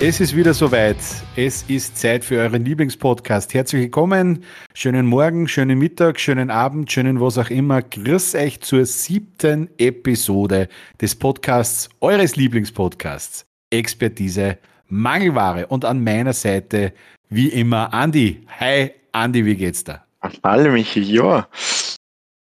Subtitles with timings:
[0.00, 0.96] Es ist wieder soweit.
[1.36, 3.54] Es ist Zeit für euren Lieblingspodcast.
[3.54, 4.44] Herzlich willkommen.
[4.74, 7.80] Schönen Morgen, schönen Mittag, schönen Abend, schönen was auch immer.
[7.80, 10.68] Grüß euch zur siebten Episode
[11.00, 13.46] des Podcasts, eures Lieblingspodcasts.
[13.70, 14.58] Expertise,
[14.88, 15.68] Mangelware.
[15.68, 16.92] Und an meiner Seite,
[17.28, 18.44] wie immer, Andi.
[18.58, 20.04] Hi, Andi, wie geht's da?
[20.42, 21.02] Hallo, Michi.
[21.02, 21.48] Ja,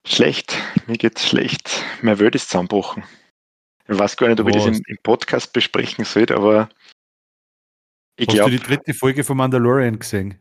[0.06, 0.58] schlecht.
[0.86, 1.84] Mir geht's schlecht.
[2.02, 3.02] Meine Welt ist zusammenbrochen.
[3.88, 4.56] Ich weiß gar nicht, ob was?
[4.56, 6.68] ich das im, im Podcast besprechen soll, aber
[8.20, 10.38] ich Hast glaub, du die dritte Folge von Mandalorian gesehen?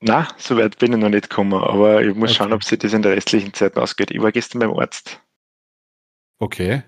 [0.00, 2.38] Na, so weit bin ich noch nicht gekommen, aber ich muss okay.
[2.38, 4.10] schauen, ob sich das in der restlichen Zeit ausgeht.
[4.10, 5.22] Ich war gestern beim Arzt.
[6.38, 6.82] Okay.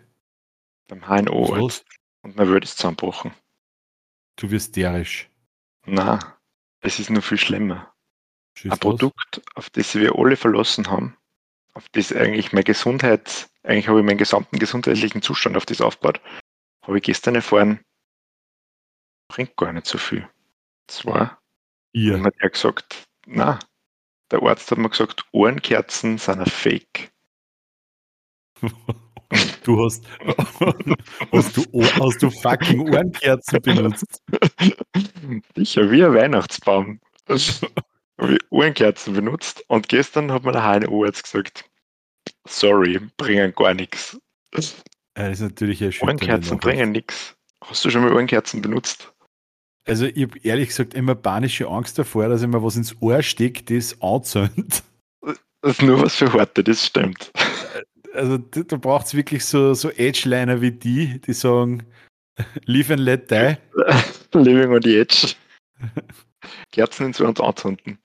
[0.89, 1.87] Beim HNO Arzt.
[2.21, 3.33] Und mein Welt ist zusammenbrochen.
[4.37, 5.31] Du wirst derisch.
[5.87, 6.37] Na,
[6.81, 7.95] es ist nur viel schlimmer.
[8.59, 11.17] Schieß Ein Produkt, auf das wir alle verlassen haben,
[11.73, 16.21] auf das eigentlich meine Gesundheit, eigentlich habe ich meinen gesamten gesundheitlichen Zustand auf das aufgebaut,
[16.83, 17.81] habe ich gestern erfahren,
[19.35, 20.29] bringt gar nicht so viel.
[20.87, 21.41] Zwar
[21.93, 22.23] ja.
[22.23, 23.59] hat er gesagt, na,
[24.31, 27.11] der Arzt hat mir gesagt, Ohrenkerzen sind ein Fake.
[29.65, 30.05] Du hast,
[31.33, 34.23] hast, du, hast du fucking Ohrenkerzen benutzt?
[35.57, 37.01] Sicher, wie ein Weihnachtsbaum.
[37.27, 37.61] habe ich
[38.51, 41.65] Ohrenkerzen benutzt und gestern hat mir der HNO-Arzt gesagt,
[42.47, 44.17] sorry, bringen gar nichts.
[44.53, 44.77] Das
[45.17, 47.35] ist natürlich Ohrenkerzen bringen nichts.
[47.65, 49.14] Hast du schon mal Ohrenkerzen benutzt?
[49.87, 53.23] Also ich habe ehrlich gesagt immer panische Angst davor, dass ich mir was ins Ohr
[53.23, 54.83] steckt, das anzündet.
[55.21, 57.33] Das ist nur was für Horte, das stimmt.
[58.15, 61.85] Also da braucht es wirklich so, so Edge-Liner wie die, die sagen,
[62.65, 63.57] live and let die.
[64.39, 65.35] Living on the edge.
[66.73, 67.99] Kerzen ins Ohr und anzünden.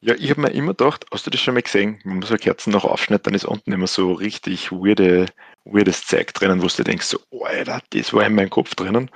[0.00, 1.98] Ja, ich habe mir immer gedacht, hast du das schon mal gesehen?
[2.04, 5.26] Wenn man so Kerzen noch aufschneidet, dann ist unten immer so richtig weirde,
[5.64, 9.10] weirdes Zeug drinnen, wo du denkst, so, Alter, das war in meinem Kopf drinnen.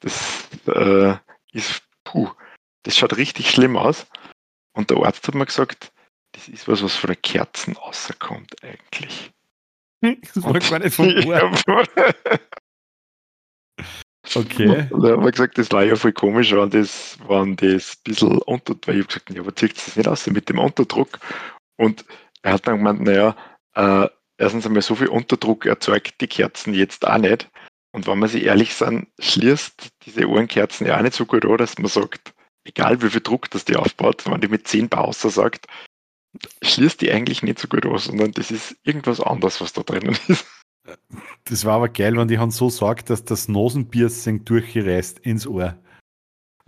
[0.00, 1.14] Das äh,
[1.52, 2.30] ist, puh,
[2.82, 4.06] das schaut richtig schlimm aus.
[4.74, 5.92] Und der Arzt hat mir gesagt,
[6.32, 9.30] das ist was, was von den Kerzen rauskommt eigentlich.
[10.00, 10.98] Das war gar nicht
[11.68, 11.84] Ohr.
[14.34, 14.88] okay.
[14.90, 18.02] Und er hat mir gesagt, das war ja voll komisch, wenn das, wenn das ein
[18.04, 21.20] bisschen unter, weil ich habe gesagt, ja, aber zieht das nicht aus mit dem Unterdruck?
[21.76, 22.04] Und
[22.42, 23.36] er hat dann gemeint, naja,
[23.74, 24.08] äh,
[24.38, 27.48] erstens einmal so viel Unterdruck erzeugt die Kerzen jetzt auch nicht.
[27.92, 31.58] Und wenn man sich ehrlich sind, schließt diese Ohrenkerzen ja auch nicht so gut an,
[31.58, 35.12] dass man sagt, egal wie viel Druck das die aufbaut, wenn die mit 10 Bar
[35.12, 35.66] sagt,
[36.62, 40.16] schließt die eigentlich nicht so gut an, sondern das ist irgendwas anderes, was da drinnen
[40.28, 40.46] ist.
[41.44, 45.78] Das war aber geil, wenn die Hand so sagt, dass das Nosenpiercing durchgereist ins Ohr.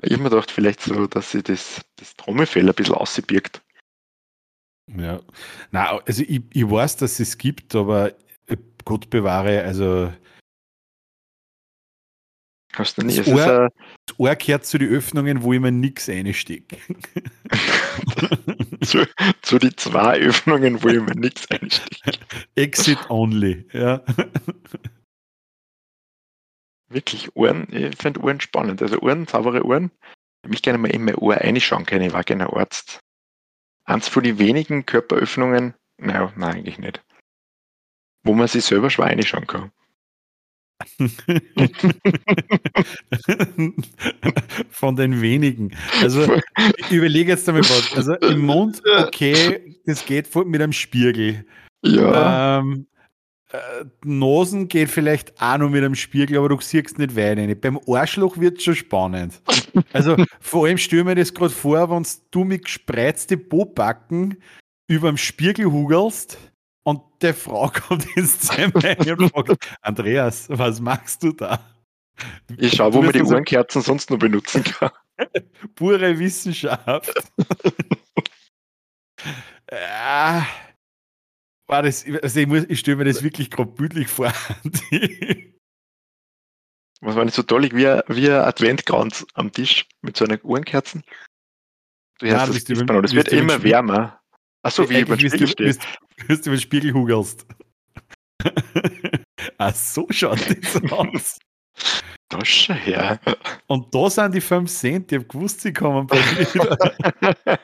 [0.02, 3.62] Ich habe mir gedacht, vielleicht so, dass sie das, das Trommelfell ein bisschen ausbirgt.
[4.94, 5.20] Ja,
[5.70, 8.12] na, also ich, ich weiß, dass es gibt, aber
[8.84, 10.12] Gott bewahre, also
[12.74, 13.18] Hast du nicht.
[13.18, 13.70] Das, Ohr,
[14.06, 16.78] das Ohr gehört zu den Öffnungen, wo ich mir nichts reinstecke.
[18.84, 19.06] zu,
[19.42, 22.18] zu den zwei Öffnungen, wo ich mir nichts einstecke.
[22.56, 24.02] Exit only, ja.
[26.88, 28.82] Wirklich, Ohren, ich finde Ohren spannend.
[28.82, 29.90] Also Ohren, saubere Ohren.
[30.42, 32.06] Ich mich gerne mal in mein Ohr reinschauen können.
[32.06, 33.00] Ich war gerne Arzt.
[33.84, 37.04] Eins von den wenigen Körperöffnungen, naja, nein, eigentlich nicht.
[38.24, 39.72] Wo man sich selber schwer reinschauen kann.
[44.70, 45.76] Von den wenigen.
[46.00, 46.26] Also
[46.76, 47.96] ich überlege jetzt einmal was.
[47.96, 51.46] Also im Mund, okay, das geht mit einem Spiegel.
[51.82, 52.58] Ja.
[52.58, 52.88] Ähm,
[53.50, 57.56] äh, Nosen geht vielleicht auch noch mit einem Spiegel, aber du siehst nicht weit rein.
[57.60, 59.40] Beim Arschloch wird es schon spannend.
[59.92, 64.38] Also vor allem stelle mir das gerade vor, wenn du mit gespreizte Pobacken
[64.88, 66.38] über dem Spiegel hugelst
[66.84, 71.58] und der Frau kommt ins Zimmer und fragt, Andreas, was machst du da?
[72.56, 74.90] Ich schaue, wo man die Ohrenkerzen sonst noch benutzen kann.
[75.74, 77.12] Pure Wissenschaft.
[79.70, 80.46] ja.
[81.66, 84.30] War das, also ich, muss, ich stelle mir das wirklich gerade bildlich vor.
[87.00, 91.04] Was war nicht so toll, wie, wie ein Adventkranz am Tisch mit so einer Ohrenkerzen.
[92.18, 94.20] Du hörst Nein, das, das, das wird immer wärmer.
[94.62, 95.78] Achso, wie über den Spiegel steht.
[96.26, 97.46] Bis du über den Spiegel hugelst.
[99.58, 101.38] Ach so schaut das aus.
[102.28, 103.20] Das schon her.
[103.66, 107.58] Und da sind die 5 Cent, ich habe gewusst, sie kommen bei mir.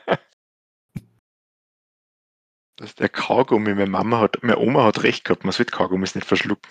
[2.77, 3.75] Das ist der Kaugummi.
[3.75, 6.67] Meine Mama hat, meine Oma hat recht gehabt, man sollte Kaugummis nicht verschlucken.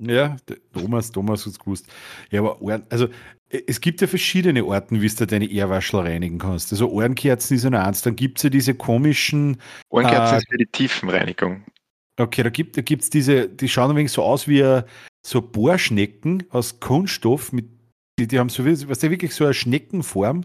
[0.00, 0.36] Ja,
[0.72, 1.86] Thomas, Thomas hat es gewusst.
[2.30, 3.08] Ja, aber also
[3.50, 6.72] es gibt ja verschiedene Orten, wie du deine Ehrwaschel reinigen kannst.
[6.72, 9.58] Also Ohrenkerzen ist eine eins, dann gibt es ja diese komischen.
[9.90, 11.64] Ohrenkerzen äh, ist für die Tiefenreinigung.
[12.18, 14.82] Okay, da gibt es diese, die schauen ein wenig so aus wie
[15.26, 17.66] so Bohrschnecken aus Kunststoff mit
[18.18, 20.44] Die, die haben so, was ja wirklich so eine Schneckenform.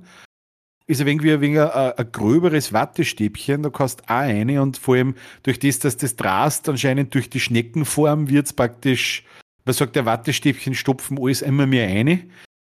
[0.87, 4.61] Ist ein wenig wie ein, wenig ein, ein gröberes Wattestäbchen, da kannst du auch eine
[4.61, 9.23] und vor allem durch das, dass das drast, anscheinend durch die Schneckenform wird es praktisch,
[9.65, 12.29] man sagt, der Wattestäbchen stopfen alles immer mehr eine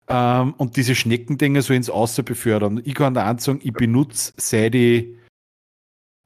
[0.09, 2.81] ähm, und diese Schneckendinger so ins Außer befördern.
[2.85, 5.09] Ich kann da sagen, ich benutze, seit ich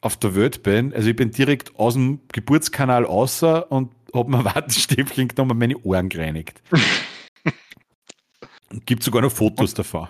[0.03, 4.45] auf der Welt bin, also ich bin direkt aus dem Geburtskanal außer und habe mir
[4.55, 6.63] Wattestäbchen genommen und meine Ohren gereinigt.
[8.87, 10.09] Gibt sogar noch Fotos davon.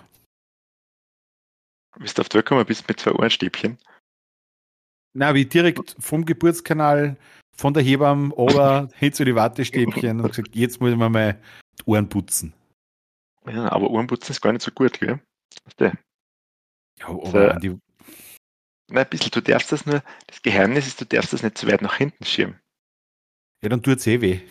[1.99, 3.77] Bist du auf die Welt gekommen bist mit zwei Ohrenstäbchen?
[5.13, 7.17] Na, wie direkt vom Geburtskanal
[7.55, 11.39] von der Hebamme oder hin zu die Wattestäbchen und gesagt, jetzt muss ich mir mal
[11.79, 12.53] die Ohren putzen.
[13.45, 15.19] Ja, aber Ohrenputzen ist gar nicht so gut, gell?
[15.79, 15.93] Ja,
[17.07, 17.77] aber die,
[18.91, 21.65] Nein, ein bisschen, du darfst das nur, das Geheimnis ist, du darfst das nicht zu
[21.67, 22.59] weit nach hinten schieben.
[23.63, 24.41] ja, dann tut es eh weh.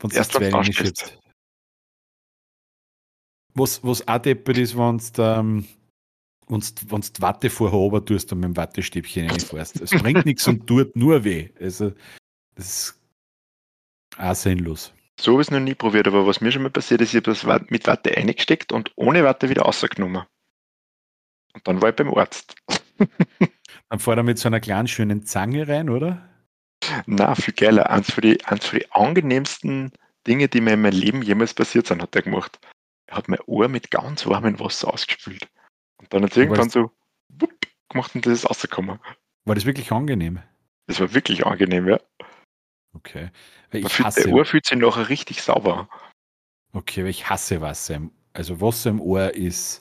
[0.00, 1.02] Wenn es zwei anstellst.
[1.02, 1.18] reinschiebt.
[3.54, 5.68] Was, was auch deppert ist, wenn du ähm,
[6.48, 6.74] wenn's
[7.12, 9.80] die Watte vorher oben tust und mit dem Wattestäbchen reinfährst.
[9.80, 11.50] Es bringt nichts und tut nur weh.
[11.60, 11.92] Also,
[12.54, 13.00] das ist
[14.18, 14.92] auch sinnlos.
[15.20, 17.16] So habe ich es noch nie probiert, aber was mir schon mal passiert ist, ich
[17.16, 20.22] habe das mit Watte eingesteckt und ohne Watte wieder rausgenommen.
[21.54, 22.54] Und dann war ich beim Arzt.
[23.90, 26.28] Dann fährt er mit so einer kleinen schönen Zange rein, oder?
[27.06, 27.90] Na, viel geiler.
[27.90, 29.92] Eins für, die, eins für die angenehmsten
[30.26, 32.60] Dinge, die mir in meinem Leben jemals passiert sind, hat er gemacht.
[33.06, 35.48] Er hat mein Ohr mit ganz warmem Wasser ausgespült.
[35.98, 36.90] Und dann hat irgendwann so
[37.28, 37.52] wupp,
[37.88, 38.98] gemacht und das ist rausgekommen.
[39.44, 40.40] War das wirklich angenehm?
[40.86, 42.00] Das war wirklich angenehm, ja.
[42.94, 43.30] Okay.
[43.70, 45.88] Weil ich fühlt, hasse, der Ohr fühlt sich nachher richtig sauber.
[46.72, 47.96] okay, weil ich hasse Wasser.
[47.96, 49.80] Im, also Wasser im Ohr ist.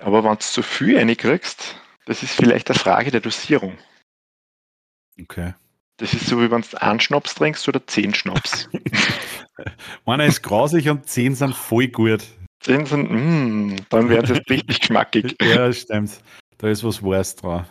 [0.00, 1.76] Aber wenn du zu viel reinkriegst,
[2.06, 3.78] das ist vielleicht eine Frage der Dosierung.
[5.20, 5.54] Okay.
[5.98, 8.68] Das ist so, wie wenn du einen Schnaps trinkst oder zehn Schnaps.
[10.06, 12.26] Einer ist grausig und zehn sind voll gut.
[12.60, 15.36] Zehn sind, mm, dann werden sie jetzt richtig geschmackig.
[15.42, 16.20] Ja, stimmt.
[16.58, 17.66] Da ist was Wahres dran.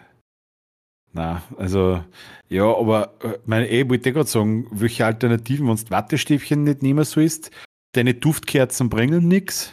[1.12, 2.04] Na, also,
[2.50, 7.04] ja, aber äh, meine, ich wollte gerade sagen, welche Alternativen, wenn du Wattestäbchen nicht nehmen
[7.04, 7.52] sollst,
[7.94, 9.72] deine Duftkerzen bringen nichts.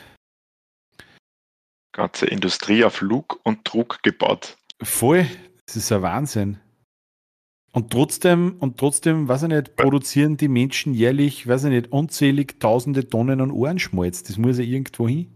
[1.92, 4.56] Ganze Industrie auf Lug und Druck gebaut.
[4.82, 5.26] Voll,
[5.66, 6.58] das ist ein Wahnsinn.
[7.76, 12.58] Und trotzdem, und trotzdem, weiß ich nicht, produzieren die Menschen jährlich, weiß ich nicht, unzählig
[12.58, 14.22] tausende Tonnen an Ohrenschmalz.
[14.22, 15.30] Das muss ja irgendwo hin.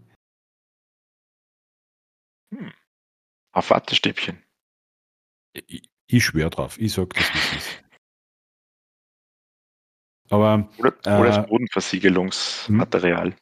[3.51, 4.41] Auf Wattestäbchen.
[5.53, 7.83] Ich, ich schwöre drauf, ich sag das, es ist.
[10.31, 13.35] Aber Oder, Äh, oder das Bodenversiegelungsmaterial.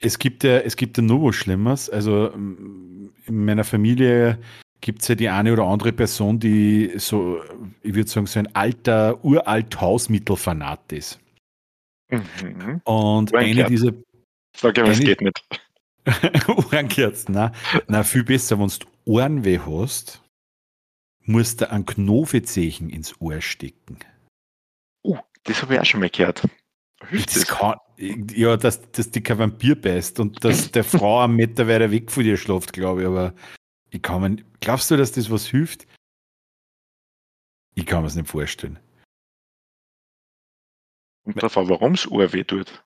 [0.00, 1.88] es gibt ja, es gibt ja noch was Schlimmes.
[1.88, 4.42] Also in meiner Familie
[4.80, 7.42] gibt es ja die eine oder andere Person, die so,
[7.82, 11.20] ich würde sagen, so ein alter, uralt Hausmittelfanat ist.
[12.10, 12.80] Mhm.
[12.84, 13.66] Und eine Ohrenkerzen.
[13.68, 13.92] dieser
[14.56, 15.42] Sag ja, es geht nicht.
[16.48, 17.52] Ohrenkerzen, na,
[17.86, 20.22] na, viel besser, wenn du Ohrenweh hast,
[21.22, 23.98] musst du einen Knofezeichen ins Ohr stecken.
[25.04, 26.42] Uh, das habe ich auch schon mal gehört.
[27.08, 27.46] Hilft Das das?
[27.46, 31.90] kann, ja, dass, dass die kein Vampir beißt und dass der Frau einen Meter weiter
[31.90, 33.34] weg von dir schläft, glaube ich, aber
[33.90, 35.86] ich kann mir, glaubst du, dass das was hilft?
[37.74, 38.78] Ich kann mir es nicht vorstellen.
[41.24, 42.84] Und davon, warum es Ohr weh tut.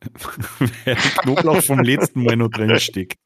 [0.58, 3.18] Weil der Knoblauch vom letzten Mal noch drin steckt.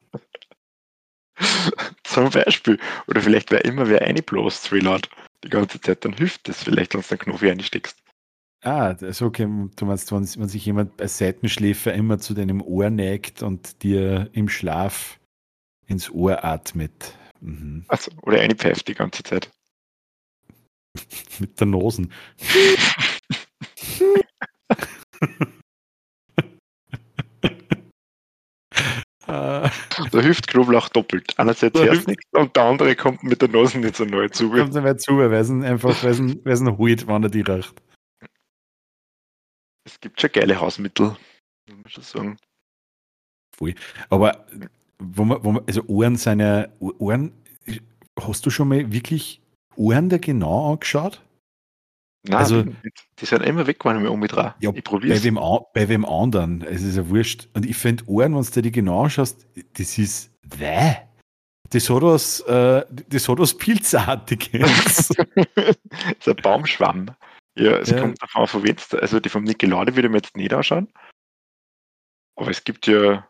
[2.03, 2.79] Zum Beispiel.
[3.07, 5.09] Oder vielleicht, wer immer wer einbläst, zu laut
[5.43, 8.01] die ganze Zeit, dann hilft das vielleicht, wenn du den Knofi einsteckst.
[8.61, 9.45] Ah, das ist okay.
[9.75, 14.29] Du meinst, wenn, wenn sich jemand als Seitenschläfer immer zu deinem Ohr neigt und dir
[14.31, 15.19] im Schlaf
[15.87, 17.15] ins Ohr atmet.
[17.41, 17.85] Mhm.
[17.87, 19.49] Also, oder einpfeift die ganze Zeit.
[21.39, 22.07] Mit der Nase.
[29.25, 29.71] Ah,
[30.11, 31.33] Da hilft Knoblauch doppelt.
[31.39, 34.49] Einerseits hörst hilft- nichts und der andere kommt mit der Nase nicht so neu zu.
[34.49, 37.07] kommt nicht mehr zu, weil es ihn einfach, weil es ihn, weil es ihn holt,
[37.07, 37.73] wenn er die riecht.
[39.85, 41.15] Es gibt schon geile Hausmittel,
[41.69, 42.37] muss man schon sagen.
[44.09, 44.45] Aber
[45.03, 47.31] wo man, wo man, also Ohren sind ja, Ohren,
[48.19, 49.41] hast du schon mal wirklich
[49.75, 51.21] Ohren da genau angeschaut?
[52.25, 52.75] Nein, Also- die,
[53.19, 54.55] die sind immer weg, wenn ich mich um mich drehe.
[54.59, 56.61] Ja, ich probiere Bei wem, an- bei wem anderen.
[56.61, 57.49] Es ist ja wurscht.
[57.53, 60.95] Und ich finde Ohren, wenn du dir die genau anschaust, das ist Wäh.
[61.69, 65.07] Das hat was, äh, das hat was Pilzartiges.
[65.07, 65.09] das
[66.19, 67.07] ist ein Baumschwamm.
[67.57, 67.99] Ja, es Ja.
[67.99, 70.87] kommt davon, von wem also die vom Nicolade würde ich mir jetzt nicht anschauen.
[72.35, 73.27] Aber es gibt ja.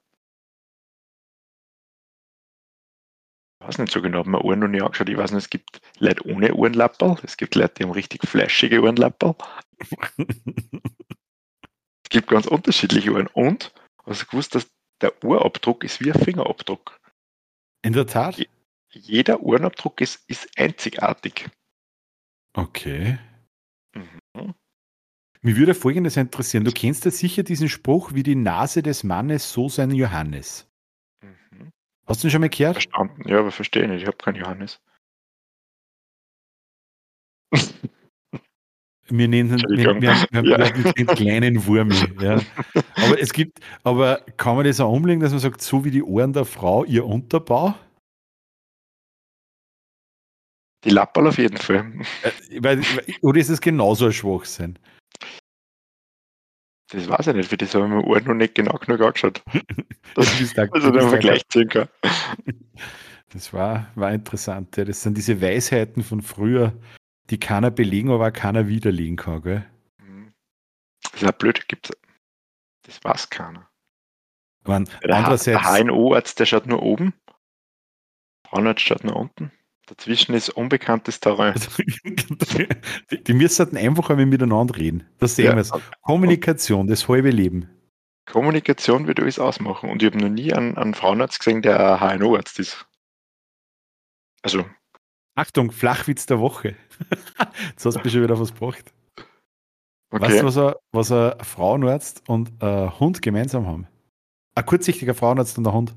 [3.64, 5.08] Ich weiß nicht so genau, habe mir Ohren noch nie angeschaut.
[5.08, 7.18] Ich weiß nicht, es gibt Leute ohne Ohrenlapperl.
[7.24, 9.36] Es gibt Leute, die haben richtig fleischige Ohrenlapperl.
[12.04, 13.28] Es gibt ganz unterschiedliche Uhren.
[13.28, 13.74] Und
[14.06, 14.70] hast du gewusst, dass
[15.02, 17.00] der Uhrabdruck ist wie ein Fingerabdruck?
[17.84, 18.46] In der Tat?
[18.92, 21.50] Jeder Uhrenabdruck ist, ist einzigartig.
[22.54, 23.18] Okay.
[23.96, 24.54] Mhm.
[25.42, 26.66] Mich würde Folgendes interessieren.
[26.66, 30.70] Du kennst ja sicher diesen Spruch, wie die Nase des Mannes, so sein Johannes.
[32.06, 32.76] Hast du ihn schon mal gehört?
[32.76, 33.28] Verstanden.
[33.28, 34.02] Ja, aber verstehe nicht.
[34.02, 34.82] Ich habe keinen Johannes.
[39.10, 40.92] Wir nennen wir, wir, wir, ja.
[40.94, 41.94] den kleinen Wurmi.
[42.22, 42.40] Ja.
[42.96, 46.02] Aber es gibt, aber kann man das auch umlegen, dass man sagt, so wie die
[46.02, 47.76] Ohren der Frau ihr Unterbau?
[50.86, 51.94] Die Lapperl auf jeden Fall.
[52.24, 54.80] Äh, oder ist es genauso ein Schwachsinn?
[56.94, 59.44] Das weiß ich nicht, für das habe ich mir Ohren noch nicht genau genug angeschaut.
[60.16, 61.88] Das, ist da, also den Vergleich ziehen kann.
[63.32, 64.78] Das war, war interessant.
[64.78, 64.86] Ja.
[64.86, 66.72] Das sind diese Weisheiten von früher,
[67.32, 69.66] die keiner belegen, aber auch keiner widerlegen kann, gell?
[69.98, 70.32] Mhm.
[71.02, 71.90] Das ist ja blöd, gibt's.
[72.84, 73.68] Das weiß keiner.
[74.68, 77.16] Man, der andererseits, HNO-Arzt, der schaut nur oben.
[78.48, 79.52] Frauenarzt schaut nur unten.
[79.88, 81.56] Dazwischen ist unbekanntes Terrain.
[83.12, 85.04] die, die müssen einfach einmal miteinander reden.
[85.20, 85.56] Das sehen ja.
[85.56, 85.82] wir.
[86.02, 87.70] Kommunikation, das halbe Leben.
[88.26, 89.90] Kommunikation wird alles ausmachen.
[89.90, 92.86] Und ich habe noch nie einen, einen Frauenarzt gesehen, der ein HNO-Arzt ist.
[94.42, 94.66] Also.
[95.36, 96.76] Achtung, Flachwitz der Woche.
[97.70, 98.94] Jetzt hast du mir schon wieder was gebracht.
[100.12, 100.26] Okay.
[100.26, 103.88] Weißt du, was, er, was ein Frauenarzt und ein Hund gemeinsam haben?
[104.56, 105.96] Ein kurzsichtiger Frauenarzt und ein Hund.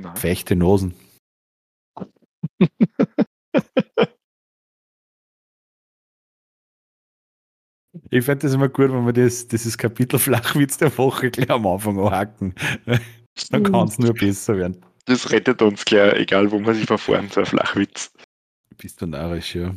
[0.00, 0.16] Nein.
[0.16, 0.94] Fechte Nosen.
[8.12, 11.66] Ich fände das immer gut, wenn wir das, dieses Kapitel Flachwitz der Woche gleich am
[11.66, 12.54] Anfang anhaken.
[13.50, 14.84] Dann kann es nur besser werden.
[15.06, 18.12] Das rettet uns gleich, egal wo wir sich verfahren, so ein Flachwitz.
[18.76, 19.74] Bist du narrisch, ja.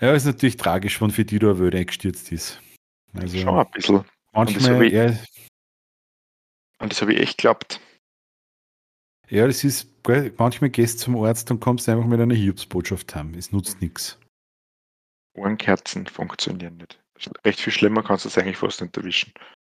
[0.00, 2.60] Ja, ist natürlich tragisch, wenn für die da eine Welt eingestürzt ist.
[3.12, 4.04] Also, Schon ein bisschen.
[4.32, 4.94] Manchmal, und das habe ich,
[7.00, 7.80] hab ich echt geglaubt.
[9.30, 9.88] Ja, das ist,
[10.38, 13.34] manchmal gehst du zum Arzt und kommst einfach mit einer Hiobsbotschaft heim.
[13.34, 14.18] Es nutzt nichts.
[15.34, 17.00] Ohrenkerzen funktionieren nicht.
[17.44, 19.32] Recht viel schlimmer kannst du es eigentlich fast nicht erwischen.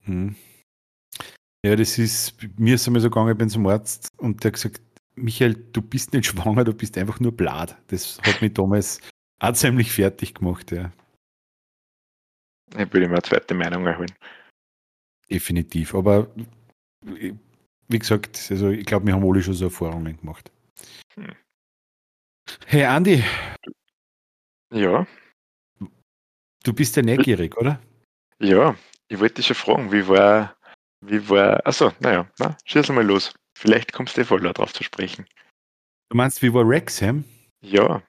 [0.05, 0.35] Hm.
[1.65, 4.55] Ja, das ist, mir ist einmal so gegangen, ich bin zum Arzt und der hat
[4.55, 4.81] gesagt,
[5.15, 7.77] Michael, du bist nicht schwanger, du bist einfach nur blad.
[7.89, 9.01] Das hat mich damals
[9.41, 10.93] auch ziemlich fertig gemacht, ja.
[12.71, 14.13] Ich würde mir eine zweite Meinung erholen.
[15.31, 16.29] Definitiv, aber
[17.89, 20.51] wie gesagt, also ich glaube, wir haben alle schon so Erfahrungen gemacht.
[21.15, 21.35] Hm.
[22.67, 23.25] Hey Andi.
[24.73, 25.07] Ja.
[26.65, 27.81] Du bist ja neugierig, oder?
[28.39, 28.75] Ja,
[29.09, 30.57] ich wollte dich schon fragen, wie war,
[31.01, 33.35] wie war, achso, naja, na, schieß mal los.
[33.57, 35.27] Vielleicht kommst du eh voll drauf zu sprechen.
[36.11, 37.25] Du meinst, wie war Wrexham?
[37.63, 38.03] Ja.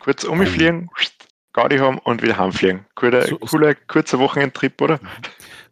[0.00, 0.88] Kurz umfliegen,
[1.52, 2.84] Gaudi haben und wieder heimfliegen.
[2.94, 5.00] Cooler, so, cooler kurzer Wochenendtrip, oder?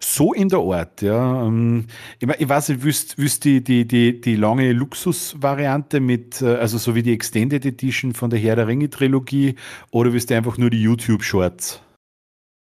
[0.05, 1.47] So in der Art, ja.
[1.47, 1.87] Ähm,
[2.19, 6.77] ich, ich weiß nicht, wüsst, wüsst die, die, die, die lange Luxus-Variante mit, äh, also
[6.77, 9.55] so wie die Extended Edition von der Herr der Ringe Trilogie,
[9.91, 11.81] oder wüsst ihr einfach nur die YouTube-Shorts?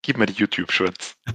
[0.02, 1.16] Gib mir die YouTube-Shorts.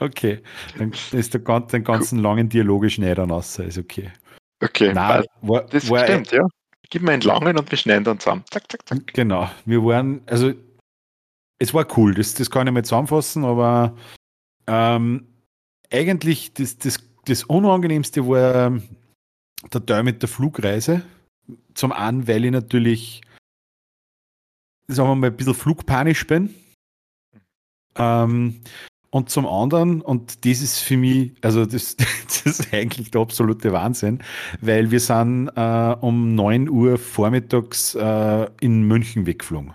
[0.00, 0.42] okay,
[0.76, 4.12] dann ist der ganze, den ganzen langen Dialog schneidern raus, ist okay.
[4.62, 6.46] Okay, Nein, war, das war stimmt, ja.
[6.90, 8.44] Gib mir einen langen und wir schneiden dann zusammen.
[8.50, 9.14] Zack, zack, zack.
[9.14, 10.52] Genau, wir waren, also
[11.58, 13.96] es war cool, das, das kann ich mal zusammenfassen, aber
[14.66, 15.26] ähm,
[15.90, 18.82] eigentlich das, das, das Unangenehmste war ähm,
[19.72, 21.02] der Teil mit der Flugreise.
[21.74, 23.22] Zum einen, weil ich natürlich,
[24.86, 26.54] sagen wir mal, ein bisschen flugpanisch bin.
[27.96, 28.60] Ähm,
[29.10, 31.96] und zum anderen, und das ist für mich, also das,
[32.26, 34.22] das ist eigentlich der absolute Wahnsinn,
[34.60, 39.72] weil wir sind äh, um 9 Uhr vormittags äh, in München weggeflogen.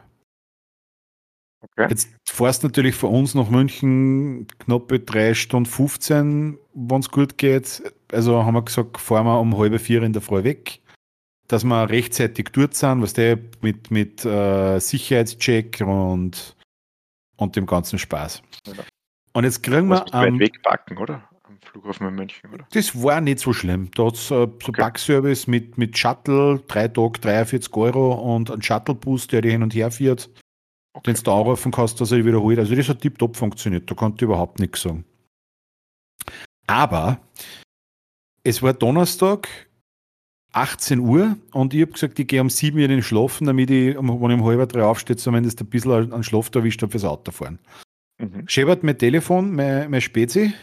[1.76, 1.88] Okay.
[1.90, 7.82] Jetzt fährst natürlich von uns nach München knappe 3 Stunden 15, wenn es gut geht.
[8.12, 10.82] Also haben wir gesagt, fahren wir um halb vier in der Früh weg,
[11.48, 16.56] dass wir rechtzeitig dort sind, was der mit, mit äh, Sicherheitscheck und,
[17.38, 18.44] und dem ganzen Spaß.
[18.68, 18.74] Ja.
[19.34, 20.14] Und jetzt kriegen wir.
[20.14, 21.28] Am Weg backen, oder?
[21.42, 22.68] Am Flughafen in München, oder?
[22.72, 23.90] Das war nicht so schlimm.
[23.96, 24.72] Da hat es äh, so okay.
[24.74, 29.74] Backservice mit, mit Shuttle, drei Tage 43 Euro und ein Shuttlebus, der dich hin und
[29.74, 30.30] her fährt,
[30.94, 31.12] okay.
[31.12, 32.60] den du da anrufen kannst, dass er wiederholt.
[32.60, 33.90] Also das hat tiptop funktioniert.
[33.90, 35.06] Da konnte ich überhaupt nichts sagen.
[36.68, 37.20] Aber
[38.44, 39.48] es war Donnerstag,
[40.54, 43.72] 18 Uhr und ich habe gesagt, ich gehe um 7 Uhr in den Schlafen, damit
[43.72, 47.06] ich, wenn ich um halb drei aufstehe, zumindest ein bisschen an Schlaf erwischt habe fürs
[47.06, 47.60] Autofahren.
[48.20, 48.48] Mhm.
[48.48, 50.54] Scheppert mein Telefon, mein, mein Spezi,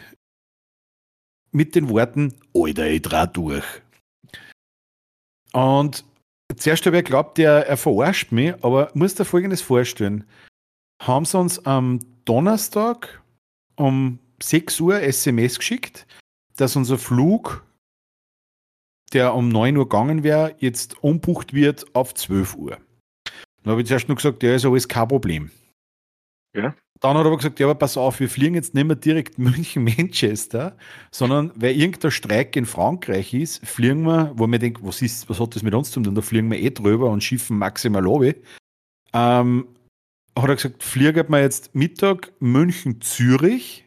[1.53, 3.65] mit den Worten, Alter, ich dreh durch.
[5.53, 6.05] Und
[6.57, 10.25] zuerst habe ich geglaubt, er, er verarscht mich, aber muss dir folgendes vorstellen.
[11.03, 13.23] Haben sie uns am Donnerstag
[13.77, 16.07] um 6 Uhr SMS geschickt,
[16.57, 17.65] dass unser Flug,
[19.13, 22.79] der um 9 Uhr gegangen wäre, jetzt umbucht wird auf 12 Uhr.
[23.63, 25.51] Dann habe ich zuerst nur gesagt, ja, ist alles kein Problem.
[26.55, 26.75] Ja.
[27.01, 29.39] Dann hat er aber gesagt, ja, aber pass auf, wir fliegen jetzt nicht mehr direkt
[29.39, 30.77] München-Manchester,
[31.11, 35.41] sondern weil irgendein Streik in Frankreich ist, fliegen wir, wo wir denken, was, ist, was
[35.41, 36.15] hat das mit uns zu tun?
[36.15, 38.35] Da fliegen wir eh drüber und schiffen maximal obi.
[39.15, 39.69] Ähm,
[40.37, 43.87] hat er gesagt, fliegen wir jetzt Mittag München-Zürich.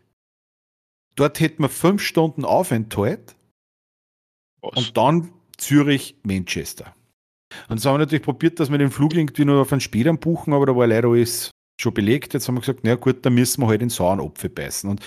[1.15, 3.35] Dort hätten wir fünf Stunden Aufenthalt.
[4.61, 4.77] Was?
[4.77, 6.95] Und dann Zürich-Manchester.
[7.69, 10.17] Und jetzt haben wir natürlich probiert, dass wir den Flug irgendwie nur auf einen späteren
[10.19, 12.33] buchen, aber da war leider alles schon belegt.
[12.33, 14.89] Jetzt haben wir gesagt, na gut, dann müssen wir halt in sauren Apfel beißen.
[14.89, 15.01] Und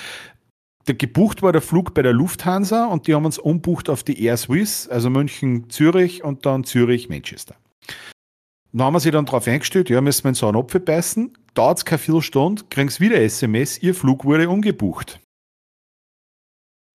[0.86, 4.22] der gebucht war der Flug bei der Lufthansa und die haben uns umbucht auf die
[4.22, 7.56] Air Swiss, also München-Zürich und dann Zürich-Manchester.
[8.72, 11.36] Dann haben wir sie dann darauf eingestellt, ja, müssen wir in sauren Apfel beißen.
[11.54, 15.18] Dauert es keine Viertelstunde, kriegen sie wieder SMS, ihr Flug wurde umgebucht.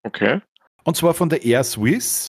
[0.04, 0.42] Okay.
[0.84, 2.28] Und zwar von der Air Swiss.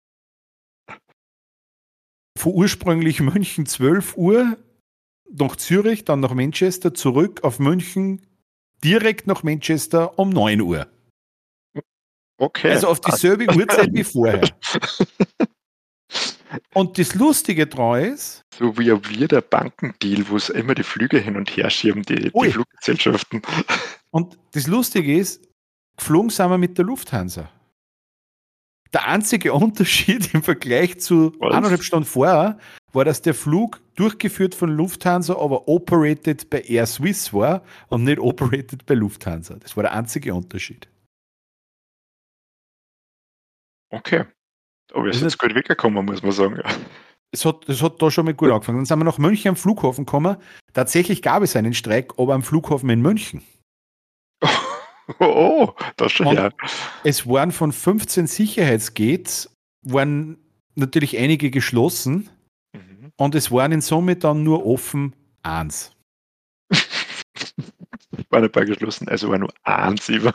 [2.38, 4.56] Von ursprünglich München 12 Uhr
[5.30, 8.26] nach Zürich, dann nach Manchester, zurück auf München,
[8.84, 10.86] direkt nach Manchester um 9 Uhr.
[12.38, 12.70] Okay.
[12.70, 14.48] Also auf dieselbe Uhrzeit wie vorher.
[16.72, 21.18] Und das Lustige daran ist, so wie wir der Bankendeal, wo es immer die Flüge
[21.18, 23.42] hin und her schieben, die, die Fluggesellschaften.
[24.10, 25.46] und das Lustige ist,
[25.96, 27.50] geflogen sind wir mit der Lufthansa.
[28.92, 31.54] Der einzige Unterschied im Vergleich zu Was?
[31.54, 32.58] eineinhalb Stunden vorher
[32.92, 38.18] war, dass der Flug durchgeführt von Lufthansa, aber operated bei Air Swiss war und nicht
[38.18, 39.56] operated bei Lufthansa.
[39.56, 40.88] Das war der einzige Unterschied.
[43.90, 44.24] Okay.
[44.92, 46.60] Aber wir sind es- jetzt gut weggekommen, muss man sagen.
[47.30, 48.78] Es hat, das hat da schon mal gut angefangen.
[48.78, 50.36] Dann sind wir nach München am Flughafen gekommen.
[50.72, 53.42] Tatsächlich gab es einen Streik, aber am Flughafen in München.
[55.18, 56.50] Oh, das schon ja.
[57.04, 59.50] Es waren von 15 Sicherheitsgates,
[59.82, 60.36] waren
[60.74, 62.28] natürlich einige geschlossen
[62.74, 63.12] Mhm.
[63.16, 65.92] und es waren in Summe dann nur offen eins.
[68.30, 70.34] War ein paar geschlossen, also war nur eins über.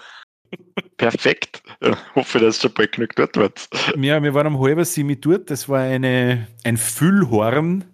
[0.97, 1.61] Perfekt.
[1.81, 3.69] Ja, hoffe, dass schon bald genug dort wird.
[3.97, 5.49] Ja, wir waren um halber sieben dort.
[5.51, 7.85] Das war eine, ein Füllhorn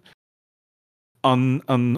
[1.22, 1.98] an, an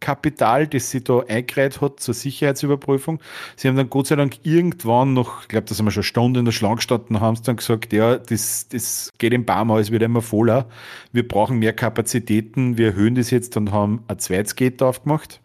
[0.00, 3.20] Humankapital, das sie da eingereiht hat zur Sicherheitsüberprüfung.
[3.56, 6.04] Sie haben dann Gott sei Dank irgendwann noch, ich glaube, da sind wir schon eine
[6.04, 9.82] Stunde in der Schlange gestanden, haben sie dann gesagt, ja, das, das geht im Baumhaus,
[9.82, 10.68] es wird immer voller.
[11.12, 15.40] Wir brauchen mehr Kapazitäten, wir erhöhen das jetzt und haben ein zweites Gate aufgemacht.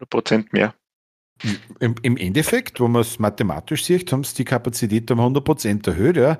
[0.00, 0.74] 100% mehr.
[1.78, 6.16] Im, Im Endeffekt, wenn man es mathematisch sieht, haben sie die Kapazität um 100% erhöht.
[6.16, 6.36] Ja.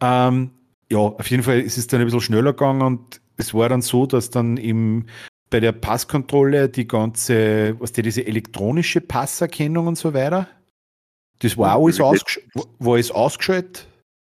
[0.00, 0.52] Ähm,
[0.88, 3.82] ja, auf jeden Fall ist es dann ein bisschen schneller gegangen und es war dann
[3.82, 5.06] so, dass dann im,
[5.50, 10.48] bei der Passkontrolle die ganze, was die, diese elektronische Passerkennung und so weiter,
[11.40, 12.40] das war alles, ausgesch
[12.78, 13.86] war alles ausgeschaltet.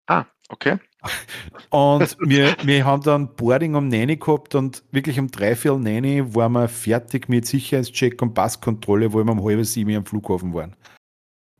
[0.07, 0.79] Ah, okay.
[1.69, 6.33] Und wir, wir haben dann Boarding um 9 gehabt und wirklich um 3, 4 9
[6.33, 10.75] waren wir fertig mit Sicherheitscheck und Passkontrolle, wo wir um halb sieben am Flughafen waren.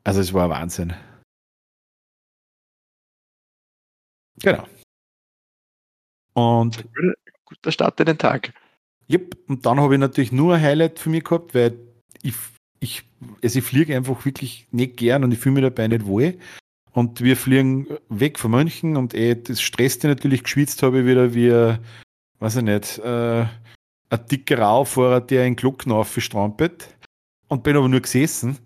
[0.03, 0.95] Also es war Wahnsinn.
[4.41, 4.63] Genau.
[6.33, 6.83] Und,
[7.45, 8.51] Guter Start in den Tag.
[9.09, 11.77] Yep, und dann habe ich natürlich nur ein Highlight für mich gehabt, weil
[12.21, 12.35] ich,
[12.79, 13.03] ich,
[13.43, 16.37] also ich fliege einfach wirklich nicht gern und ich fühle mich dabei nicht wohl.
[16.91, 21.51] Und wir fliegen weg von München und eh, das stresste natürlich, geschwitzt habe wieder wie,
[22.39, 23.45] weiß ich nicht, äh,
[24.09, 26.95] ein dicker Raufahrer, der in Glocken aufgestrampelt
[27.47, 28.59] und bin aber nur gesessen.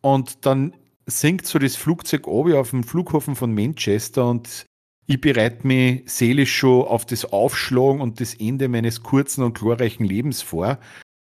[0.00, 0.72] Und dann
[1.06, 4.66] sinkt so das Flugzeug ab auf dem Flughafen von Manchester und
[5.08, 10.04] ich bereite mich seelisch schon auf das Aufschlagen und das Ende meines kurzen und glorreichen
[10.04, 10.78] Lebens vor.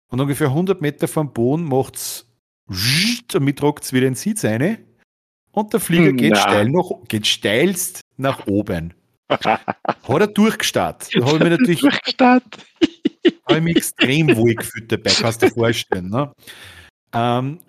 [0.10, 2.26] Und ungefähr 100 Meter vom Boden macht's
[2.68, 4.86] und mit trockt's wieder in den Sitz rein.
[5.52, 6.42] Und der Flieger geht Na.
[6.42, 8.94] steil nach, geht steilst nach oben.
[9.30, 9.62] Hat
[10.08, 11.10] er durchgestartet.
[11.16, 12.44] Da habe ich mich natürlich Durchstart.
[13.46, 16.10] habe ich mich extrem wohl gefühlt dabei, kannst du dir vorstellen.
[16.10, 16.32] Ne?
[17.14, 17.62] Ähm,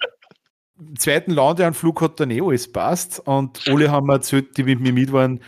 [0.96, 4.92] zweiten Landeanflug hat dann eh alles passt und alle haben mir erzählt, die mit mir
[4.92, 5.40] mit waren,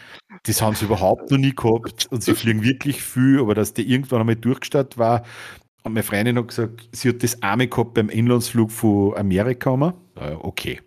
[0.45, 3.85] das haben sie überhaupt noch nie gehabt und sie fliegen wirklich viel, aber dass der
[3.85, 5.23] irgendwann einmal durchgestartet war.
[5.83, 9.75] Und meine Freundin hat gesagt, sie hat das einmal gehabt beim Inlandsflug von Amerika.
[9.75, 9.95] Immer.
[10.43, 10.81] Okay.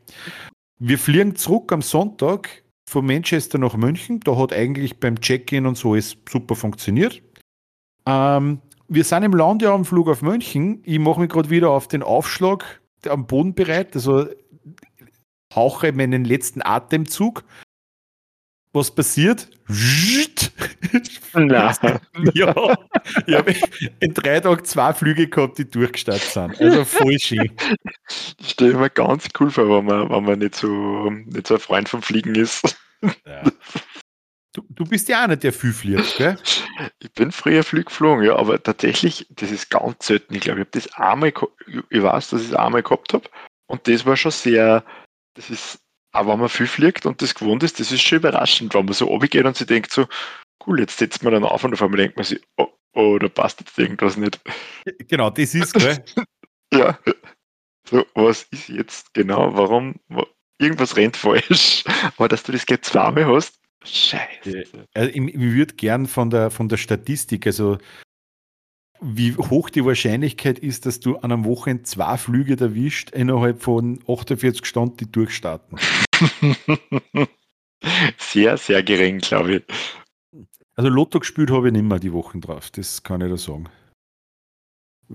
[0.80, 4.20] Wir fliegen zurück am Sonntag von Manchester nach München.
[4.20, 7.22] Da hat eigentlich beim Check-in und so alles super funktioniert.
[8.06, 10.82] Ähm, wir sind im Landeanflug auf München.
[10.84, 14.28] Ich mache mich gerade wieder auf den Aufschlag am Boden bereit, also
[15.54, 17.44] hauche meinen letzten Atemzug.
[18.74, 19.50] Was passiert?
[21.34, 21.76] Nein.
[22.34, 22.76] Ja,
[23.28, 23.56] ich habe
[24.00, 26.60] in drei Tagen zwei Flüge gehabt, die durchgestartet sind.
[26.60, 27.52] Also voll schön.
[28.40, 31.60] Ich stelle mir ganz cool vor, wenn man, wenn man nicht, so, nicht so ein
[31.60, 32.76] Freund vom Fliegen ist.
[33.26, 33.44] Ja.
[34.54, 36.38] Du, du bist ja auch nicht der viel fliegt, gell?
[37.00, 40.36] Ich bin früher Flug geflogen, ja, aber tatsächlich, das ist ganz selten.
[40.36, 41.34] Ich glaube, ich habe das einmal,
[41.90, 43.28] ich weiß, dass ich es einmal gehabt habe
[43.68, 44.84] und das war schon sehr,
[45.36, 45.80] das ist,
[46.12, 48.94] auch wenn man viel fliegt und das gewohnt ist, das ist schon überraschend, wenn man
[48.94, 50.06] so runtergeht und sich denkt so,
[50.68, 53.30] cool, jetzt setzt man dann auf und auf einmal denkt man sich, oh, oh, da
[53.30, 54.40] passt jetzt irgendwas nicht.
[55.10, 56.04] Genau, das ist, gell?
[56.74, 56.98] Ja.
[57.88, 59.56] So, was ist jetzt genau?
[59.56, 60.00] Warum?
[60.08, 60.26] wa-
[60.60, 61.84] Irgendwas rennt falsch.
[62.18, 64.64] Aber dass du das gleich zweimal hast, scheiße.
[64.94, 67.78] Also ich, ich würde gern von der, von der Statistik, also
[69.04, 74.00] wie hoch die Wahrscheinlichkeit ist, dass du an einem Wochenende zwei Flüge erwischt, innerhalb von
[74.08, 75.78] 48 Stunden, die durchstarten.
[78.18, 79.64] sehr, sehr gering, glaube ich.
[80.76, 83.70] Also Lotto gespielt habe ich nicht mehr die Wochen drauf, das kann ich da sagen.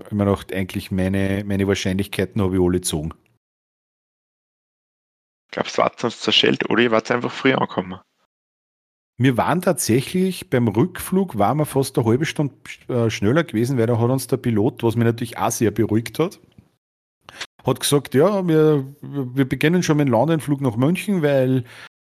[0.05, 3.13] Ich meine auch eigentlich meine, meine Wahrscheinlichkeiten habe ich alle gezogen.
[5.51, 7.99] Glaubst du, wart uns zerschellt oder ihr wart einfach früh angekommen?
[9.19, 12.55] Wir waren tatsächlich beim Rückflug, waren wir fast eine halbe Stunde
[12.87, 16.19] äh, schneller gewesen, weil da hat uns der Pilot, was mich natürlich auch sehr beruhigt
[16.19, 16.39] hat,
[17.65, 21.65] hat gesagt, ja, wir, wir beginnen schon mit dem Landenflug nach München, weil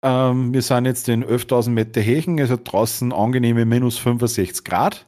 [0.03, 2.01] ähm, wir sind jetzt in 11.000 Meter
[2.43, 5.07] es hat draußen angenehme minus 65 Grad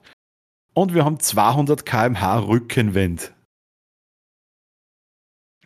[0.73, 3.33] und wir haben 200 km/h Rückenwind.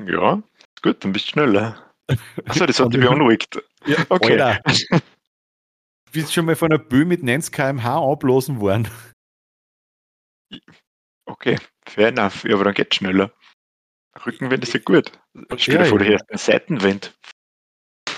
[0.03, 0.41] Ja,
[0.81, 1.77] gut, dann bist du schneller.
[2.45, 3.61] Achso, das hat dich beunruhigt.
[3.85, 4.57] Ja, Okay.
[6.13, 8.87] Bist schon mal von einer Böe mit 90 km/h ablosen worden?
[11.25, 12.43] Okay, fair enough.
[12.43, 13.33] Ja, aber dann geht's schneller.
[14.25, 15.11] Rückenwind ist ja gut.
[15.57, 16.11] Stell dir Ja, vor, du ja.
[16.11, 17.17] hörst einen Seitenwind.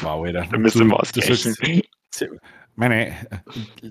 [0.01, 0.45] Wow, Alter.
[0.51, 1.55] Dann müssen wir ausgleichen.
[2.77, 3.15] Meine,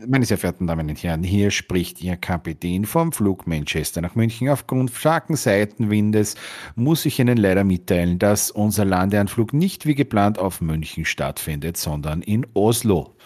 [0.07, 4.51] meine sehr verehrten Damen und Herren, hier spricht Ihr Kapitän vom Flug Manchester nach München.
[4.51, 6.35] Aufgrund starken Seitenwindes
[6.75, 12.20] muss ich Ihnen leider mitteilen, dass unser Landeanflug nicht wie geplant auf München stattfindet, sondern
[12.20, 13.16] in Oslo.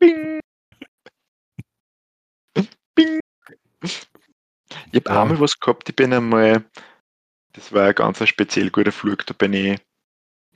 [0.00, 0.40] Bing.
[2.96, 3.20] Bing.
[4.92, 6.64] Ich habe einmal was gehabt, ich bin einmal,
[7.52, 9.78] das war ein ganz speziell guter Flug, da bin ich,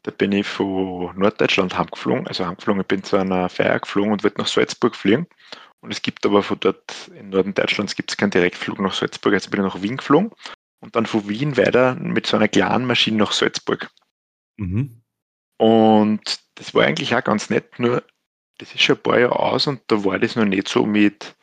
[0.04, 4.22] da bin ich von Norddeutschland heimgeflogen, also heimgeflogen, ich bin zu einer Feier geflogen und
[4.22, 5.26] wollte nach Salzburg fliegen.
[5.80, 9.32] Und es gibt aber von dort, im Norden Deutschlands gibt es keinen Direktflug nach Salzburg,
[9.32, 10.30] also bin ich nach Wien geflogen
[10.80, 13.90] und dann von Wien weiter mit so einer kleinen Maschine nach Salzburg.
[14.58, 15.02] Mhm.
[15.56, 18.02] Und das war eigentlich auch ganz nett, nur
[18.58, 21.34] das ist schon ein paar Jahre aus und da war das noch nicht so mit,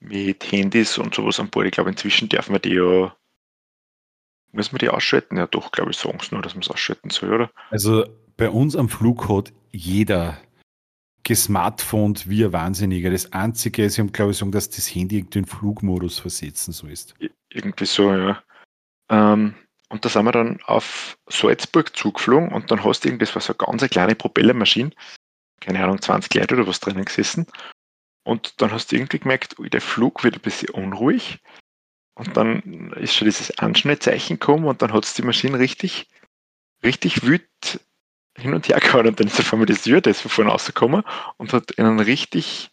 [0.00, 1.66] mit Handys und sowas an Bord.
[1.66, 3.16] Ich glaube, inzwischen dürfen wir die ja,
[4.52, 5.36] müssen wir die ausschalten?
[5.36, 7.50] Ja, doch, glaube ich, sagen sie nur, dass man es ausschalten soll, oder?
[7.70, 8.04] Also
[8.36, 10.38] bei uns am Flug hat jeder
[11.24, 13.10] gesmartphoned wie ein Wahnsinniger.
[13.10, 16.72] Das Einzige ist, ich habe glaube ich sagen, dass das Handy irgendwie in Flugmodus versetzen
[16.72, 17.14] so ist.
[17.50, 18.42] Irgendwie so, ja.
[19.10, 19.54] Ähm,
[19.90, 23.42] und da sind wir dann auf Salzburg zugeflogen und dann hast du irgendwie, das war
[23.42, 24.90] so eine ganz eine kleine Propellermaschine,
[25.60, 27.46] keine Ahnung, 20 Leute oder was drinnen gesessen.
[28.24, 31.38] Und dann hast du irgendwie gemerkt, ui, der Flug wird ein bisschen unruhig.
[32.18, 36.08] Und dann ist schon dieses Anschnellzeichen gekommen und dann hat es die Maschine richtig,
[36.82, 37.80] richtig wütend
[38.36, 39.06] hin und her gehauen.
[39.06, 41.04] Und dann ist auf einmal das Stewardess von vorne rausgekommen
[41.36, 42.70] und hat in einem richtig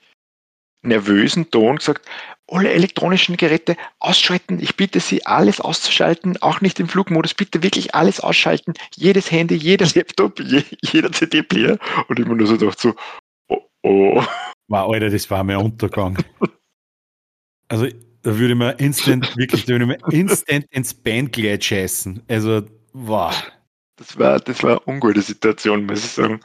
[0.82, 2.08] nervösen Ton gesagt,
[2.48, 4.60] alle elektronischen Geräte ausschalten.
[4.60, 7.34] Ich bitte Sie, alles auszuschalten, auch nicht im Flugmodus.
[7.34, 8.74] Bitte wirklich alles ausschalten.
[8.96, 11.78] Jedes Handy, jeder Laptop, je, jeder CD-Player.
[12.08, 12.96] Und ich mir nur so gedacht, so,
[13.48, 14.24] oh, oh.
[14.68, 16.18] Wow, Alter, das war mein Untergang.
[17.68, 17.88] Also,
[18.26, 22.24] da würde man instant, wirklich, da würde man instant ins Bandkleid scheißen.
[22.28, 23.34] Also, wow.
[23.98, 26.40] Das war, das war eine ungute Situation, muss ich sagen.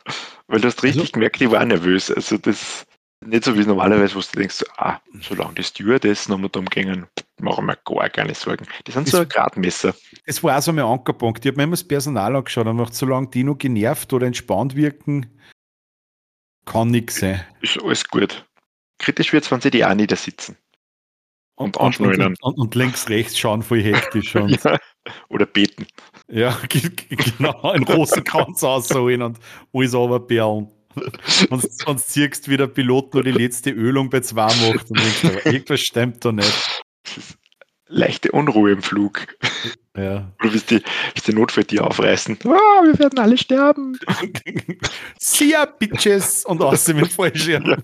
[0.47, 2.11] Weil du hast richtig Also- gemerkt, ich war nervös.
[2.11, 2.85] Also das
[3.25, 7.07] nicht so wie normalerweise, wo du denkst, ah, solange die Stewardess noch mit umgehen,
[7.41, 8.67] machen wir gar keine Sorgen.
[8.87, 9.95] Die sind so ein Gradmesser.
[10.27, 11.45] Das war auch so mein Ankerpunkt.
[11.45, 14.77] Ich habe mir immer das Personal angeschaut und gedacht, solange die noch genervt oder entspannt
[14.77, 15.27] wirken,
[16.67, 17.45] kann nichts sein.
[17.63, 18.47] Ist alles gut.
[18.99, 20.57] Kritisch wird es, wenn sie die auch niedersitzen.
[20.57, 20.70] Und
[21.61, 22.01] und, und,
[22.43, 24.35] und, und links, rechts schauen voll hektisch.
[24.37, 24.79] Und, Ja.
[25.29, 25.87] Oder beten.
[26.29, 29.39] ja, ge- ge- genau, einen Rosenkranz ausholen und
[29.73, 30.69] alles runterperlen.
[31.49, 35.25] Und, und ziehst wie der Pilot nur die letzte Ölung bei zwei macht und denkst,
[35.25, 36.83] aber irgendwas stimmt da nicht.
[37.87, 39.27] Leichte Unruhe im Flug.
[39.97, 40.31] Ja.
[40.41, 40.83] Oder willst die,
[41.15, 42.39] willst die Notfalltier aufreißen?
[42.45, 43.99] Ah, wir werden alle sterben.
[45.19, 46.45] See ya, Bitches!
[46.45, 47.83] Und außerdem mit Fallschirm.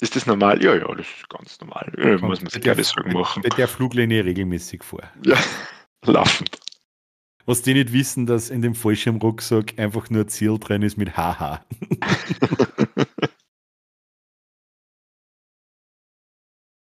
[0.00, 0.62] Ist das normal?
[0.62, 1.92] Ja, ja, das ist ganz normal.
[1.98, 3.42] Ja, muss man sich keine Sorgen machen.
[3.42, 5.02] Bei der Fluglinie regelmäßig vor.
[5.24, 5.36] Ja,
[6.06, 6.58] laufend.
[7.44, 11.16] Was die nicht wissen, dass in dem Fallschirmrucksack einfach nur ein Ziel drin ist mit
[11.16, 11.64] Haha.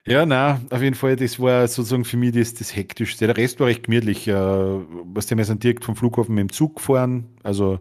[0.09, 3.27] Ja, na, auf jeden Fall, das war sozusagen für mich das, das Hektischste.
[3.27, 4.27] Der Rest war recht gemütlich.
[4.27, 7.81] Äh, was wir sind direkt vom Flughafen mit dem Zug gefahren, also ein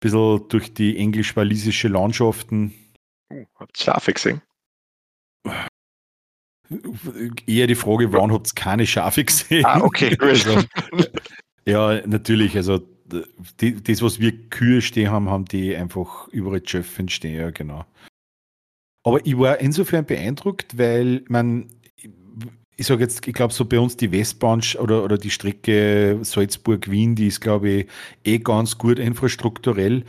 [0.00, 2.74] bisschen durch die englisch-walisische Landschaften.
[3.32, 4.42] Uh, habt ihr Schafe gesehen?
[7.46, 9.64] Eher die Frage, wann habt ihr keine Schafe gesehen?
[9.64, 10.62] Ah, okay, also,
[11.68, 12.80] Ja, natürlich, also
[13.60, 17.84] die, das, was wir Kühe stehen haben, haben die einfach überall Schöffen stehen, ja, genau.
[19.04, 21.68] Aber ich war insofern beeindruckt, weil man,
[22.76, 27.14] ich sage jetzt, ich glaube, so bei uns die Westbahn oder, oder die Strecke Salzburg-Wien,
[27.14, 27.86] die ist, glaube ich,
[28.24, 30.04] eh ganz gut infrastrukturell.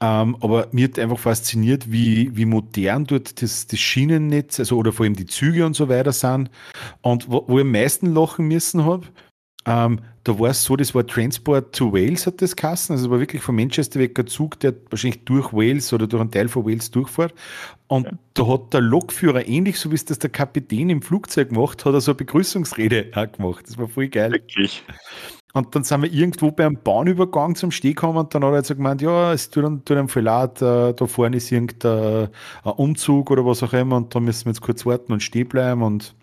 [0.00, 4.92] Ähm, aber mir hat einfach fasziniert, wie, wie modern dort das, das Schienennetz, also oder
[4.92, 6.50] vor allem die Züge und so weiter sind.
[7.00, 9.06] Und wo, wo ich am meisten lachen müssen habe,
[9.66, 12.92] ähm, da war es so, das war Transport to Wales, hat das Kassen.
[12.92, 16.30] Also war wirklich von Manchester weg ein Zug, der wahrscheinlich durch Wales oder durch einen
[16.30, 17.32] Teil von Wales durchfährt.
[17.88, 18.12] Und ja.
[18.34, 21.94] da hat der Lokführer, ähnlich so wie es das der Kapitän im Flugzeug macht, hat
[21.94, 23.64] er so eine Begrüßungsrede auch gemacht.
[23.68, 24.32] Das war voll geil.
[24.32, 24.84] Wirklich.
[25.56, 28.74] Und dann sind wir irgendwo beim Bahnübergang zum Steh gekommen und dann hat er so
[28.74, 32.28] gemeint, ja, es tut einem, tut einem viel leid, äh, da vorne ist irgendein
[32.62, 35.80] Umzug oder was auch immer und da müssen wir jetzt kurz warten und stehen bleiben
[35.80, 36.14] und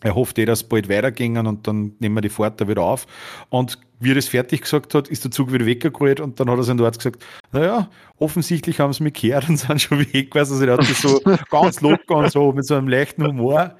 [0.00, 2.82] er hofft eh, dass es bald weitergingen und dann nehmen wir die Fahrt da wieder
[2.82, 3.08] auf.
[3.48, 6.58] Und wie er das fertig gesagt hat, ist der Zug wieder weggeholt und dann hat
[6.58, 10.36] er sein dort gesagt, naja, offensichtlich haben sie mich gehört und sind schon weg.
[10.36, 13.76] Also er hat das so ganz locker und so mit so einem leichten Humor.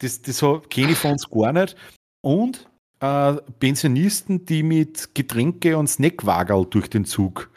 [0.00, 1.74] Das, das kenne ich von uns gar nicht.
[2.20, 2.68] Und
[3.02, 7.50] äh, Pensionisten, die mit Getränke und Snackwagel durch den Zug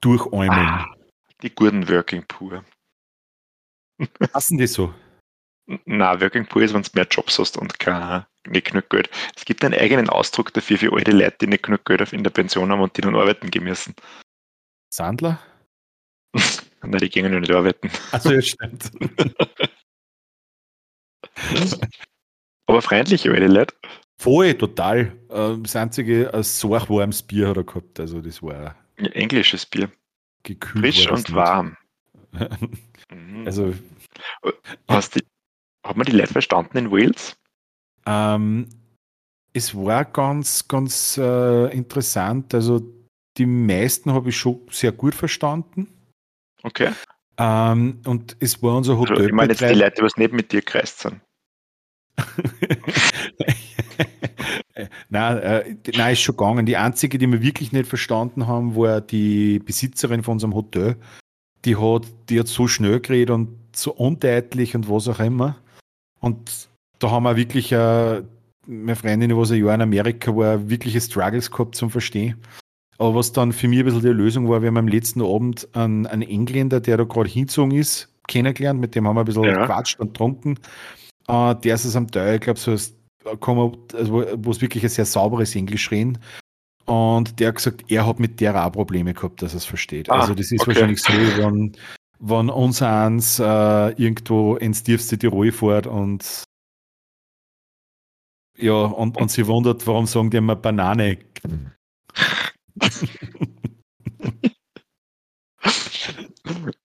[0.00, 0.68] durchäumeln.
[0.68, 0.94] Ah,
[1.42, 2.64] die guten Working pur.
[4.32, 4.92] Passen die so?
[5.86, 9.08] Na, Working Poor ist, wenn du mehr Jobs hast und kein, nicht genug Geld.
[9.36, 12.30] Es gibt einen eigenen Ausdruck dafür für alte Leute, die nicht genug Geld in der
[12.30, 13.94] Pension haben und die dann arbeiten gehen müssen.
[14.92, 15.40] Sandler?
[16.82, 17.90] Nein, die gehen ja nicht arbeiten.
[18.10, 18.90] Also ja, stimmt.
[22.66, 23.74] Aber freundliche alte Leute.
[24.18, 25.12] Voll, total.
[25.30, 27.98] Ähm, das einzige, ein warmes Bier hat er gehabt.
[27.98, 28.76] Also das war.
[28.96, 29.90] Englisches Bier.
[30.42, 30.84] Gekühlt.
[30.84, 31.34] Frisch und nicht.
[31.34, 31.76] warm.
[33.44, 33.74] also.
[34.88, 35.24] Hast die,
[35.84, 37.36] hat man die Leute verstanden in Wales?
[38.06, 38.68] Ähm,
[39.52, 42.54] es war ganz, ganz äh, interessant.
[42.54, 42.82] Also
[43.36, 45.88] die meisten habe ich schon sehr gut verstanden.
[46.62, 46.92] Okay.
[47.38, 49.16] Ähm, und es war unser Hotel.
[49.16, 51.20] Also, ich meine jetzt die Leute, die was nicht mit dir kreist sind.
[55.12, 56.66] nein, äh, nein, ist schon gegangen.
[56.66, 60.96] Die einzige, die wir wirklich nicht verstanden haben, war die Besitzerin von unserem Hotel.
[61.64, 65.56] Die hat, die hat so schnell geredet und so undeutlich und was auch immer.
[66.20, 68.22] Und da haben wir wirklich, äh,
[68.66, 72.40] meine Freundin, die ein Jahr in Amerika war, wirkliche Struggles gehabt zum Verstehen.
[72.98, 75.68] Aber was dann für mich ein bisschen die Lösung war, wir haben am letzten Abend
[75.74, 79.44] einen, einen Engländer, der da gerade hingezogen ist, kennengelernt, mit dem haben wir ein bisschen
[79.44, 79.60] ja.
[79.60, 80.58] gequatscht und getrunken.
[81.28, 82.76] Äh, der ist es am Teil, ich glaube, so
[83.24, 86.18] also, wo es wirklich ein sehr sauberes Englisch reden.
[86.84, 90.10] Und der hat gesagt, er hat mit der auch Probleme gehabt, dass er es versteht.
[90.10, 90.68] Ah, also das ist okay.
[90.68, 91.76] wahrscheinlich so, wenn,
[92.18, 96.44] wenn uns eins äh, irgendwo ins tiefste Tirol fährt und
[98.58, 101.18] ja, und, und sie wundert, warum sagen die immer Banane.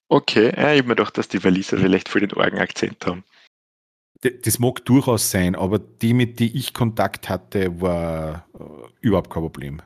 [0.08, 3.24] okay, ja, ich habe mir gedacht, dass die Waliser vielleicht voll den Orgenakzent haben.
[4.22, 8.64] Das mag durchaus sein, aber die, mit die ich Kontakt hatte, war äh,
[9.02, 9.82] überhaupt kein Problem.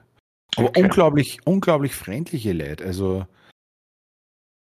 [0.55, 0.83] Aber okay.
[0.83, 2.85] unglaublich, unglaublich freundliche Leute.
[2.85, 3.25] Also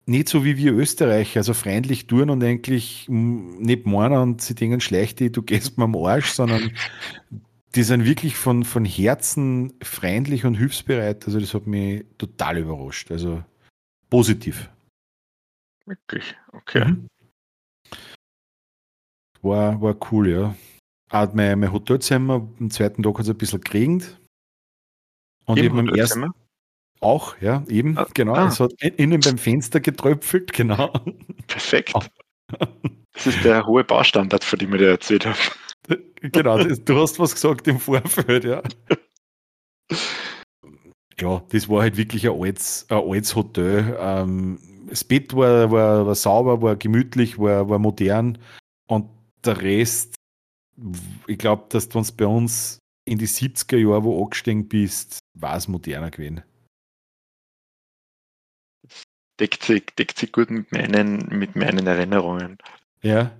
[0.05, 4.79] nicht so wie wir Österreicher, also freundlich tun und eigentlich nicht meinen und sie denken
[4.79, 6.71] schlecht, du gehst mir am Arsch, sondern
[7.75, 11.25] die sind wirklich von, von Herzen freundlich und hilfsbereit.
[11.25, 13.11] Also das hat mich total überrascht.
[13.11, 13.43] Also
[14.09, 14.69] positiv.
[15.85, 16.85] Wirklich, okay.
[16.85, 17.07] Mhm.
[19.47, 20.55] War, war cool, ja.
[21.09, 24.19] Auch mein, mein Hotelzimmer, am zweiten Tag hat es ein bisschen geregnet.
[25.45, 26.31] Und Im eben am ersten,
[26.99, 28.33] auch, ja, eben, ah, genau.
[28.33, 28.47] Ah.
[28.47, 30.91] Es hat innen beim Fenster getröpfelt, genau.
[31.47, 31.93] Perfekt.
[33.13, 35.37] Das ist der hohe Baustandard, von dem ich dir erzählt habe.
[36.19, 38.63] Genau, das, du hast was gesagt im Vorfeld, ja.
[41.19, 43.95] Ja, das war halt wirklich ein altes, ein altes Hotel.
[43.99, 48.39] Ähm, das Bett war, war, war sauber, war gemütlich, war, war modern
[48.87, 49.07] und
[49.47, 50.15] der Rest,
[51.27, 55.55] ich glaube, dass du uns bei uns in die 70er Jahre, wo angestiegen bist, war
[55.55, 56.43] es moderner gewesen
[59.39, 62.57] deckt sich, deckt sich gut mit meinen, mit meinen Erinnerungen.
[63.01, 63.37] Ja.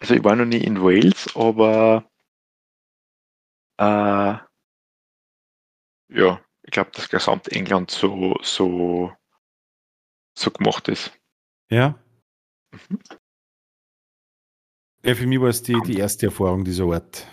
[0.00, 2.08] Also ich war noch nie in Wales, aber
[3.78, 4.38] äh,
[6.10, 9.12] ja, ich glaube, dass gesamt England so, so,
[10.36, 11.12] so gemacht ist.
[11.68, 11.98] Ja.
[12.72, 13.00] Mhm.
[15.02, 17.26] Ja, für mich war es die, die erste Erfahrung dieser Art.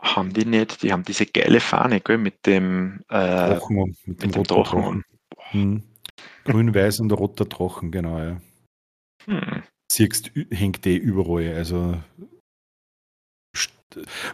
[0.00, 4.30] Haben die nicht, die haben diese geile Fahne, gell, mit dem, äh, Drachen, mit, dem,
[4.32, 4.80] dem Drachen.
[4.80, 5.04] Drachen.
[5.50, 5.82] Hm.
[6.44, 8.40] Grün-Weiß und roter Drachen, genau, ja.
[9.26, 9.62] Hm.
[9.90, 11.98] Siehst, hängt eh überall, also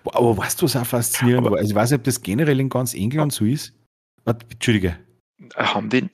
[0.05, 1.59] aber weißt du, was auch faszinierend war?
[1.59, 3.73] Also ich weiß nicht, ob das generell in ganz England so ist.
[4.25, 4.99] Warte, Entschuldige.
[5.55, 6.09] Haben die.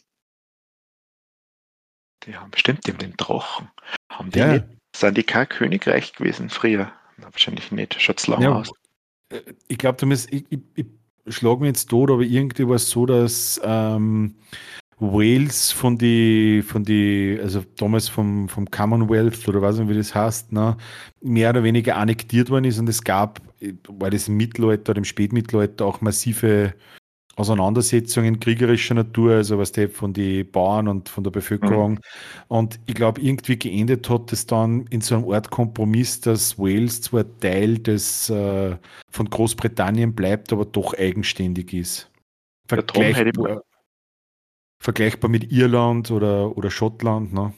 [2.26, 3.68] Die haben bestimmt die haben den Drachen.
[4.10, 4.52] Haben die ja.
[4.52, 6.92] nicht, sind die kein Königreich gewesen früher?
[7.18, 8.00] Na, wahrscheinlich nicht.
[8.00, 8.72] Schaut lange ja, aus.
[9.30, 10.86] Äh, ich glaube, du musst, ich, ich, ich
[11.28, 14.34] schlage mich jetzt tot, aber irgendwie war es so, dass ähm,
[14.98, 20.52] Wales von die, von die, also damals vom, vom Commonwealth oder was wie das heißt,
[20.52, 20.76] ne,
[21.20, 23.40] mehr oder weniger annektiert worden ist und es gab,
[23.88, 26.74] weil das im Mittelalter oder im Spätmittelalter auch massive
[27.36, 31.92] Auseinandersetzungen kriegerischer Natur, also was der von den Bauern und von der Bevölkerung.
[31.92, 31.98] Mhm.
[32.48, 37.00] Und ich glaube, irgendwie geendet hat es dann in so einem Art Kompromiss, dass Wales
[37.00, 38.76] zwar Teil des äh,
[39.10, 42.10] von Großbritannien bleibt, aber doch eigenständig ist.
[42.68, 43.62] Vergleichbar,
[44.78, 47.32] vergleichbar mit Irland oder, oder Schottland.
[47.32, 47.54] Ne?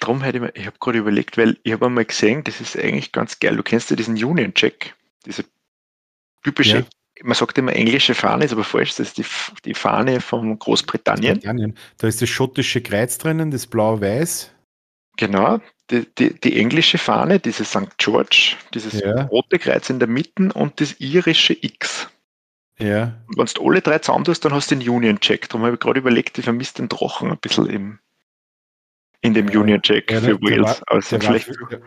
[0.00, 2.78] Darum hätte ich mir, ich habe gerade überlegt, weil ich habe einmal gesehen, das ist
[2.78, 3.56] eigentlich ganz geil.
[3.56, 5.44] Du kennst ja diesen Union Jack, diese
[6.42, 6.84] typische, ja.
[7.22, 9.24] Man sagt immer englische Fahne, ist aber falsch, das ist die,
[9.64, 11.34] die Fahne von Großbritannien.
[11.34, 11.76] Großbritannien.
[11.98, 14.50] Da ist das schottische Kreuz drinnen, das blau-weiß.
[15.16, 17.98] Genau, die, die, die, englische Fahne, diese St.
[17.98, 19.24] George, dieses ja.
[19.26, 22.08] rote Kreuz in der Mitte und das irische X.
[22.78, 23.14] Ja.
[23.28, 25.48] Und wenn du alle drei zusammen tust, dann hast du den Union Jack.
[25.48, 27.98] Darum habe ich gerade überlegt, ich vermisse den Drachen ein bisschen im,
[29.20, 30.80] in dem ja, Union Jack ja, für Wales.
[30.80, 31.80] War, also vielleicht, war,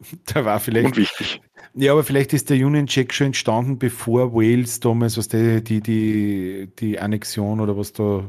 [0.34, 0.96] der war vielleicht.
[0.96, 1.40] Unwichtig.
[1.74, 5.80] Ja, aber vielleicht ist der Union Jack schon entstanden, bevor Wales damals, was die, die,
[5.80, 8.24] die, die Annexion oder was da.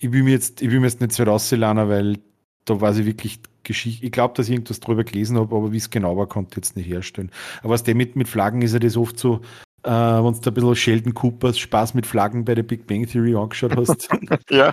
[0.00, 2.18] Ich will mir jetzt, ich will mir jetzt nicht so rausladen, weil
[2.64, 4.06] da weiß ich wirklich Geschichte.
[4.06, 6.56] Ich glaube, dass ich irgendwas drüber gelesen habe, aber wie es genau war, konnte ich
[6.56, 7.30] jetzt nicht herstellen.
[7.60, 9.40] Aber was der mit, mit Flaggen ist ja das oft so,
[9.82, 13.36] äh, wenn du ein bisschen Sheldon Coopers Spaß mit Flaggen bei der Big Bang Theory
[13.36, 14.08] angeschaut hast,
[14.50, 14.72] ja.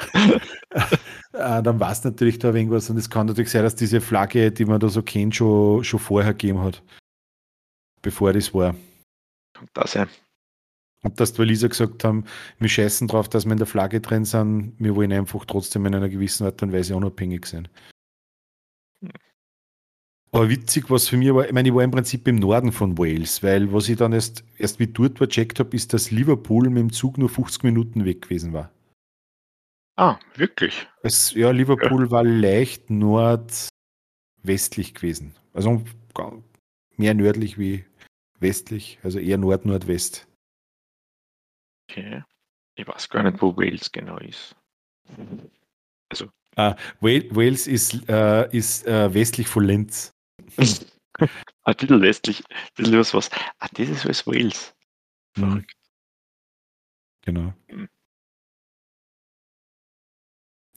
[1.34, 2.90] äh, dann war es natürlich da irgendwas.
[2.90, 6.00] Und es kann natürlich sein, dass diese Flagge, die man da so kennt, schon, schon
[6.00, 6.82] vorher gegeben hat.
[8.02, 8.76] Bevor das war.
[9.54, 10.08] Kann das sein.
[11.04, 12.24] Und dass die Waliser gesagt haben,
[12.60, 15.96] wir scheißen drauf, dass wir in der Flagge drin sind, wir wollen einfach trotzdem in
[15.96, 17.68] einer gewissen Art und Weise unabhängig sein.
[19.04, 19.12] Hm.
[20.32, 22.98] Aber witzig, was für mich war, ich meine, ich war im Prinzip im Norden von
[22.98, 26.70] Wales, weil was ich dann erst, erst wie dort war, checkt habe, ist, dass Liverpool
[26.70, 28.72] mit dem Zug nur 50 Minuten weg gewesen war.
[29.96, 30.88] Ah, wirklich?
[31.04, 32.12] Es, ja, Liverpool ja.
[32.12, 33.70] war leicht nordwestlich
[34.96, 35.36] gewesen.
[35.54, 35.84] Also
[36.98, 37.86] mehr nördlich wie
[38.40, 40.28] westlich, also eher Nord-Nordwest.
[41.90, 42.24] Okay.
[42.76, 44.56] Ich weiß gar nicht, wo Wales genau ist.
[46.10, 46.30] Also.
[46.56, 50.12] Ah, Wales ist, äh, ist äh, westlich von Linz.
[50.58, 53.30] ein bisschen westlich, ein bisschen was, was.
[53.60, 54.76] Ah, das ist alles Wales.
[55.38, 55.42] Mhm.
[55.42, 55.74] Verrückt.
[57.26, 57.54] Genau.
[57.68, 57.90] Mhm.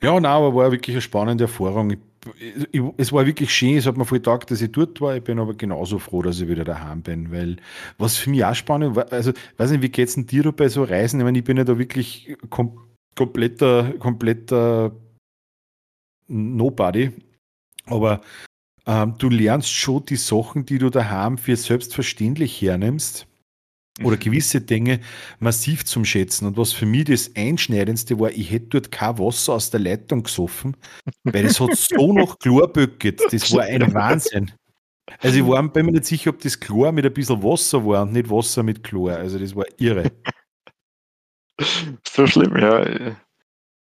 [0.02, 1.90] Ja, nein, aber war wirklich eine spannende Erfahrung.
[1.90, 1.98] Ich,
[2.72, 5.16] ich, es war wirklich schön, es hat mir voll gedacht, dass ich dort war.
[5.16, 7.56] Ich bin aber genauso froh, dass ich wieder daheim bin, weil
[7.98, 10.68] was für mich auch spannend war, also, weiß nicht, wie geht es denn dir bei
[10.68, 11.20] so Reisen?
[11.20, 12.78] Ich meine, ich bin ja da wirklich kom
[13.14, 14.92] kompletter, kompletter
[16.28, 17.12] Nobody,
[17.86, 18.20] aber
[18.86, 23.26] ähm, du lernst schon die Sachen, die du daheim für selbstverständlich hernimmst
[24.02, 24.20] oder mhm.
[24.20, 25.00] gewisse Dinge
[25.38, 26.46] massiv zum Schätzen.
[26.46, 30.22] Und was für mich das Einschneidendste war, ich hätte dort kein Wasser aus der Leitung
[30.22, 30.76] gesoffen,
[31.24, 33.20] weil es hat so noch Chlor böcket.
[33.30, 34.52] Das war ein Wahnsinn.
[35.20, 38.12] Also ich war mir nicht sicher, ob das Chlor mit ein bisschen Wasser war und
[38.12, 39.12] nicht Wasser mit Chlor.
[39.12, 40.10] Also das war irre.
[42.06, 43.16] So schlimm, ja.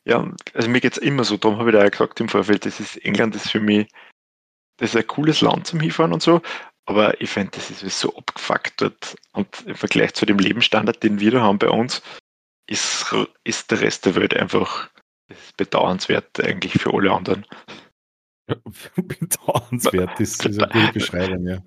[0.05, 2.66] Ja, also mir geht es immer so, darum habe ich da ja gesagt im Vorfeld,
[2.66, 3.88] das ist England ist für mich
[4.80, 6.41] das ist ein cooles Land zum Hinfahren und so,
[6.90, 9.16] aber ich finde, das ist so abgefuckt dort.
[9.34, 12.02] Und im Vergleich zu dem Lebensstandard, den wir da haben bei uns,
[12.66, 14.90] ist, ist der Rest der Welt einfach
[15.56, 17.46] bedauernswert eigentlich für alle anderen.
[18.50, 18.56] Ja,
[18.96, 21.62] bedauernswert, das ist eine gute Beschreibung, ja.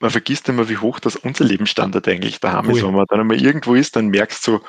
[0.00, 2.76] Man vergisst immer, wie hoch das unser Lebensstandard eigentlich daheim cool.
[2.78, 2.82] ist.
[2.82, 4.60] Wenn man dann einmal irgendwo ist, dann merkst du,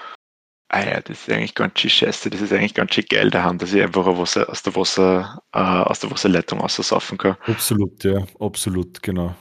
[0.71, 3.57] ah ja, das ist eigentlich ganz schön scheiße, das ist eigentlich ganz schön geil daheim,
[3.57, 7.35] dass ich einfach Wasser aus der Wasser, äh, aus der Wasserleitung aussaufen kann.
[7.45, 9.35] Absolut, ja, absolut, genau.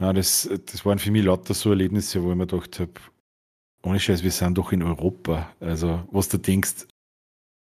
[0.00, 2.92] Ja, das, das waren für mich lauter so Erlebnisse, wo ich mir gedacht habe,
[3.82, 5.50] ohne Scheiß, wir sind doch in Europa.
[5.60, 6.86] Also, was du denkst.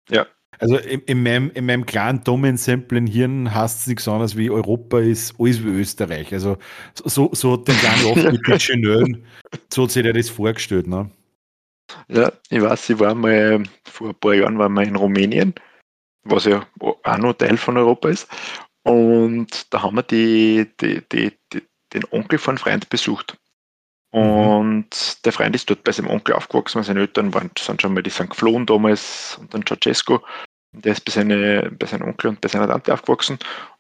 [0.10, 0.28] Ja.
[0.60, 4.52] Also in, in, meinem, in meinem kleinen dummen Samplen Hirn heißt es nichts anderes wie
[4.52, 6.32] Europa ist alles wie Österreich.
[6.32, 6.58] Also
[6.94, 9.26] so, so hat der kleine oft mit Ingenieuren,
[9.74, 10.88] so hat sich der das vorgestellt.
[10.88, 11.10] Ne?
[12.08, 15.54] Ja, ich weiß, ich war mal vor ein paar Jahren waren wir in Rumänien,
[16.24, 18.28] was ja auch noch Teil von Europa ist.
[18.84, 21.62] Und da haben wir die, die, die, die
[21.94, 23.38] den Onkel von Freund besucht.
[24.14, 24.20] Mhm.
[24.20, 25.22] Und mhm.
[25.24, 28.10] der Freund ist dort bei seinem Onkel aufgewachsen, seine Eltern waren, sind schon mal, die
[28.10, 30.20] sind geflohen damals und dann Ceausescu.
[30.74, 33.40] Der ist bei, seine, bei seinem Onkel und bei seiner Tante aufgewachsen.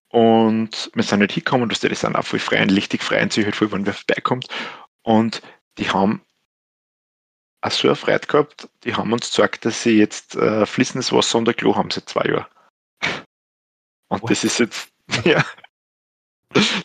[0.10, 3.72] Und wir sind nicht hingekommen, und die sind auch voll freundlich, freuen sich halt voll,
[3.72, 4.48] wenn wer vorbeikommt.
[5.04, 5.42] Und
[5.78, 6.22] die haben
[7.62, 11.38] auch so eine Freude gehabt, die haben uns gesagt, dass sie jetzt äh, fließendes Wasser
[11.38, 12.46] unter Klo haben seit zwei Jahren.
[14.10, 14.32] Und What?
[14.32, 14.90] das ist jetzt,
[15.24, 15.46] ja,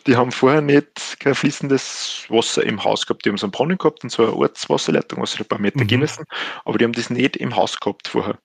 [0.05, 3.25] die haben vorher nicht kein fließendes Wasser im Haus gehabt.
[3.25, 5.83] Die haben so einen Brunnen gehabt und so eine Ortswasserleitung, was sie ein paar Meter
[5.83, 5.87] mhm.
[5.87, 6.25] gehen müssen,
[6.63, 8.39] aber die haben das nicht im Haus gehabt vorher.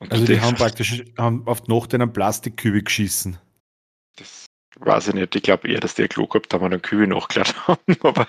[0.00, 3.38] Und also die haben praktisch haben auf die Nacht einen Plastikkübel geschissen.
[4.16, 4.46] Das
[4.76, 5.34] weiß ich nicht.
[5.34, 8.28] Ich glaube eher, dass die ein Klo gehabt haben und einen Kübel nachgeladen haben, aber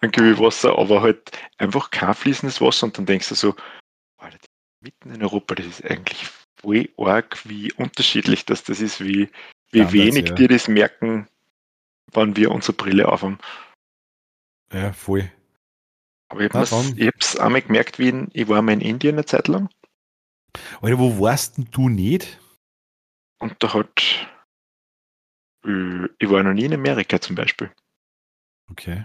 [0.00, 3.54] ein Kübel Wasser, aber halt einfach kein fließendes Wasser und dann denkst du so,
[4.18, 4.38] Alter,
[4.80, 6.28] mitten in Europa, das ist eigentlich
[6.60, 9.30] voll arg, wie unterschiedlich das, das ist, wie,
[9.70, 10.34] wie Anders, wenig ja.
[10.34, 11.28] dir das merken,
[12.12, 13.38] wann wir unsere Brille aufhaben.
[14.72, 15.30] Ja, voll.
[16.28, 19.48] Aber ich habe es einmal gemerkt, wie in, ich war mal in Indien eine Zeit
[19.48, 19.68] lang.
[20.80, 22.40] Alter, wo warst denn du nicht?
[23.38, 24.28] Und da hat.
[25.64, 27.70] Äh, ich war noch nie in Amerika zum Beispiel.
[28.70, 29.04] Okay.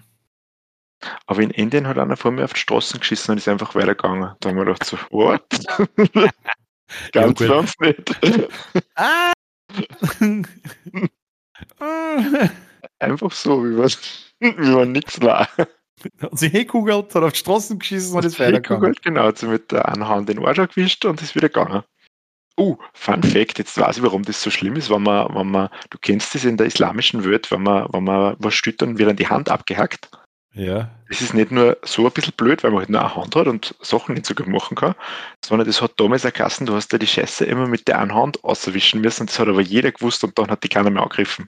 [1.26, 4.36] Aber in Indien hat einer vor mir auf die Straßen geschissen und ist einfach weitergegangen.
[4.40, 5.44] Da haben wir gedacht so, what?
[7.12, 8.20] Ganz ja, nicht.
[8.96, 9.32] ah!
[13.00, 13.90] Einfach so, wie man,
[14.40, 15.48] wie man nichts war.
[16.20, 18.96] Hat sie hingekugelt, hat auf die Straßen geschissen und ist weitergegangen.
[19.02, 21.84] Genau, hat sie mit der einen Hand den Arsch gewischt und ist wieder gegangen.
[22.58, 25.70] Uh, Fun Fact, jetzt weiß ich, warum das so schlimm ist, wenn man, wenn man,
[25.90, 29.10] du kennst das in der islamischen Welt, wenn man, wenn man was stützt, dann wird
[29.10, 30.10] dann die Hand abgehackt.
[30.54, 30.90] Ja.
[31.08, 33.48] Das ist nicht nur so ein bisschen blöd, weil man halt nur eine Hand hat
[33.48, 34.96] und Sachen nicht so gut machen kann,
[35.44, 38.44] sondern das hat damals erkassen, du hast ja die Scheiße immer mit der einen Hand
[38.44, 39.28] auswischen müssen.
[39.28, 41.48] Das hat aber jeder gewusst und dann hat die keiner mehr angegriffen.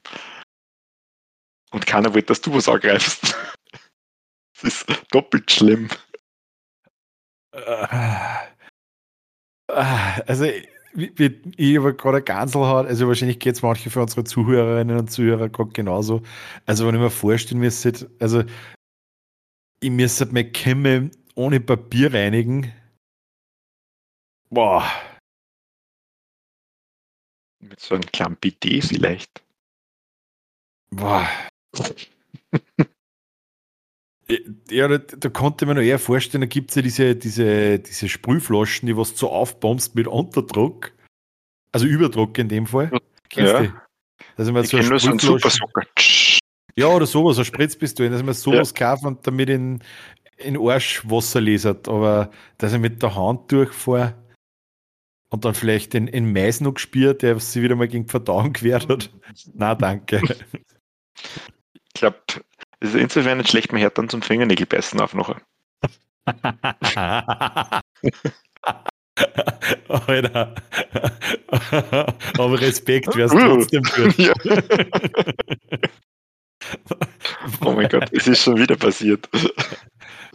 [1.72, 3.36] Und keiner wollte, dass du was angreifst.
[4.62, 5.90] Das ist doppelt schlimm.
[9.68, 15.12] Also, ich habe gerade eine Ganselhaut, also wahrscheinlich geht es manche für unsere Zuhörerinnen und
[15.12, 16.22] Zuhörer gerade genauso.
[16.66, 18.44] Also, wenn ich mir vorstellen müsste, also
[19.84, 22.72] ich müsste meine Kämme ohne Papier reinigen.
[24.50, 24.90] Boah.
[27.60, 29.44] Mit so einem kleinen Bidet vielleicht.
[30.90, 31.28] Boah.
[34.70, 38.08] ja, da, da, konnte man noch eher vorstellen, da gibt es ja diese, diese, diese
[38.08, 40.94] Sprühflaschen, die was so aufbombst mit Unterdruck.
[41.74, 42.92] Also Überdruck in dem Fall.
[43.30, 43.64] Kennst ja.
[43.64, 43.74] du?
[44.38, 45.86] Also man ich so nur so einen Supersocker.
[46.76, 48.88] Ja, oder sowas, ein Spritzpistole, dass man sowas ja.
[48.88, 49.84] kauft und damit in,
[50.38, 54.16] in Arsch Wasser lasert, aber dass ich mit der Hand durchfahre
[55.30, 58.90] und dann vielleicht den, den Mais noch spürt, der sie wieder mal gegen Verdauung gewehrt
[58.90, 59.12] hat.
[59.54, 60.22] Na, danke.
[61.16, 62.18] Ich glaube,
[62.80, 65.42] es ist insofern nicht schlecht, man hört dann zum Fingernägelbeißen auf nachher.
[69.88, 70.56] Alter.
[72.38, 73.32] Aber Respekt, wer es
[73.72, 74.18] trotzdem tut.
[74.18, 74.34] Ja.
[77.62, 79.30] Oh mein Gott, es ist schon wieder passiert.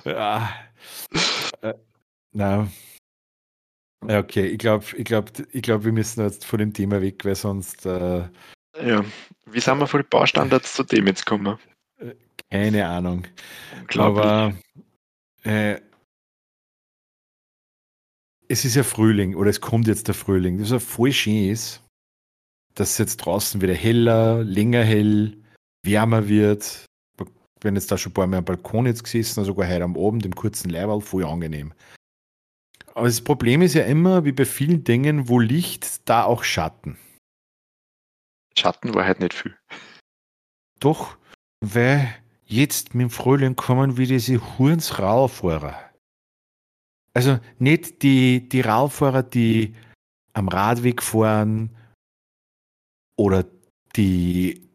[0.05, 0.51] ja.
[1.63, 1.75] Äh,
[2.33, 2.69] na.
[4.07, 7.25] Ja, okay, ich glaube, ich glaub, ich glaub, wir müssen jetzt von dem Thema weg,
[7.25, 7.85] weil sonst.
[7.85, 8.29] Äh,
[8.81, 9.05] ja,
[9.47, 11.59] wie sind wir von den Baustandards zu dem jetzt gekommen?
[12.51, 13.27] Keine Ahnung.
[13.97, 14.55] Aber
[15.43, 15.81] äh,
[18.49, 21.83] es ist ja Frühling oder es kommt jetzt der Frühling, das ja voll schön ist,
[22.75, 25.38] dass es jetzt draußen wieder heller, länger hell,
[25.85, 26.87] wärmer wird.
[27.61, 30.25] Bin jetzt da schon ein paar Mal am Balkon jetzt gesessen, sogar heute am Abend
[30.25, 31.73] im kurzen Leiberl, voll angenehm.
[32.95, 36.99] Aber das Problem ist ja immer, wie bei vielen Dingen, wo Licht, da auch Schatten.
[38.57, 39.57] Schatten war halt nicht viel.
[40.81, 41.17] Doch,
[41.61, 42.15] weil
[42.47, 45.79] jetzt mit dem Frühling kommen wie diese Hurens Radfahrer.
[47.15, 49.75] Also nicht die, die Radfahrer, die
[50.33, 51.77] am Radweg fahren
[53.17, 53.45] oder
[53.97, 54.68] die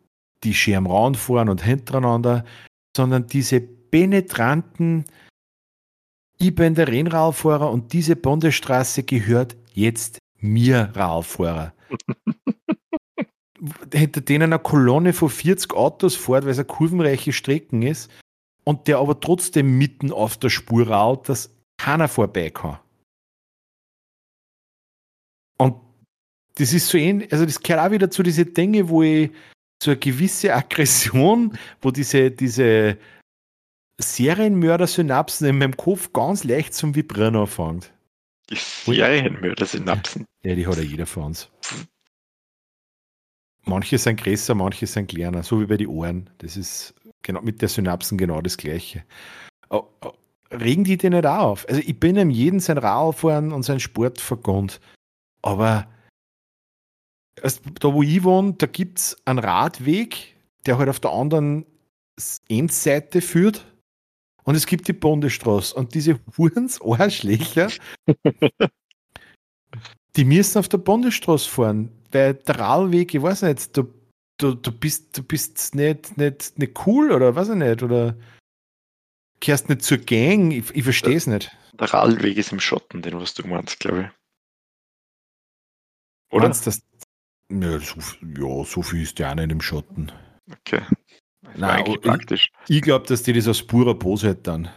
[0.44, 2.46] die am fahren und hintereinander,
[2.96, 5.06] sondern diese penetranten,
[6.38, 11.74] ich bin der Rennradfahrer und diese Bundesstraße gehört jetzt mir Radfahrer.
[13.94, 18.12] Hinter denen eine Kolonne von 40 Autos fährt, weil es eine kurvenreiche Strecken ist
[18.66, 22.80] und der aber trotzdem mitten auf der Spur raut, dass keiner vorbei kann.
[26.56, 29.32] das ist so ähnlich, also das gehört auch wieder zu diesen Dinge, wo ich
[29.84, 32.98] so eine gewisse Aggression, wo diese, diese
[34.02, 37.94] Serienmörder-Synapsen in meinem Kopf ganz leicht zum Vibrieren anfängt.
[38.50, 40.26] Die Serienmörder-Synapsen?
[40.44, 41.50] Ja, die hat ja jeder von uns.
[43.66, 46.30] Manche sind größer, manche sind kleiner, so wie bei den Ohren.
[46.40, 49.04] Das ist genau mit der Synapsen genau das Gleiche.
[49.70, 50.12] Oh, oh,
[50.52, 51.66] regen die den nicht auf?
[51.70, 54.82] Also, ich bin ihm jeden sein Radfahren und sein Sport vergönnt.
[55.42, 55.88] Aber
[57.42, 61.66] also, da, wo ich wohne, da gibt es einen Radweg, der halt auf der anderen
[62.48, 63.66] Endseite führt.
[64.44, 65.74] Und es gibt die Bundesstraße.
[65.76, 67.70] Und diese Hurens Arschlöcher,
[70.16, 71.92] die müssen auf der Bundesstraße fahren.
[72.12, 73.94] Weil der Radweg, ich weiß nicht, du,
[74.38, 77.82] du, du bist, du bist nicht, nicht, nicht cool oder weiß ich nicht.
[77.82, 78.16] Oder
[79.40, 80.52] gehörst nicht zur Gang.
[80.52, 81.56] Ich, ich verstehe es nicht.
[81.74, 84.24] Der Radweg ist im Schotten, den was du meinst, glaube ich.
[86.34, 86.46] Oder?
[86.46, 86.82] Meinst das?
[87.52, 90.12] Ja so, ja, so viel ist ja auch nicht im Schotten.
[90.52, 90.82] Okay.
[91.56, 92.52] Nein, eigentlich praktisch.
[92.68, 94.70] Ich, ich glaube, dass die das aus purer Bosheit dann.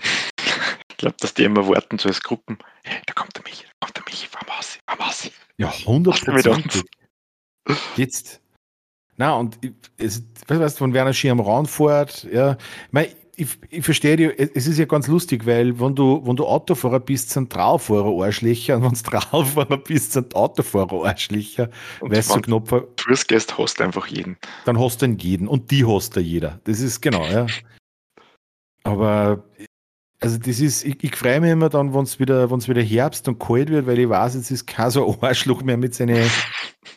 [0.00, 2.58] ich glaube, dass die immer warten, so als Gruppen.
[2.84, 5.12] Hey, da kommt der Michi, da kommt der Michi, fahr mal fahr mal
[5.56, 6.84] Ja, 100 Prozent.
[7.96, 8.40] Jetzt.
[9.16, 9.58] Na und
[9.98, 12.52] es, weißt du, von Werner Raum fährt, ja.
[12.52, 16.36] Ich meine, ich, ich verstehe dich, es ist ja ganz lustig, weil wenn du, wenn
[16.36, 21.70] du Autofahrer bist, sind Traufahrer Arschlöcher und wenn du Traufahrer bist, sind Autofahrer Arschlöcher.
[22.00, 22.96] Weißt du, knapp.
[22.96, 24.36] Tourist hast du einfach jeden.
[24.64, 26.60] Dann hast du jeden und die hast du jeder.
[26.64, 27.46] Das ist genau, ja.
[28.84, 29.44] Aber
[30.20, 33.38] also das ist, ich, ich freue mich immer dann, wenn es wieder, wieder Herbst und
[33.38, 36.30] kalt wird, weil ich weiß, jetzt ist kein so Arschloch mehr mit seinen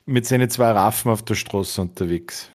[0.06, 2.52] mit seine zwei Raffen auf der Straße unterwegs.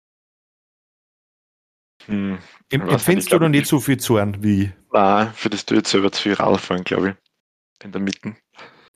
[2.07, 2.39] Hm.
[2.71, 4.73] Empfindest du da nicht so viel Zorn wie?
[4.93, 7.85] Nein, für das tue ich selber zu viel rauffahren, glaube ich.
[7.85, 8.37] In der Mitte.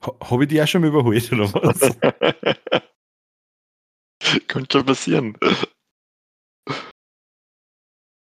[0.05, 1.79] Ha, Habe ich die auch schon überholt, oder was?
[4.47, 5.37] Könnte schon passieren.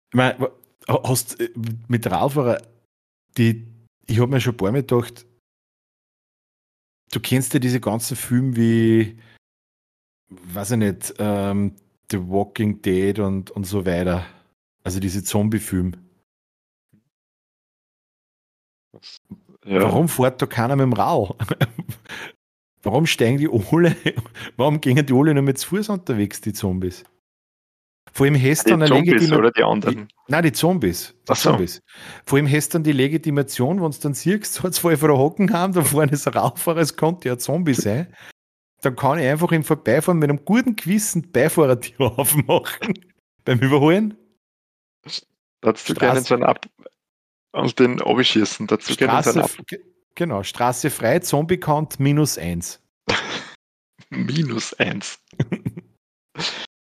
[0.09, 0.51] Ich meine,
[0.87, 1.49] hast äh,
[1.87, 2.61] mit Raufahrer,
[3.37, 3.67] die,
[4.05, 5.25] ich habe mir schon ein paar Mal gedacht,
[7.11, 9.19] du kennst ja diese ganzen Filme wie,
[10.29, 11.75] weiß ich nicht, ähm,
[12.09, 14.25] The Walking Dead und, und so weiter.
[14.87, 15.97] Also diese Zombie-Film.
[19.65, 19.81] Ja.
[19.81, 21.35] Warum fährt da keiner mit dem Rau?
[22.83, 23.97] warum steigen die alle,
[24.55, 27.03] warum gehen die alle nur mit Fuß unterwegs, die Zombies?
[28.13, 29.37] Vor allem hast die dann eine Legitimation.
[29.37, 30.07] Oder die anderen?
[30.07, 31.13] Die, nein, die Zombies.
[31.27, 31.49] Die so.
[31.49, 31.81] Zombies.
[32.25, 35.51] Vor allem hast dann die Legitimation, wenn du dann siehst, so zwei vor der Hocken
[35.51, 38.07] haben, da vorne ist ein Rauffahrer, es könnte ja ein Zombie sein.
[38.83, 42.93] Dann kann ich einfach im Vorbeifahren mit einem guten Gewissen Beifahrertür aufmachen.
[43.43, 44.15] Beim Überholen.
[45.61, 46.65] Dazu gerne so einen Ab
[47.51, 48.67] und den abschießen.
[48.67, 49.51] Dazu Straße, Ab
[50.15, 52.81] Genau, Straße frei, Zombie-Count minus eins.
[54.09, 55.19] minus eins.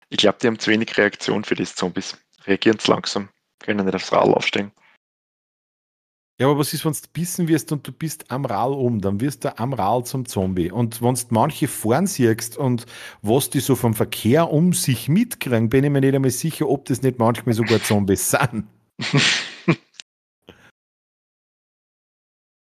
[0.09, 2.17] ich glaube, die haben zu wenig Reaktion für die Zombies.
[2.45, 3.29] Reagieren zu langsam.
[3.59, 4.73] Können nicht aufs Rad aufsteigen.
[6.39, 9.21] Ja, aber was ist, wenn du bissen wirst und du bist am Rad um, dann
[9.21, 10.71] wirst du am Rad zum Zombie.
[10.71, 12.85] Und wenn du manche fahren siehst und
[13.23, 16.85] was die so vom Verkehr um sich mitkriegen, bin ich mir nicht einmal sicher, ob
[16.85, 18.67] das nicht manchmal sogar Zombies sind.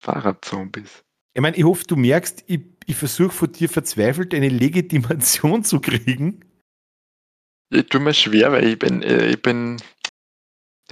[0.03, 1.05] Fahrradzombies.
[1.33, 5.79] Ich meine, ich hoffe, du merkst, ich, ich versuche von dir verzweifelt eine Legitimation zu
[5.79, 6.41] kriegen.
[7.69, 9.77] Ich tue mir schwer, weil ich bin, äh, ich bin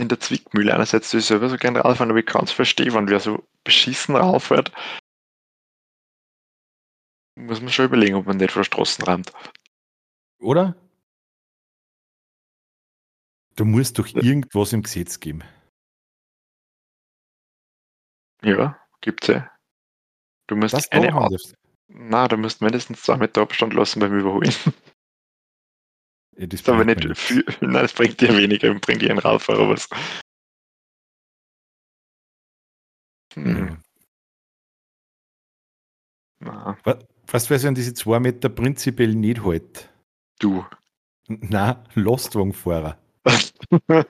[0.01, 0.73] in der Zwickmühle.
[0.73, 3.47] Einerseits tue ich selber so gerne rauffahren, aber ich kann es verstehen, wenn wer so
[3.63, 4.71] beschissen rauffährt.
[7.35, 9.31] Muss man schon überlegen, ob man nicht vor Straßen rammt.
[10.39, 10.75] Oder?
[13.55, 15.43] Du musst doch irgendwas im Gesetz geben.
[18.43, 19.51] Ja, gibt's ja.
[20.47, 21.33] Du musst das eine Art.
[21.87, 24.53] Na, du musst mindestens zwei Meter Abstand lassen beim Überholen.
[26.41, 29.87] Ja, das, aber nicht viel, nein, das bringt dir weniger, bringt dir einen Radfahrer was.
[33.35, 33.77] Hm.
[36.39, 36.75] Na.
[37.27, 39.93] Was weiß ich an diese zwei Meter prinzipiell nicht halt?
[40.39, 40.65] Du.
[41.27, 42.97] Na, Lastwagenfahrer.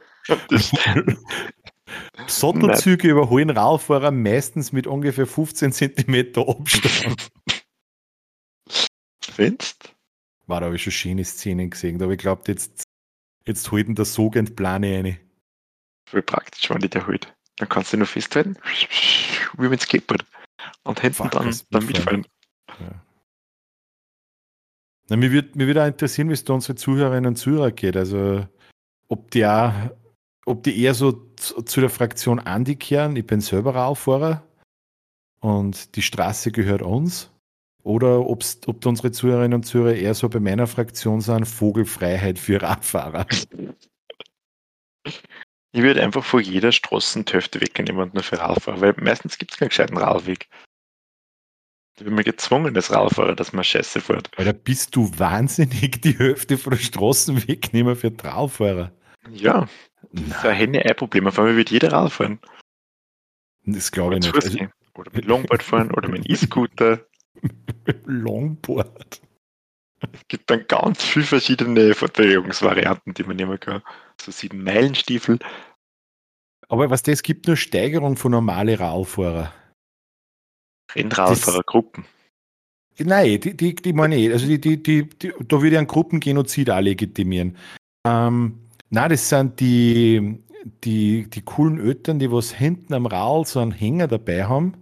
[2.27, 7.29] Sattelzüge überholen Radfahrer meistens mit ungefähr 15 cm Abstand.
[9.21, 9.93] Findest?
[10.51, 12.83] War da habe ich schon schöne Szenen gesehen, aber ich glaube, jetzt,
[13.47, 15.17] jetzt halten der Sogend-Plane eine.
[16.09, 17.33] Voll praktisch, wenn die der halt.
[17.55, 18.57] Dann kannst du nur festhalten,
[19.57, 20.25] wie mit Skateboard.
[20.83, 22.27] Und hinten Fuck, dann, dann mitfallen.
[22.67, 23.01] Ja.
[25.07, 27.95] Na, mir würde mir würd auch interessieren, wie es da unsere Zuhörerinnen und Zuhörer geht.
[27.95, 28.45] Also,
[29.07, 29.71] ob die auch,
[30.45, 33.15] ob die eher so zu, zu der Fraktion Andi kehren.
[33.15, 34.45] Ich bin selber Rauffahrer
[35.39, 37.31] und die Straße gehört uns
[37.83, 42.61] Oder ob's, ob unsere Zuhörerinnen und Zuhörer eher so bei meiner Fraktion sind, Vogelfreiheit für
[42.61, 43.25] Radfahrer.
[45.73, 49.57] Ich würde einfach vor jeder Straßenhälfte wegnehmen und nur für Radfahrer, weil meistens gibt es
[49.57, 50.47] keinen gescheiten Radweg.
[51.97, 54.29] Ich bin mir gezwungen als Radfahrer, dass man Scheiße fährt.
[54.35, 58.91] Weil bist du wahnsinnig, die Hälfte von der Straßen wegnehmen für Radfahrer.
[59.29, 59.67] Ja,
[60.11, 61.27] das ist ein Henne-Ei-Problem.
[61.27, 62.39] Auf einmal wird jeder Rad fahren.
[63.65, 64.35] Das glaube ich nicht.
[64.35, 64.57] Also,
[64.95, 67.05] oder mit Longboard fahren oder mit E-Scooter.
[68.05, 69.21] Longboard.
[70.11, 73.81] Es gibt dann ganz viele verschiedene Verteidigungsvarianten, die man nehmen kann.
[74.19, 75.39] So sieben Meilenstiefel.
[76.67, 79.53] Aber was das gibt, nur Steigerung von normalen Radfahrer.
[80.95, 82.05] Rennradfahrergruppen.
[82.97, 84.31] Nein, die, die, die meine ich.
[84.31, 87.57] Also die, die, die, die, da würde ich einen Gruppengenozid auch legitimieren.
[88.05, 88.59] Ähm,
[88.89, 90.39] nein, das sind die,
[90.83, 94.73] die, die coolen Eltern, die was hinten am Rad so einen Hänger dabei haben,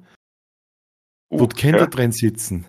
[1.29, 1.87] wo die Kinder ja.
[1.87, 2.65] drin sitzen.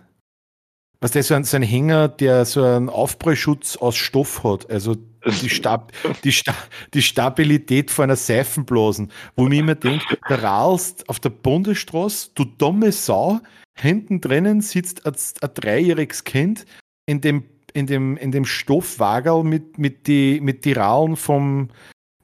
[1.01, 4.97] Was der so ein, so ein Hänger, der so einen Aufprallschutz aus Stoff hat, also
[5.43, 5.93] die, Stab,
[6.25, 6.55] die, Sta
[6.93, 12.45] die Stabilität von einer Seifenblasen, wo mir immer denke, da rahlst auf der Bundesstraße, du
[12.45, 13.41] dumme Sau,
[13.79, 16.67] hinten drinnen sitzt ein, ein dreijähriges Kind
[17.07, 21.69] in dem, in dem, in dem Stoffwagel mit, mit die, mit die Raulen vom,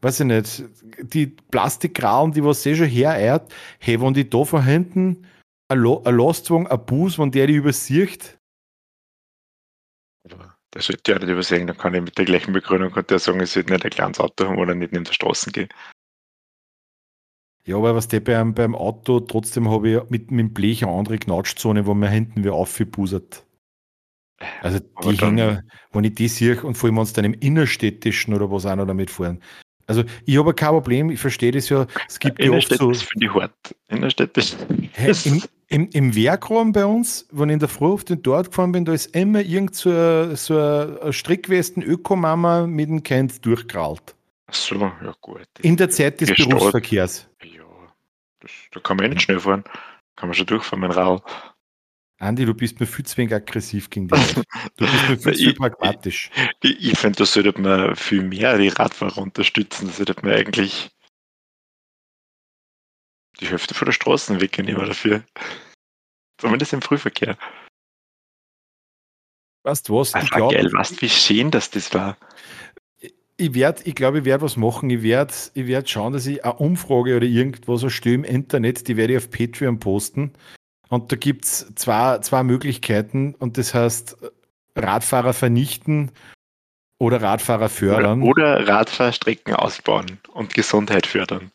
[0.03, 0.65] weiß ich nicht,
[1.01, 5.25] die Plastikraulen, die was eh schon hereiert, hey, wenn die da von hinten
[5.69, 8.39] ein, ein Lastwagen, ein Bus, wenn der die übersieht.
[10.75, 13.41] Der sollte ja nicht übersehen, dann kann ich mit der gleichen Begründung könnte er sagen,
[13.41, 15.69] ich sollte nicht ein kleines Auto haben oder nicht neben der Straße gehen.
[17.65, 20.93] Ja, aber was der beim, beim Auto, trotzdem habe ich mit, mit dem Blech eine
[20.93, 23.45] andere Knautschzone, wo man hinten wie aufgebusert.
[24.61, 25.63] Also die Hänger,
[25.93, 28.77] wenn ich die sehe und vor allem, wenn es dann im innerstädtischen oder was auch
[28.77, 29.43] noch damit fahren,
[29.87, 31.87] also ich habe kein Problem, ich verstehe das ja.
[32.09, 32.93] Es gibt ja oft so.
[32.93, 33.55] für die hart.
[33.89, 34.55] Innerstädtisch.
[34.93, 35.15] Hey,
[35.69, 38.85] im, im, Werkraum bei uns, wenn ich in der Früh auf den Dort gefahren bin,
[38.85, 44.15] da ist immer irgend so eine, so eine Strickwesten Ökomama mit dem Kind durchgerallt.
[44.47, 45.47] Ach so, ja gut.
[45.63, 47.29] In der Zeit des Berufsverkehrs.
[47.43, 47.65] Ja,
[48.41, 49.65] das, da kann man eh nicht schnell fahren.
[50.15, 51.23] Kann man schon durchfahren dem Rad.
[52.19, 54.35] Andi, du bist mir viel zu wenig aggressiv gegen dich.
[54.77, 56.31] Du bist mir viel zu pragmatisch.
[56.63, 59.89] Ich, ich, ich finde, da sollte man viel mehr die Radfahrer unterstützen.
[59.89, 60.91] Da sollte man eigentlich
[63.41, 65.23] die Hälfte von der Straßen wegnehmen dafür.
[66.39, 67.37] Zumindest im Frühverkehr.
[69.65, 70.13] Weißt du was?
[70.13, 70.71] Das ich glaub, geil.
[70.73, 72.17] Weißt wie schön dass das war?
[73.39, 74.89] Ich werde, ich glaube, ich werde was machen.
[74.89, 78.97] Ich werde ich werd schauen, dass ich eine Umfrage oder irgendwas erstelle im Internet, die
[78.97, 80.33] werde ich auf Patreon posten
[80.89, 84.17] und da gibt es zwei, zwei Möglichkeiten und das heißt
[84.77, 86.13] Radfahrer vernichten
[86.99, 88.23] oder Radfahrer fördern.
[88.23, 91.51] Oder, oder Radfahrstrecken ausbauen und Gesundheit fördern.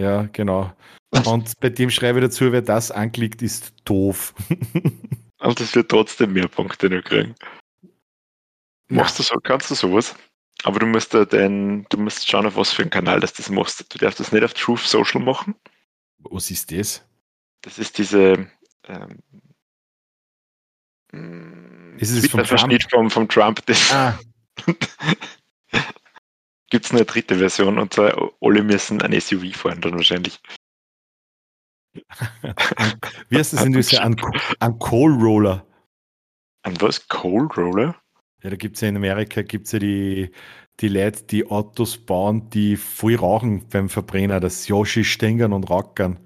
[0.00, 0.72] Ja, genau.
[1.26, 4.34] Und bei dem schreibe ich dazu, wer das anklickt, ist doof.
[5.40, 7.34] und das wird trotzdem mehr Punkte noch kriegen.
[8.88, 10.14] Machst du so, kannst du sowas?
[10.62, 13.50] Aber du musst da dein, du musst schauen, auf was für einen Kanal das das
[13.50, 13.92] machst.
[13.92, 15.54] Du darfst das nicht auf Truth Social machen.
[16.18, 17.04] Was ist das?
[17.60, 18.46] Das ist diese
[18.88, 19.18] ähm,
[21.98, 23.64] ist es vom Verschnitt vom, vom Trump.
[23.66, 24.18] Das ah.
[26.70, 30.40] Gibt es eine dritte Version und zwar alle müssen ein SUV fahren dann wahrscheinlich.
[33.28, 34.00] Wie heißt das in Österreich?
[34.04, 34.16] Ein,
[34.60, 35.66] ein Coal Roller.
[36.62, 37.08] An was?
[37.08, 37.96] Coal Roller?
[38.42, 40.30] Ja, da gibt es ja in Amerika gibt's ja die,
[40.78, 46.20] die Leute, die Autos bauen, die voll rauchen beim Verbrenner, das Yoshi stängern und rackern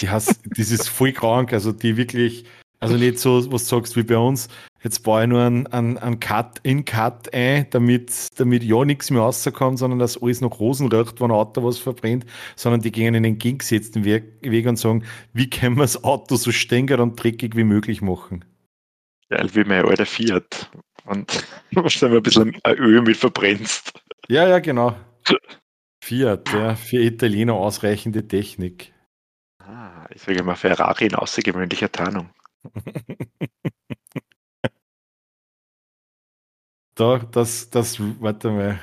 [0.00, 2.44] die hast, das ist voll krank, also die wirklich,
[2.80, 4.48] also nicht so, was du sagst wie bei uns,
[4.82, 9.10] jetzt baue ich nur einen, einen, einen Cut in Cut ein, damit, damit ja nichts
[9.10, 12.92] mehr rauskommt, sondern dass alles noch Rosen riecht, wenn ein Auto was verbrennt, sondern die
[12.92, 17.22] gehen in den entgegengesetzten Weg und sagen, wie können wir das Auto so stängert und
[17.22, 18.44] dreckig wie möglich machen?
[19.30, 20.70] Geil, wie mein alter Fiat.
[21.06, 23.92] Und was du ein bisschen Öl mit verbrennst.
[24.28, 24.94] Ja, ja, genau.
[26.02, 28.92] Fiat, ja, für Italiener ausreichende Technik.
[29.58, 32.28] Ah, ich sage mal Ferrari in außergewöhnlicher Tarnung.
[36.94, 38.78] da, das, das, warte mal.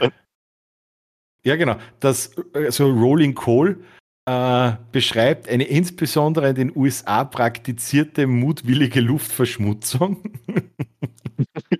[1.43, 1.77] Ja, genau.
[1.99, 3.77] Das, also Rolling Coal
[4.25, 10.23] äh, beschreibt eine insbesondere in den USA praktizierte mutwillige Luftverschmutzung.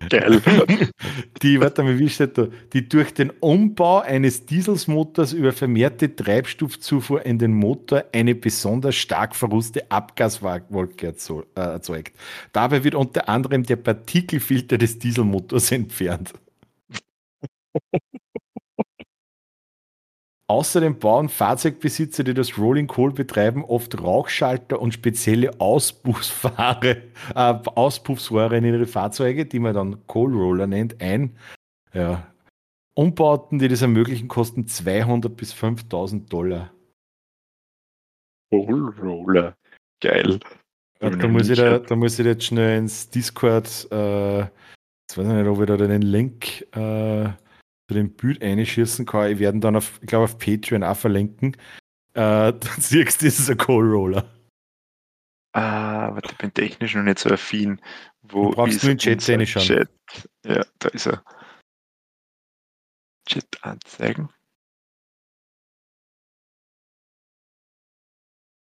[0.10, 0.42] Geil.
[1.42, 2.48] Die, warte mal, wie steht da?
[2.74, 9.36] Die durch den Umbau eines Dieselsmotors über vermehrte Treibstoffzufuhr in den Motor eine besonders stark
[9.36, 12.16] verruste Abgaswolke äh, erzeugt.
[12.52, 16.34] Dabei wird unter anderem der Partikelfilter des Dieselmotors entfernt.
[20.52, 27.04] Außerdem bauen Fahrzeugbesitzer, die das Rolling Coal betreiben, oft Rauchschalter und spezielle Auspuffsware,
[27.36, 31.38] äh, Auspuffsware in ihre Fahrzeuge, die man dann Coal Roller nennt, ein.
[31.94, 32.28] Ja.
[32.96, 36.74] Umbauten, die das ermöglichen, kosten 200 bis 5000 Dollar.
[38.52, 39.56] Coal Roller.
[40.02, 40.38] Geil.
[41.00, 45.26] Ja, da, muss ich da, da muss ich jetzt schnell ins Discord, äh, jetzt weiß
[45.26, 47.30] ich nicht, ob ich da den Link äh,
[47.92, 49.32] zu dem Bild einschießen kann.
[49.32, 51.58] Ich werde dann auf, ich glaube, auf Patreon auch verlinken.
[52.14, 54.34] Äh, dann siehst du, das ist ein Coal Roller.
[55.54, 57.82] Ah, warte, ich bin technisch noch nicht so affin.
[58.22, 59.66] Wo du brauchst ist nur in Chat reinschauen.
[59.66, 59.90] Chat?
[60.46, 61.22] Ja, da ist er.
[63.28, 64.30] Chat anzeigen.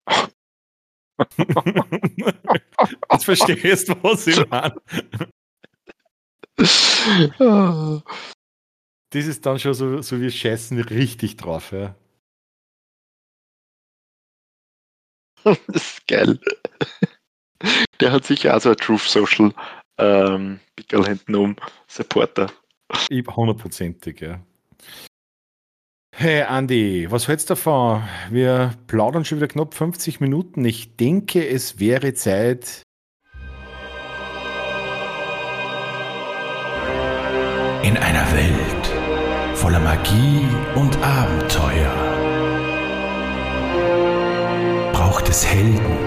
[3.11, 4.79] Jetzt verstehst du, was ich meine.
[9.11, 11.71] Das ist dann schon so, so wie Scheißen richtig drauf.
[11.71, 11.95] Ja.
[15.67, 16.39] Das ist geil.
[18.01, 19.53] Der hat sicher auch so ein Truth Social
[19.97, 21.55] ähm, Pickel hinten um
[21.87, 22.51] Supporter.
[23.09, 24.41] Ich hundertprozentig, ja.
[26.13, 28.03] Hey Andi, was hältst du davon?
[28.29, 30.65] Wir plaudern schon wieder knapp 50 Minuten.
[30.65, 32.83] Ich denke, es wäre Zeit.
[37.83, 38.76] In einer Welt
[39.67, 41.91] voller Magie und Abenteuer
[44.93, 45.97] braucht es Helden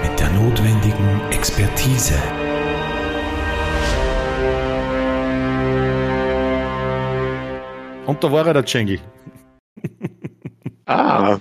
[0.00, 2.14] mit der notwendigen Expertise.
[8.06, 9.00] Und da war er, der Jingle.
[10.86, 11.40] Ah.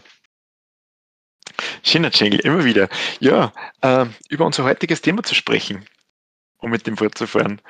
[1.82, 2.90] Schöner Jingle, immer wieder.
[3.22, 5.86] Ja, äh, über unser heutiges Thema zu sprechen,
[6.58, 7.62] um mit dem fortzufahren.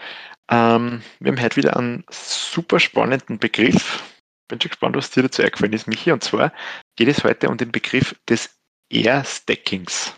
[0.49, 4.03] Ähm, wir haben heute wieder einen super spannenden Begriff.
[4.49, 6.11] Bin schon gespannt, was dir dazu eingefallen ist, Michi.
[6.11, 6.53] Und zwar
[6.95, 8.49] geht es heute um den Begriff des
[8.89, 10.13] Air-Stackings.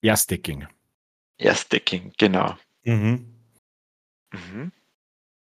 [0.00, 0.66] Ja, Stacking.
[1.38, 2.56] Air-Stacking, genau.
[2.84, 3.26] Mhm.
[4.32, 4.72] Mhm.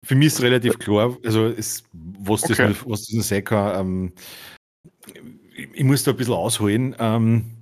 [0.05, 2.75] Für mich ist relativ klar, also es, was, das, Okay.
[2.87, 4.13] was das sein kann, ähm,
[5.55, 6.97] ich ich muss da ein bisschen ausholen.
[6.99, 7.62] Ähm,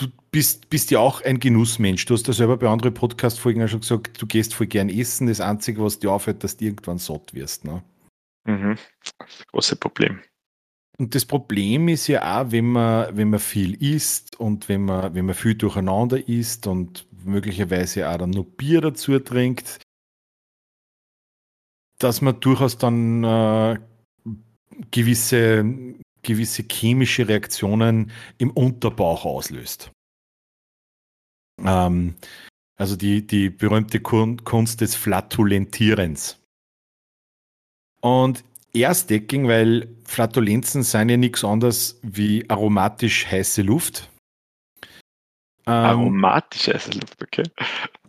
[0.00, 2.06] du bist, bist ja auch ein Genussmensch.
[2.06, 5.26] Du hast ja selber bei anderen Podcast-Folgen auch schon gesagt, du gehst voll gern essen.
[5.26, 7.64] Das Einzige, was dir auffällt, dass du irgendwann satt wirst.
[7.64, 7.82] Ne?
[8.46, 8.76] Mhm.
[9.18, 10.20] Das große Problem.
[10.98, 15.14] Und das Problem ist ja auch, wenn man, wenn man viel isst und wenn man,
[15.14, 19.80] wenn man viel durcheinander isst und möglicherweise auch dann noch Bier dazu trinkt,
[21.98, 23.78] dass man durchaus dann äh,
[24.90, 25.64] gewisse,
[26.22, 29.90] gewisse chemische Reaktionen im Unterbauch auslöst.
[31.64, 32.14] Ähm,
[32.76, 36.38] also die, die berühmte Kun- Kunst des Flatulentierens.
[38.00, 44.08] Und Airstacking, weil Flatulenzen sind ja nichts anderes wie aromatisch heiße Luft.
[45.66, 47.42] Ähm, Aromatisch heiße Luft, okay.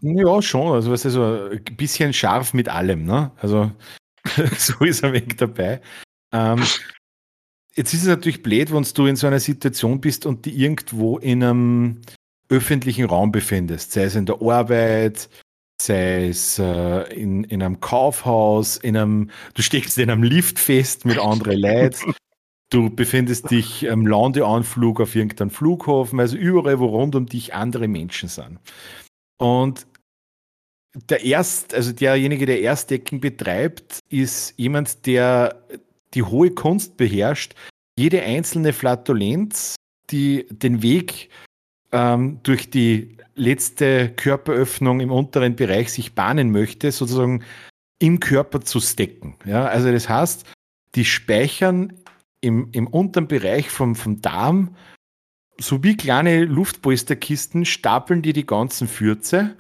[0.02, 0.74] ja, schon.
[0.74, 3.32] Also, was also ein bisschen scharf mit allem, ne?
[3.38, 3.72] Also,
[4.58, 5.82] so ist er weg dabei.
[6.32, 6.64] Ähm,
[7.76, 11.18] jetzt ist es natürlich blöd, wenn du in so einer Situation bist und die irgendwo
[11.18, 12.02] in einem
[12.50, 15.30] öffentlichen Raum befindest, sei es in der Arbeit,
[15.82, 21.06] sei es äh, in, in einem Kaufhaus, in einem, du steckst in einem Lift fest
[21.06, 22.14] mit anderen Leuten,
[22.70, 27.88] du befindest dich am Landeanflug auf irgendeinem Flughafen, also überall, wo rund um dich andere
[27.88, 28.60] Menschen sind.
[29.38, 29.88] Und
[31.10, 35.64] der erst, also derjenige, der Erstdecken betreibt, ist jemand, der
[36.14, 37.56] die hohe Kunst beherrscht,
[37.98, 39.76] jede einzelne Flatulenz,
[40.10, 41.30] die den Weg
[41.92, 47.44] ähm, durch die letzte Körperöffnung im unteren Bereich sich bahnen möchte, sozusagen
[48.00, 49.36] im Körper zu stecken.
[49.46, 50.46] Ja, also das heißt,
[50.96, 51.94] die speichern
[52.42, 54.76] im, im unteren Bereich vom, vom Darm
[55.60, 59.56] so wie kleine Luftpolsterkisten, stapeln die die ganzen Fürze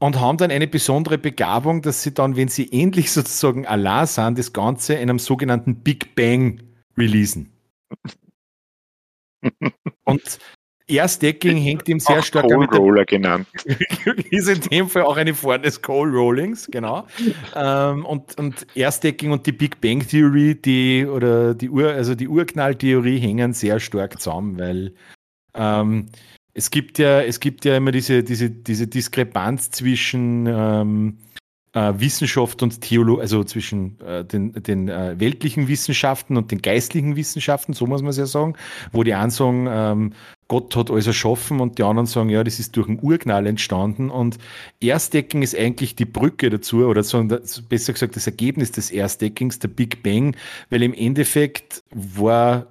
[0.00, 4.38] und haben dann eine besondere Begabung, dass sie dann, wenn sie endlich sozusagen allein sind,
[4.38, 6.62] das Ganze in einem sogenannten Big Bang
[6.96, 7.52] releasen.
[10.04, 10.38] Und
[10.86, 13.46] Airstacking hängt ihm sehr Auch stark Cold mit Roller genannt.
[14.30, 17.06] ist in dem Fall auch eine Form des Coal Rollings, genau.
[17.54, 22.28] ähm, und, und Airstacking und die Big Bang Theory, die oder die Ur, also die
[22.28, 24.94] Urknalltheorie hängen sehr stark zusammen, weil
[25.54, 26.06] ähm,
[26.54, 31.18] es gibt ja, es gibt ja immer diese, diese, diese Diskrepanz zwischen ähm,
[31.72, 37.16] äh, Wissenschaft und Theologie, also zwischen äh, den, den äh, weltlichen Wissenschaften und den geistlichen
[37.16, 38.56] Wissenschaften, so muss man es ja sagen,
[38.92, 40.12] wo die einen sagen, ähm,
[40.48, 44.10] Gott hat alles erschaffen und die anderen sagen, ja, das ist durch einen Urknall entstanden
[44.10, 44.38] und
[44.80, 47.22] Erstdeckung ist eigentlich die Brücke dazu oder so,
[47.68, 50.34] besser gesagt das Ergebnis des Erstdeckings, der Big Bang,
[50.70, 52.66] weil im Endeffekt war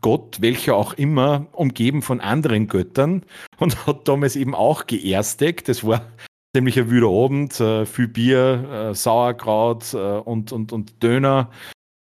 [0.00, 3.22] Gott, welcher auch immer, umgeben von anderen Göttern
[3.58, 5.68] und hat damals eben auch geersteckt.
[5.68, 6.06] Das war
[6.54, 11.50] ziemlich ein wüder Abend, äh, viel Bier, äh, Sauerkraut äh, und, und, und Döner.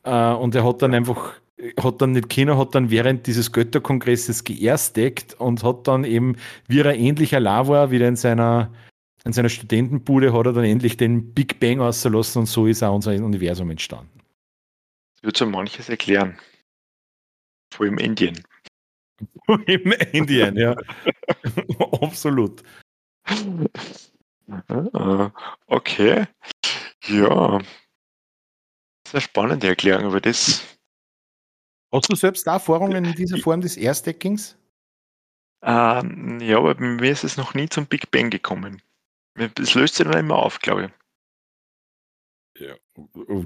[0.04, 1.34] Und er hat dann einfach
[1.80, 6.80] hat dann nicht Kino, hat dann während dieses Götterkongresses geersteckt und hat dann eben, wie
[6.80, 8.72] er ähnlich allein war, wieder in seiner,
[9.24, 12.96] in seiner Studentenbude, hat er dann endlich den Big Bang ausgelassen und so ist auch
[12.96, 14.22] unser Universum entstanden.
[15.18, 16.40] Das wird so manches erklären.
[17.72, 18.42] Vor allem Indien.
[19.46, 20.76] Vor allem Indien, ja.
[22.02, 22.64] Absolut.
[25.68, 26.26] Okay.
[27.08, 27.60] Ja.
[29.08, 30.64] Sehr spannende Erklärung, aber das
[31.94, 34.58] Hast du selbst Erfahrungen in dieser Form des Airstackings?
[35.64, 38.82] Ähm, ja, aber bei mir ist es noch nie zum Big Bang gekommen.
[39.36, 41.01] Es löst sich dann immer auf, glaube ich.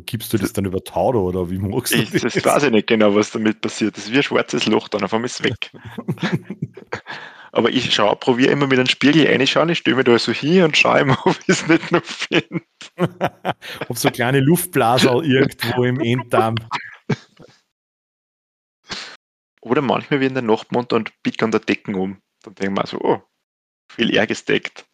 [0.06, 2.22] Gibst du das dann über Tauder oder wie magst du ich, das?
[2.22, 3.97] Das weiß ich nicht genau, was damit passiert.
[3.97, 5.72] Das ist wie ein schwarzes Loch, dann auf einmal ist es weg.
[7.51, 10.64] aber ich schaue, probiere immer mit einem Spiegel reinschauen, ich stelle mir da so hin
[10.64, 12.62] und schaue immer, ob ich es nicht noch finde.
[13.89, 16.56] ob so kleine Luftblasen irgendwo im Enddarm
[19.66, 22.22] oder manchmal wie in der Nachtmond und biegt an der Decken um.
[22.43, 23.24] Dann denken wir so, oh,
[23.91, 24.86] viel eher gesteckt.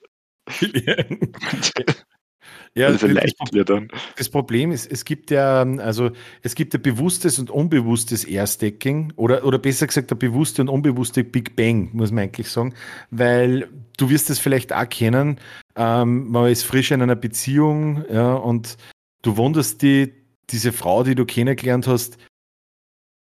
[2.76, 3.88] Ja, also das, das, dann.
[4.18, 6.12] das Problem ist, es gibt ja, also
[6.42, 11.24] es gibt ja bewusstes und unbewusstes Airstacking oder, oder besser gesagt der bewusste und unbewusste
[11.24, 12.74] Big Bang, muss man eigentlich sagen,
[13.10, 15.40] weil du wirst es vielleicht auch kennen,
[15.76, 18.78] ähm, man ist frisch in einer Beziehung ja, und
[19.22, 20.14] du wunderst die,
[20.50, 22.18] diese Frau, die du kennengelernt hast,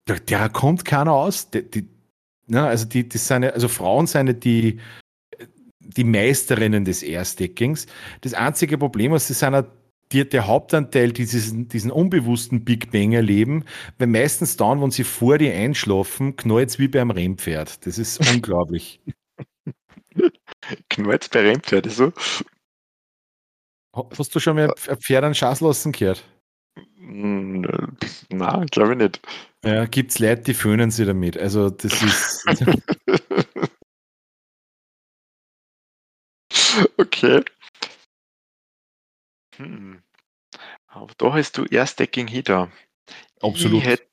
[0.08, 1.50] der, der kommt keiner aus.
[1.50, 1.88] Die, die,
[2.48, 4.80] ja, also die, die seine, also Frauen sind die,
[5.96, 7.86] die Meisterinnen des Airstackings.
[8.20, 9.66] Das einzige Problem ist, sie sind
[10.12, 13.64] die, der Hauptanteil dieses, diesen unbewussten Big Bang erleben,
[13.98, 17.86] weil meistens dann, wenn sie vor dir einschlafen, knallt es wie beim Rennpferd.
[17.86, 19.00] Das ist unglaublich.
[20.88, 22.12] knallt bei Rennpferd, so?
[24.16, 26.24] Hast du schon mal ein Pferd an Schaß lassen gehört?
[26.98, 27.66] Hm,
[28.30, 29.20] Nein, glaube ich nicht.
[29.64, 31.36] Ja, gibt es Leute, die föhnen sie damit.
[31.36, 32.44] Also das ist.
[36.98, 37.44] okay.
[39.56, 40.02] Hm.
[40.86, 42.70] Aber da hast du Erstdecking hinter.
[43.40, 43.82] Absolut.
[43.82, 44.08] Ich hätte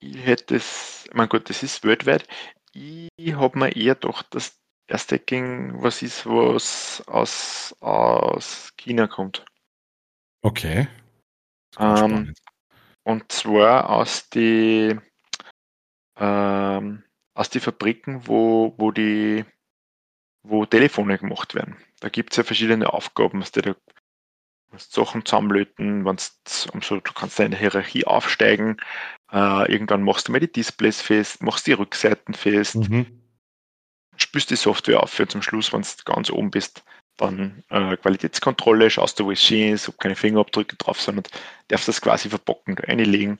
[0.00, 2.28] ich hätt das, mein Gott, das ist weltweit.
[2.72, 9.44] Ich habe mir eher doch das Erstdecking, was ist, was aus, aus China kommt.
[10.42, 10.88] Okay.
[11.78, 12.34] Ähm,
[13.02, 14.96] und zwar aus die,
[16.18, 17.02] ähm,
[17.34, 19.44] aus die Fabriken, wo, wo die
[20.48, 21.76] wo Telefone gemacht werden.
[22.00, 23.74] Da gibt es ja verschiedene Aufgaben, dass du da
[24.78, 28.76] Sachen zusammenlöten, wenn's, umso, du kannst da in der Hierarchie aufsteigen,
[29.32, 33.06] äh, irgendwann machst du mal die Displays fest, machst die Rückseiten fest, mhm.
[34.16, 36.84] spürst die Software auf für zum Schluss, wenn du ganz oben bist,
[37.16, 41.30] dann äh, Qualitätskontrolle, schaust du, wo es schön ist, ob keine Fingerabdrücke drauf sind und
[41.68, 43.38] darfst das quasi verbocken, da reinlegen,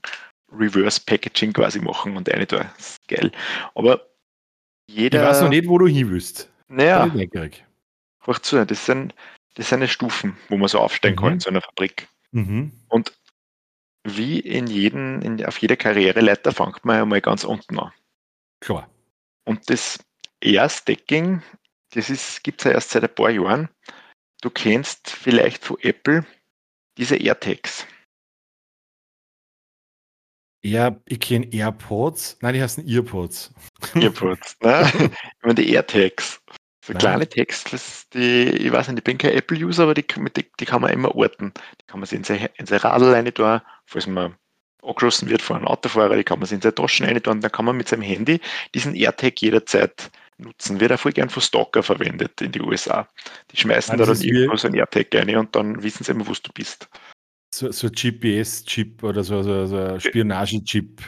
[0.51, 2.73] Reverse Packaging quasi machen und eine da.
[2.77, 3.33] Das ist geil.
[3.75, 4.07] Aber
[4.89, 5.23] jeder.
[5.23, 6.49] Ich weiß noch nicht, wo du hin willst.
[6.69, 7.11] Naja.
[8.43, 9.15] Zu, das sind,
[9.55, 11.21] das sind Stufen, wo man so aufsteigen mhm.
[11.21, 12.09] kann in so einer Fabrik.
[12.33, 12.73] Mhm.
[12.89, 13.13] Und
[14.05, 17.93] wie in jedem, in, auf jeder Karriereleiter fängt man ja mal ganz unten an.
[18.61, 18.89] Klar.
[19.45, 19.99] Und das
[20.41, 21.43] Air-Stacking
[21.97, 23.69] das gibt es ja erst seit ein paar Jahren.
[24.43, 26.27] Du kennst vielleicht von Apple
[26.99, 27.87] diese AirTags.
[30.63, 32.39] Ja, ich kenne AirPods.
[32.41, 33.55] Nein, die heißen Earpods.
[33.95, 34.91] Earpods, ne?
[35.13, 36.43] ich meine die AirTags.
[36.87, 37.01] So Nein.
[37.01, 40.81] kleine Tags, die, ich weiß nicht, ich bin kein Apple-User, aber die, die, die, kann
[40.81, 41.53] man immer orten.
[41.81, 44.37] Die kann man sich in sein, in sein Radl rein tun, falls man
[44.85, 47.51] angeschossen wird von einem Autofahrer, die kann man sich in seine Taschen rein tun, dann
[47.51, 48.41] kann man mit seinem Handy
[48.73, 50.79] diesen AirTag jederzeit nutzen.
[50.79, 53.09] Wird auch voll gern von Stalker verwendet in die USA.
[53.51, 56.29] Die schmeißen also da dann irgendwo so ein AirTag rein und dann wissen sie immer,
[56.29, 56.89] wo du bist.
[57.53, 61.03] So, so GPS-Chip oder so, so, so Spionage-Chip.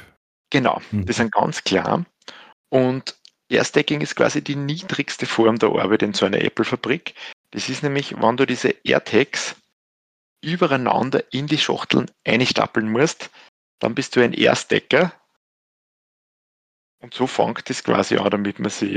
[0.50, 1.06] Genau, mhm.
[1.06, 2.04] das sind ganz klar.
[2.70, 3.14] Und
[3.48, 7.14] Airstacking ist quasi die niedrigste Form der Arbeit in so einer Apple-Fabrik.
[7.50, 9.56] Das ist nämlich, wenn du diese AirTags
[10.42, 13.30] übereinander in die Schachteln einstapeln musst,
[13.80, 15.12] dann bist du ein Airstacker
[17.00, 18.92] und so fängt es quasi an, damit man sich,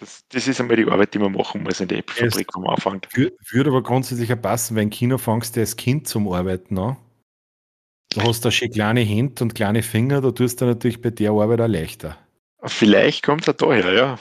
[0.00, 2.74] das, das, ist einmal die Arbeit, die man machen muss in der Apple-Fabrik, wo man
[2.74, 3.06] anfängt.
[3.12, 6.96] Würde aber grundsätzlich auch passen, wenn Kino fängst du als Kind zum Arbeiten an.
[8.14, 11.32] Du hast da schon kleine Hände und kleine Finger, da tust du natürlich bei der
[11.32, 12.16] Arbeit auch leichter.
[12.66, 14.18] Vielleicht kommt er daher, ja.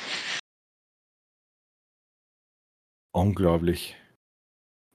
[3.11, 3.95] Unglaublich.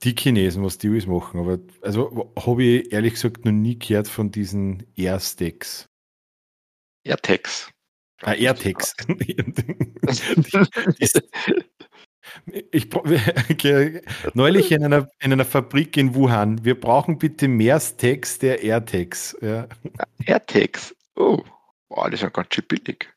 [0.03, 4.09] Die Chinesen, was die alles machen, aber also habe ich ehrlich gesagt noch nie gehört
[4.09, 5.87] von diesen Airstacks.
[7.05, 7.71] AirTags.
[8.23, 8.95] Ah, AirTags.
[12.71, 12.89] ich,
[14.35, 16.65] neulich in einer, in einer Fabrik in Wuhan.
[16.65, 19.37] Wir brauchen bitte mehr Stacks der AirTags.
[19.41, 19.69] Ja.
[20.25, 20.95] AirTags.
[21.17, 21.43] Oh,
[21.89, 23.09] wow, die sind ganz schön billig.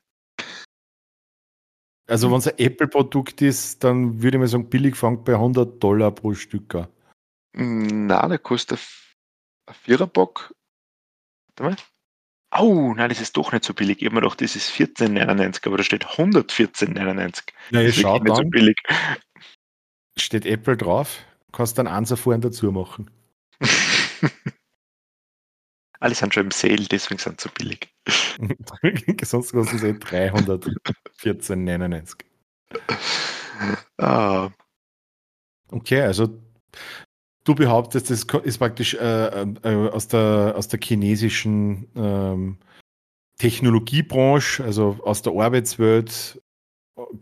[2.12, 5.82] Also wenn es ein Apple-Produkt ist, dann würde ich mal sagen, billig fängt bei 100
[5.82, 6.88] Dollar pro Stück an.
[7.54, 8.80] Nein, der kostet
[9.64, 10.54] ein Viererbock.
[11.56, 11.76] Warte mal.
[12.60, 14.02] Oh, nein, das ist doch nicht so billig.
[14.02, 17.44] Ich habe mir gedacht, das ist 14,99, aber da steht 114,99.
[17.70, 18.76] Ja, das ist schaut nicht so billig.
[20.18, 23.10] Steht Apple drauf, kannst dann eins vorhin dazu machen.
[25.98, 27.88] Alle sind schon im Sale, deswegen sind sie so billig.
[29.22, 32.24] Sonst kosten sie 314,99.
[33.98, 34.50] Ah,
[35.72, 36.38] Okay, also
[37.44, 42.58] du behauptest, das ist praktisch äh, äh, aus, der, aus der chinesischen ähm,
[43.38, 46.40] Technologiebranche, also aus der Arbeitswelt,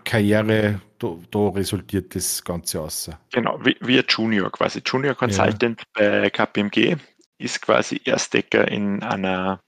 [0.04, 3.08] Karriere, da, da resultiert das Ganze aus.
[3.30, 4.82] genau, wie, wie Junior quasi.
[4.84, 6.96] Junior Consultant bei KPMG
[7.38, 9.60] ist quasi Erstdecker in einer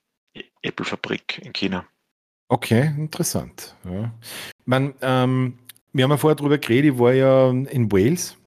[0.61, 1.85] Apple-Fabrik in China.
[2.49, 3.75] Okay, interessant.
[3.83, 4.13] Ja.
[4.65, 5.59] Man, ähm,
[5.91, 8.37] wir haben ja vorher drüber geredet, ich war ja in Wales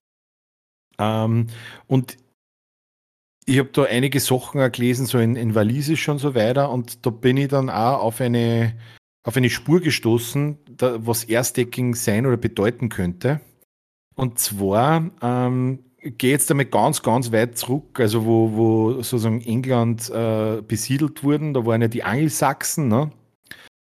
[0.99, 1.47] ähm,
[1.87, 2.17] und
[3.45, 7.05] ich habe da einige Sachen auch gelesen, so in, in Walisisch und so weiter und
[7.05, 8.77] da bin ich dann auch auf eine,
[9.23, 13.39] auf eine Spur gestoßen, da, was Airsdecking sein oder bedeuten könnte.
[14.15, 20.09] Und zwar ähm, gehe jetzt einmal ganz, ganz weit zurück, also wo, wo sozusagen England
[20.09, 23.11] äh, besiedelt wurden, da waren ja die Angelsachsen, ne?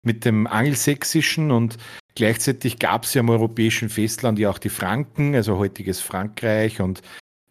[0.04, 1.78] mit dem Angelsächsischen und
[2.14, 7.02] gleichzeitig gab es ja am europäischen Festland ja auch die Franken, also heutiges Frankreich und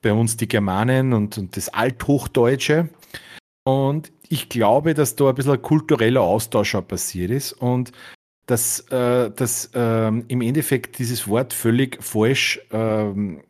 [0.01, 2.89] bei uns die Germanen und, und das Althochdeutsche.
[3.65, 7.93] Und ich glaube, dass da ein bisschen ein kultureller Austausch auch passiert ist und
[8.47, 13.43] dass, äh, dass ähm, im Endeffekt dieses Wort völlig falsch ähm,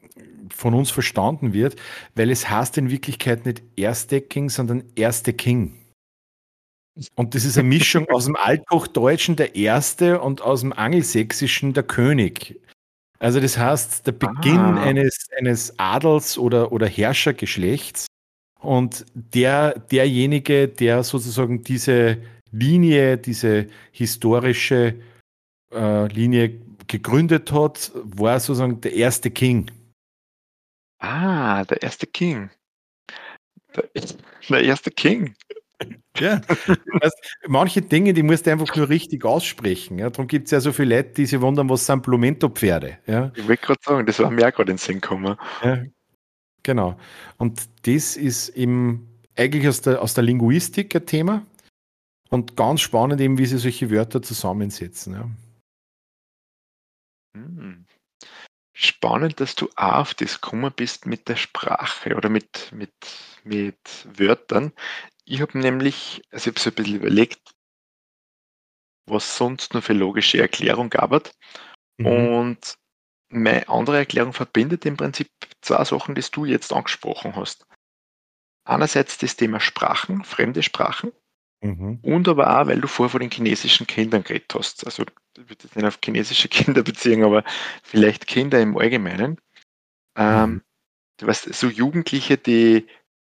[0.51, 1.76] von uns verstanden wird,
[2.14, 5.74] weil es heißt in Wirklichkeit nicht Erstdecking, sondern Erste King.
[7.16, 11.82] Und das ist eine Mischung aus dem Althochdeutschen der Erste und aus dem Angelsächsischen der
[11.82, 12.61] König.
[13.18, 14.82] Also das heißt, der Beginn Ah.
[14.82, 18.07] eines, eines Adels oder, oder Herrschergeschlechts
[18.61, 22.18] und der, derjenige, der sozusagen diese
[22.53, 24.95] Linie, diese historische
[25.72, 29.70] äh, Linie gegründet hat, war sozusagen der erste King.
[31.05, 32.48] Ah, der erste King.
[33.76, 33.84] Der,
[34.48, 35.34] der erste King.
[36.16, 36.40] Ja.
[36.48, 39.98] Weißt, manche Dinge, die musst du einfach nur richtig aussprechen.
[39.98, 40.09] Ja?
[40.09, 42.98] Darum gibt es ja so viele Leute, die sich wundern, was sind Plumento-Pferde.
[43.07, 43.32] Ja?
[43.34, 45.36] Ich wollte gerade sagen, das war mir auch gerade in den Sinn gekommen.
[45.62, 45.82] Ja,
[46.62, 46.98] genau.
[47.36, 51.44] Und das ist eben eigentlich aus der, aus der Linguistik ein Thema
[52.30, 55.12] und ganz spannend eben, wie sie solche Wörter zusammensetzen.
[55.12, 55.28] Ja.
[57.36, 57.84] Hm.
[58.77, 62.93] Spannend, dass du auch auf das gekommen bist mit der Sprache oder mit, mit,
[63.45, 64.72] mit Wörtern.
[65.25, 67.55] Ich habe nämlich, also ich habe so ein bisschen überlegt,
[69.07, 71.31] was sonst noch für logische Erklärung gab.
[71.99, 72.07] Mhm.
[72.07, 72.79] Und
[73.29, 75.29] meine andere Erklärung verbindet im Prinzip
[75.61, 77.66] zwei Sachen, die du jetzt angesprochen hast.
[78.66, 81.12] Einerseits das Thema Sprachen, fremde Sprachen,
[81.65, 81.99] Mhm.
[82.03, 84.85] und aber auch, weil du vorher von den chinesischen Kindern geredet hast.
[84.85, 87.43] Also ich würde jetzt nicht auf chinesische Kinder beziehen, aber
[87.83, 89.41] vielleicht Kinder im Allgemeinen.
[90.17, 90.62] Ähm, Mhm.
[91.19, 92.87] Du weißt, so Jugendliche, die,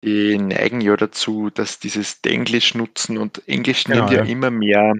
[0.05, 4.31] die neigen ja dazu, dass dieses Englisch nutzen und Englisch Genau, nimmt ja, ja.
[4.31, 4.95] immer mehr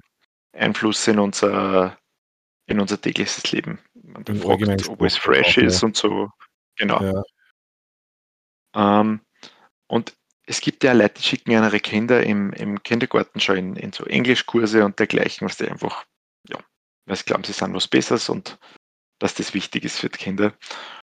[0.53, 1.97] Einfluss in unser,
[2.67, 3.79] in unser tägliches Leben.
[3.95, 5.65] Man Im fragt, ob es fresh ja.
[5.65, 6.29] ist und so.
[6.77, 7.01] Genau.
[7.03, 7.23] Ja.
[8.75, 9.21] Ähm,
[9.87, 10.15] und
[10.47, 14.05] es gibt ja Leute, die schicken ihre Kinder im, im Kindergarten schon in, in so
[14.05, 16.05] Englischkurse und dergleichen, was die einfach,
[16.49, 16.59] ja,
[17.07, 18.59] weil sie glauben, sie sind was Besseres und
[19.21, 20.53] dass das wichtig ist für die Kinder.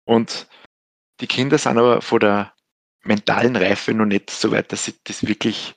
[0.05, 0.47] Und
[1.21, 2.53] die Kinder sind aber von der
[3.03, 5.75] mentalen Reife noch nicht so weit, dass sie das wirklich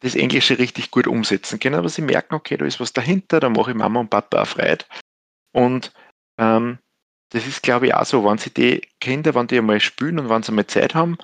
[0.00, 3.48] das Englische richtig gut umsetzen können, aber sie merken, okay, da ist was dahinter, da
[3.48, 4.84] mache ich Mama und Papa auch Freude.
[5.52, 5.92] Und
[6.38, 6.78] ähm,
[7.30, 10.28] das ist, glaube ich, auch so, wenn sie die Kinder, wenn die einmal spielen und
[10.28, 11.18] wenn sie einmal Zeit haben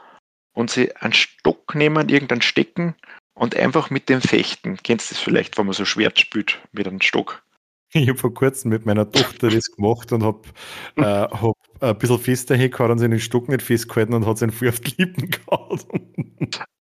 [0.55, 2.95] und sie einen Stock nehmen, irgendeinen Stecken
[3.35, 4.79] und einfach mit dem fechten.
[4.83, 7.43] Kennst du das vielleicht, wenn man so Schwert spielt mit einem Stock?
[7.97, 10.41] Ich habe vor kurzem mit meiner Tochter das gemacht und habe
[10.97, 14.51] äh, hab ein bisschen fester hingehauen und sie den Stock nicht festgehalten und hat seinen
[14.51, 15.81] Fuß auf die Lippen gehauen.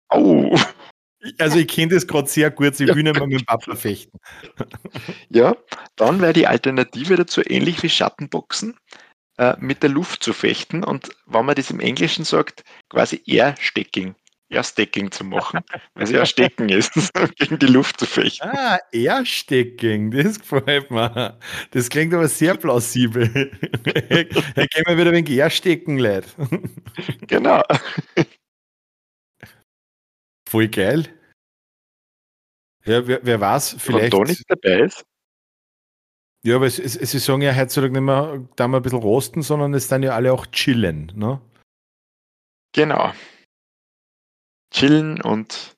[0.09, 0.57] Au!
[1.39, 4.19] also ich kenne das gerade sehr gut, ich will nicht mehr mit dem Papa fechten.
[5.29, 5.55] Ja,
[5.97, 8.79] dann wäre die Alternative dazu ähnlich wie Schattenboxen
[9.43, 14.15] äh, mit der Luft zu fechten und wenn man das im Englischen sagt, quasi Air-Stecking.
[14.53, 15.61] Airstacking zu machen,
[15.95, 16.93] weil es ja Stecken ist,
[17.39, 18.49] gegen die Luft zu fechten.
[18.49, 21.39] Ah, Airstacking, das gefällt mir.
[21.71, 23.27] Das klingt aber sehr plausibel.
[23.95, 26.29] Hier gehen wir wieder wenig Airstecken, Leute.
[27.27, 27.63] Genau.
[30.49, 31.09] Voll geil.
[32.85, 34.13] Ja, wer, wer weiß, vielleicht.
[34.13, 35.05] Wenn da nichts dabei ist.
[36.45, 39.43] Ja, aber es, es, sie sagen ja heutzutage nicht mehr, da mal ein bisschen rosten,
[39.43, 41.41] sondern es dann ja alle auch chillen, ne?
[42.73, 43.13] Genau.
[44.73, 45.77] Chillen und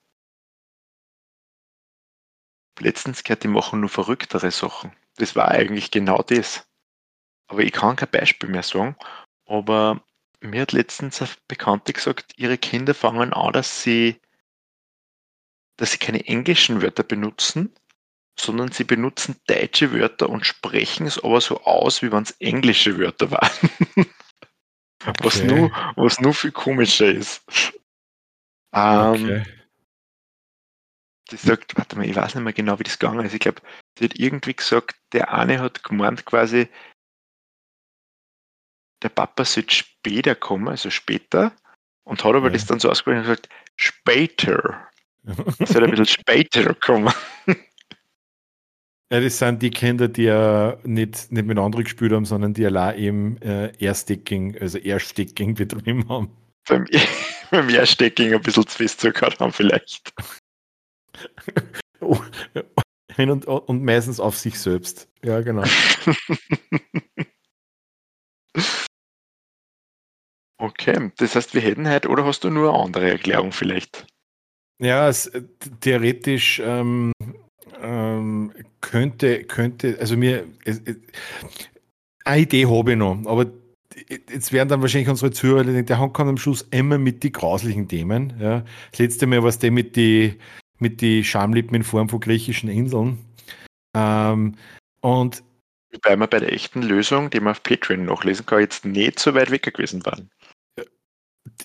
[2.80, 4.92] letztens gehört, die machen nur verrücktere Sachen.
[5.16, 6.66] Das war eigentlich genau das.
[7.48, 8.96] Aber ich kann kein Beispiel mehr sagen.
[9.46, 10.02] Aber
[10.40, 14.20] mir hat letztens eine Bekannte gesagt, ihre Kinder fangen an, dass sie
[15.76, 17.74] dass sie keine englischen Wörter benutzen,
[18.38, 22.98] sondern sie benutzen deutsche Wörter und sprechen es aber so aus, wie wenn es englische
[22.98, 23.50] Wörter waren.
[25.06, 25.24] Okay.
[25.24, 27.42] Was, nur, was nur viel komischer ist.
[28.72, 29.44] Ähm, okay.
[31.30, 33.34] Die sagt, warte mal, ich weiß nicht mehr genau, wie das gegangen ist.
[33.34, 33.60] Ich glaube,
[33.98, 36.68] sie hat irgendwie gesagt, der eine hat gemeint quasi,
[39.02, 41.54] der Papa sollte später kommen, also später,
[42.04, 42.52] und hat aber ja.
[42.52, 44.88] das dann so ausgesprochen und gesagt, später.
[45.66, 47.12] Soll ein bisschen später kommen.
[49.14, 52.66] Ja, das sind die Kinder, die ja nicht, nicht mit anderen gespielt haben, sondern die
[52.66, 56.36] allein eben äh, Airsticking, also Airsticking betrieben haben.
[56.66, 56.84] Beim,
[57.52, 60.12] beim Airsticking ein bisschen zu fest zugehört haben, vielleicht.
[62.00, 62.18] oh,
[63.16, 65.06] und, und meistens auf sich selbst.
[65.22, 65.62] Ja, genau.
[70.58, 74.08] okay, das heißt, wir hätten heute, oder hast du nur eine andere Erklärung vielleicht?
[74.80, 75.44] Ja, es, äh,
[75.78, 77.12] theoretisch ähm,
[77.82, 80.96] ähm, könnte, könnte, also mir, es, es,
[82.24, 83.46] eine Idee habe ich noch, aber
[84.08, 87.88] jetzt werden dann wahrscheinlich unsere Zuhörer denken, der kommt am Schluss immer mit die grauslichen
[87.88, 88.34] Themen.
[88.40, 88.64] Ja.
[88.90, 90.34] Das letzte Mal war es der mit die,
[90.78, 93.18] mit die Schamlippen in Form von griechischen Inseln.
[93.94, 94.56] Ähm,
[95.00, 95.42] und
[95.92, 99.32] Wobei wir bei der echten Lösung, die man auf Patreon nachlesen kann, jetzt nicht so
[99.34, 100.28] weit weg gewesen waren.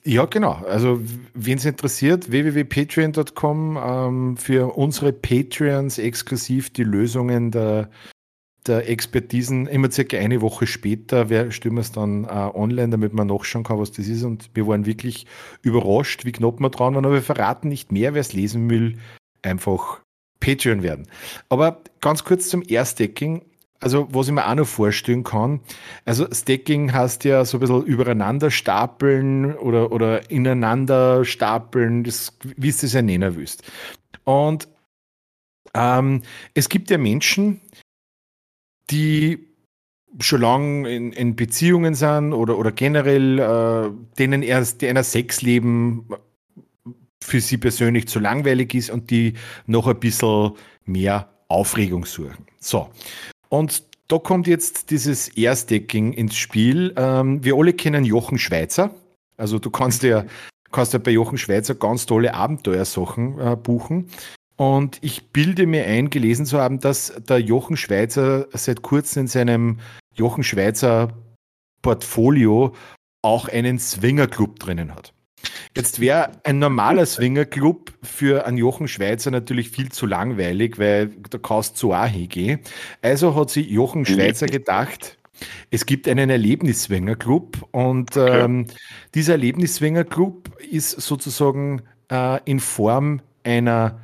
[0.04, 0.54] Ja, genau.
[0.54, 1.02] Also,
[1.34, 7.90] wen es interessiert, www.patreon.com ähm, für unsere Patreons exklusiv die Lösungen der,
[8.66, 13.28] der Expertisen immer circa eine Woche später stellen wir es dann äh, online, damit man
[13.28, 14.24] nachschauen kann, was das ist.
[14.24, 15.26] Und wir waren wirklich
[15.64, 18.98] überrascht, wie knapp wir dran waren, aber wir verraten nicht mehr, wer es lesen will,
[19.42, 20.02] einfach
[20.40, 21.08] Patreon werden.
[21.50, 23.44] Aber ganz kurz zum Airstacking
[23.80, 25.62] also was ich mir auch noch vorstellen kann,
[26.06, 32.70] also Stacking heißt ja so ein bisschen übereinander stapeln oder, oder ineinander stapeln, das, wie
[32.70, 33.64] es das ja nennen willst.
[34.26, 34.68] Und
[35.74, 36.24] ähm,
[36.54, 37.62] es gibt ja Menschen,
[38.90, 39.48] die
[40.20, 46.08] schon lange in, in Beziehungen sind oder, oder generell äh, denen erst einer Sexleben
[47.22, 49.34] für sie persönlich zu langweilig ist und die
[49.68, 50.54] noch ein bisschen
[50.86, 52.48] mehr Aufregung suchen.
[52.60, 52.90] So.
[53.50, 56.94] Und da kommt jetzt dieses Airstacking ins Spiel.
[56.98, 58.92] Ähm, wir alle kennen Jochen Schweizer.
[59.38, 60.26] Also du kannst ja,
[60.72, 64.10] kannst ja bei Jochen Schweizer ganz tolle Abenteuersachen äh, buchen.
[64.56, 69.28] Und ich bilde mir ein, gelesen zu haben, dass der Jochen Schweizer seit kurzem in
[69.28, 69.80] seinem
[70.16, 71.14] Jochen Schweizer
[71.82, 72.74] Portfolio
[73.22, 75.14] auch einen Swingerclub drinnen hat.
[75.76, 81.40] Jetzt wäre ein normaler Swingerclub für einen Jochen Schweizer natürlich viel zu langweilig, weil der
[81.40, 82.60] kannst zu auch hingehen.
[83.02, 85.18] Also hat sich Jochen Schweizer gedacht,
[85.72, 88.44] es gibt einen Erlebnis-Swingerclub und okay.
[88.44, 88.66] ähm,
[89.16, 94.00] dieser Erlebnis-Swingerclub ist sozusagen äh, in Form einer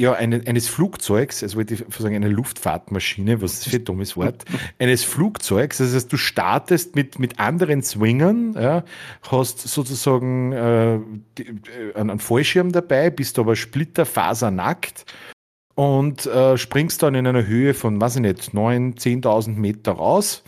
[0.00, 4.16] ja, eine, eines Flugzeugs, also wollte ich sagen, eine Luftfahrtmaschine, was ist für ein dummes
[4.16, 4.46] Wort,
[4.78, 8.84] eines Flugzeugs, das heißt, du startest mit, mit anderen Swingern, ja,
[9.30, 11.00] hast sozusagen äh,
[11.36, 15.04] die, äh, einen Fallschirm dabei, bist aber splitterfasernackt
[15.74, 20.42] und äh, springst dann in einer Höhe von, weiß ich nicht, 9.000, 10.000 Meter raus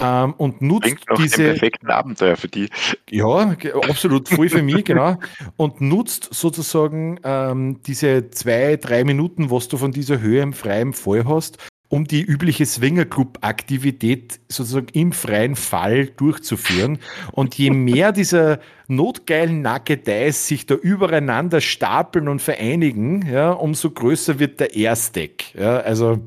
[0.00, 2.68] ähm, und nutzt Klingt nach diese dem perfekten Abenteuer für die.
[3.10, 3.54] Ja,
[3.88, 5.18] absolut voll für mich, genau.
[5.56, 10.92] Und nutzt sozusagen ähm, diese zwei, drei Minuten, was du von dieser Höhe im freien
[10.92, 11.58] Fall hast,
[11.88, 16.98] um die übliche Swingerclub-Aktivität sozusagen im freien Fall durchzuführen.
[17.32, 24.38] Und je mehr dieser notgeilen Nackedeis sich da übereinander stapeln und vereinigen, ja, umso größer
[24.38, 25.54] wird der Airstack.
[25.54, 26.20] Ja, also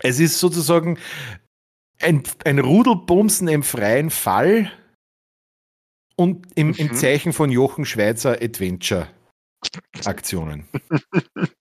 [0.00, 0.98] es ist sozusagen
[2.00, 4.70] ein, ein Rudelbumsen im freien Fall
[6.16, 6.74] und im, mhm.
[6.74, 9.08] im Zeichen von Jochen Schweizer Adventure.
[10.04, 10.68] Aktionen.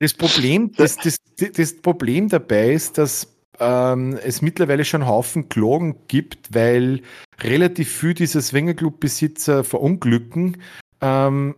[0.00, 5.48] Das Problem, das, das, das Problem dabei ist, dass ähm, es mittlerweile schon einen Haufen
[5.48, 7.00] Klagen gibt, weil
[7.40, 10.60] relativ viel dieser Swingerclub-Besitzer verunglücken.
[11.00, 11.54] Ähm,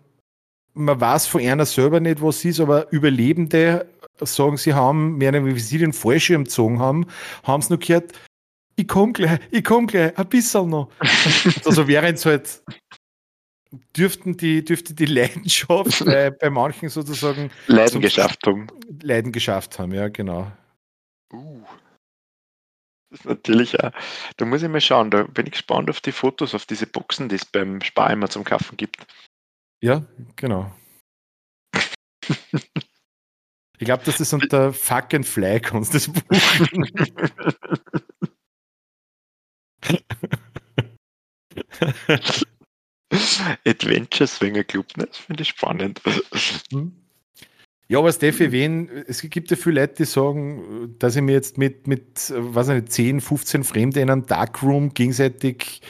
[0.75, 3.87] man weiß von einer selber nicht, was ist, aber Überlebende
[4.21, 7.07] sagen, sie haben, mehr wie sie den Fallschirm gezogen haben,
[7.43, 8.13] haben es noch gehört,
[8.77, 10.91] ich komm gleich, ich komm gleich, ein bisschen noch.
[11.65, 12.63] also während es halt
[13.97, 18.69] dürften die, dürfte die Leidenschaft bei, bei manchen sozusagen Leiden geschafft haben.
[19.03, 20.51] Leiden geschafft haben, ja, genau.
[21.33, 21.63] Uh.
[23.11, 23.93] Das ist natürlich auch.
[24.37, 27.29] Da muss ich mal schauen, da bin ich gespannt auf die Fotos, auf diese Boxen,
[27.29, 29.07] die es beim Spar immer zum Kaufen gibt.
[29.81, 30.75] Ja, genau.
[33.79, 36.91] ich glaube, das ist unter Fuck and Fly kannst das buchen.
[43.67, 45.07] Adventure Swinger Club, ne?
[45.07, 46.01] das finde ich spannend.
[46.73, 46.93] Hm.
[47.89, 51.57] Ja, aber Steffi, wen, es gibt ja viele Leute, die sagen, dass ich mir jetzt
[51.57, 55.83] mit, mit was nicht, 10, 15 Fremden in einem Darkroom gegenseitig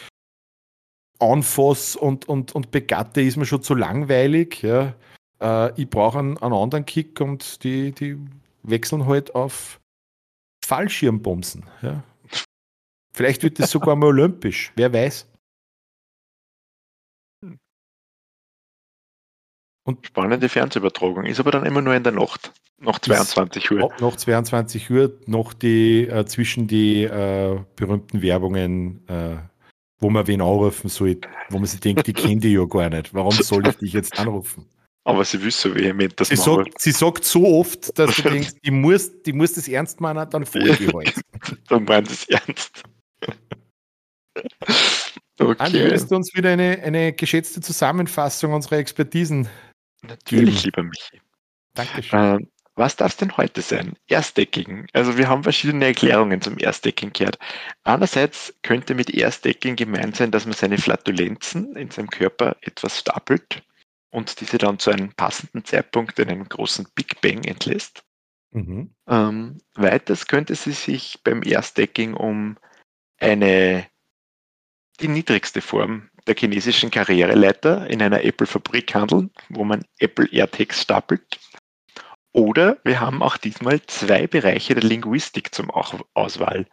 [1.18, 4.60] anfasse und, und, und begatte, ist mir schon zu langweilig.
[4.60, 4.94] Ja.
[5.40, 8.18] Äh, ich brauche einen, einen, anderen Kick und die, die
[8.62, 9.80] wechseln halt auf
[10.64, 11.64] Fallschirmbomsen.
[11.82, 12.02] Ja.
[13.12, 15.26] Vielleicht wird das sogar mal olympisch, wer weiß.
[19.84, 23.92] Und Spannende Fernsehübertragung, ist aber dann immer nur in der Nacht, nach 22 Uhr.
[24.00, 29.36] Nach 22 Uhr, noch die, äh, zwischen die äh, berühmten Werbungen, äh,
[29.98, 31.18] wo man wen anrufen soll,
[31.50, 33.14] wo man sich denkt, die kennt die ja gar nicht.
[33.14, 34.66] Warum soll ich dich jetzt anrufen?
[35.06, 38.72] Aber sie wissen vehement, dass sie sagt, sie sagt so oft, dass du denkst, die
[38.72, 41.14] muss, die muss das ernst meinen, dann folge ich halt.
[41.68, 42.82] dann meint es ernst.
[45.38, 45.54] okay.
[45.58, 49.48] Andi, würdest du uns wieder eine, eine geschätzte Zusammenfassung unserer Expertisen
[50.02, 51.20] Natürlich, lieber Michi.
[51.74, 52.40] Dankeschön.
[52.40, 53.94] Äh, was darf es denn heute sein?
[54.08, 54.88] Erstdecking.
[54.92, 57.38] Also wir haben verschiedene Erklärungen zum Erstdecking gehört.
[57.84, 63.62] Einerseits könnte mit Erstdecking gemeint sein, dass man seine Flatulenzen in seinem Körper etwas stapelt
[64.16, 68.02] und diese dann zu einem passenden Zeitpunkt in einem großen Big Bang entlässt.
[68.50, 68.94] Mhm.
[69.06, 72.56] Ähm, weiters könnte es sich beim Erstdecking um
[73.20, 73.86] eine
[75.00, 81.38] die niedrigste Form der chinesischen Karriereleiter in einer Apple-Fabrik handeln, wo man Apple AirTags stapelt.
[82.32, 86.66] Oder wir haben auch diesmal zwei Bereiche der Linguistik zum Auswahl.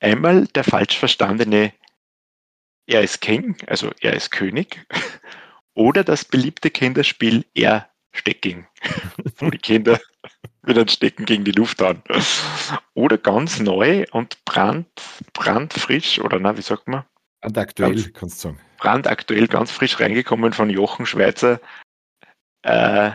[0.00, 1.72] Einmal der falsch verstandene
[2.86, 4.84] Er ist King, also er ist König,
[5.78, 8.66] oder das beliebte Kinderspiel Airstecking,
[9.38, 10.00] wo die Kinder
[10.66, 12.02] mit einem Stecken gegen die Luft haben.
[12.94, 14.88] Oder ganz neu und brand,
[15.32, 17.04] brandfrisch, oder na, wie sagt man?
[17.40, 18.60] Brandaktuell, ganz, kannst du sagen.
[18.78, 21.60] Brandaktuell, ganz frisch reingekommen von Jochen Schweizer.
[22.62, 23.12] Äh,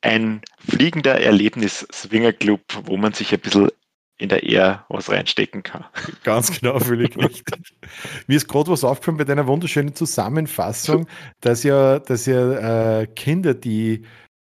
[0.00, 3.70] ein fliegender Erlebnis-Swinger-Club, wo man sich ein bisschen
[4.20, 5.84] in der Air was reinstecken kann.
[6.24, 7.74] Ganz genau, völlig richtig.
[8.26, 11.06] Mir ist gerade was aufgefallen bei deiner wunderschönen Zusammenfassung,
[11.40, 14.04] dass ja, dass ja äh, Kinder, die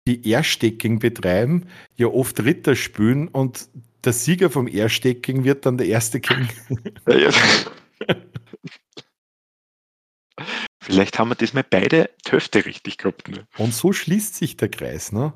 [0.06, 1.66] die Airstecking betreiben,
[1.96, 3.68] ja oft Ritter spielen und
[4.04, 6.48] der Sieger vom Airstecking wird dann der erste King.
[10.80, 13.28] Vielleicht haben wir diesmal beide Töfte richtig gehabt.
[13.28, 13.46] Ne?
[13.58, 15.32] Und so schließt sich der Kreis, ne?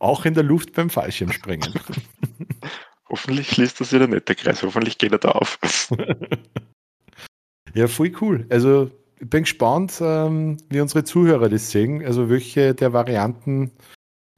[0.00, 1.72] Auch in der Luft beim Fallschirmspringen.
[3.10, 4.62] Hoffentlich schließt das wieder nicht der Kreis.
[4.62, 5.58] Hoffentlich geht er da auf.
[7.74, 8.46] ja, voll cool.
[8.50, 12.04] Also ich bin gespannt, ähm, wie unsere Zuhörer das sehen.
[12.04, 13.72] Also welche der Varianten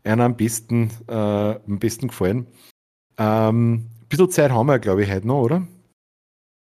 [0.04, 2.46] einer am besten, äh, am besten gefallen.
[3.18, 5.68] Ähm, ein bisschen Zeit haben wir, glaube ich, heute noch, oder?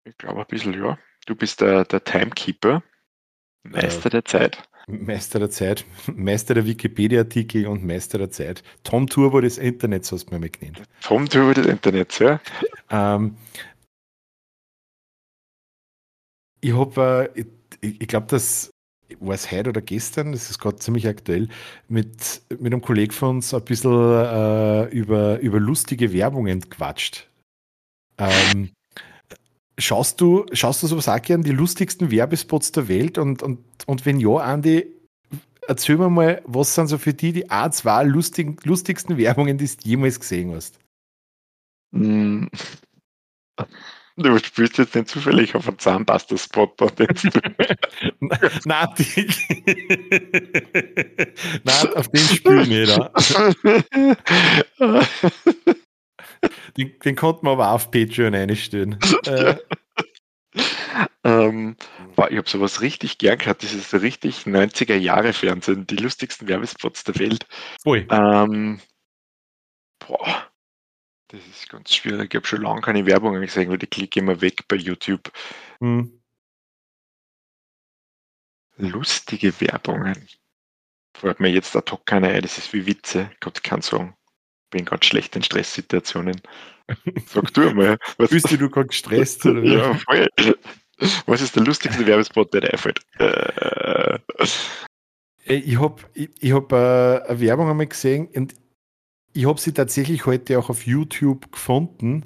[0.04, 0.98] Ich glaube ein bisschen, ja.
[1.26, 2.82] Du bist der, der Timekeeper,
[3.62, 4.68] Meister äh, der Zeit.
[4.86, 5.84] Meister der Zeit,
[6.14, 8.62] Meister der Wikipedia-Artikel und Meister der Zeit.
[8.84, 10.82] Tom Turbo des Internets hast du mir genannt.
[11.02, 12.40] Tom Turbo des Internets, ja.
[12.90, 13.36] Ähm,
[16.60, 17.44] ich habe, äh,
[17.80, 18.70] ich, ich glaube, das
[19.20, 21.48] war es heute oder gestern, das ist gerade ziemlich aktuell,
[21.88, 27.28] mit, mit einem Kollegen von uns ein bisschen äh, über, über lustige Werbungen gequatscht.
[28.18, 28.70] Ähm,
[29.78, 33.16] Schaust du, schaust du sowas auch gern, die lustigsten Werbespots der Welt?
[33.18, 34.86] Und, und, und wenn ja, Andi,
[35.66, 39.72] erzähl mir mal, was sind so für die die A2 lustigen, lustigsten Werbungen, die du
[39.82, 40.78] jemals gesehen hast?
[41.92, 42.46] Mm.
[44.16, 46.70] Du spielst jetzt nicht zufällig auf einen Zahnpasta-Spot.
[48.64, 49.26] Nein, die...
[51.64, 53.10] Nein, auf den spielen jeder.
[56.76, 58.98] Den, den konnte man aber auf Patreon einstellen.
[59.26, 59.56] Äh.
[61.24, 61.76] Ähm,
[62.16, 63.62] war, ich habe sowas richtig gern gehört.
[63.62, 67.46] Das ist so richtig 90er Jahre Fernsehen, die lustigsten Werbespots der Welt.
[67.86, 68.06] Ui.
[68.10, 68.80] Ähm,
[70.00, 70.52] boah,
[71.28, 72.34] das ist ganz schwierig.
[72.34, 75.32] Ich habe schon lange keine Werbung gesehen, weil die klicke immer weg bei YouTube.
[75.80, 76.20] Hm.
[78.76, 80.28] Lustige Werbungen.
[81.16, 83.30] Fällt mir jetzt ad hoc keine ein, das ist wie Witze.
[83.40, 84.16] Gott, kann sagen.
[84.72, 86.40] Bin ganz schlecht in Stresssituationen.
[87.26, 87.98] Sag du einmal.
[88.16, 89.46] Was Fühlst du gerade gestresst?
[89.46, 89.62] Oder?
[89.62, 90.26] ja, voll.
[91.26, 93.00] Was ist der lustigste Werbespot, der dir einfällt?
[93.18, 94.18] Äh.
[95.44, 98.54] Ich habe ich, ich hab, äh, eine Werbung einmal gesehen und
[99.34, 102.24] ich habe sie tatsächlich heute auch auf YouTube gefunden.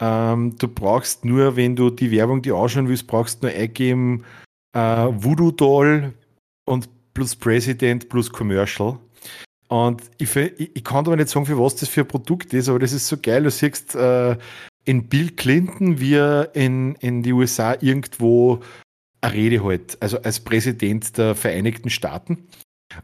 [0.00, 4.24] Ähm, du brauchst nur, wenn du die Werbung dir anschauen willst, brauchst du nur eingeben
[4.74, 6.12] äh, Voodoo Doll
[6.64, 8.98] und plus President plus Commercial.
[9.68, 12.68] Und ich, ich, ich, kann aber nicht sagen, für was das für ein Produkt ist,
[12.68, 13.44] aber das ist so geil.
[13.44, 14.36] Du siehst äh,
[14.84, 18.60] in Bill Clinton, wie er in, in die USA irgendwo
[19.20, 22.46] eine Rede hält, also als Präsident der Vereinigten Staaten.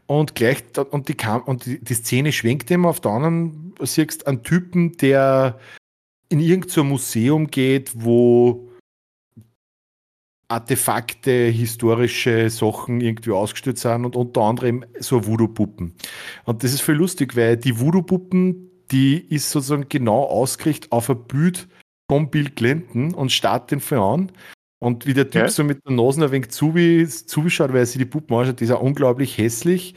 [0.05, 4.43] Und gleich, und die, und die, die Szene schwenkt immer auf der anderen, siehst einen
[4.43, 5.59] Typen, der
[6.29, 8.70] in irgendein Museum geht, wo
[10.51, 15.93] Artefakte, historische Sachen irgendwie ausgestellt sind und unter anderem so Voodoo-Puppen.
[16.45, 21.23] Und das ist voll lustig, weil die Voodoo-Puppen, die ist sozusagen genau ausgerichtet auf ein
[21.25, 21.67] Bild
[22.09, 24.31] von Bill Clinton und startet den voll an.
[24.79, 25.47] Und wie der Typ ja.
[25.47, 28.81] so mit der Nase ein wenig zuschaut, weil sich die Puppen anschaut, die ist auch
[28.81, 29.95] unglaublich hässlich.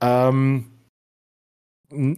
[0.00, 0.66] Ähm,
[1.90, 2.14] äh,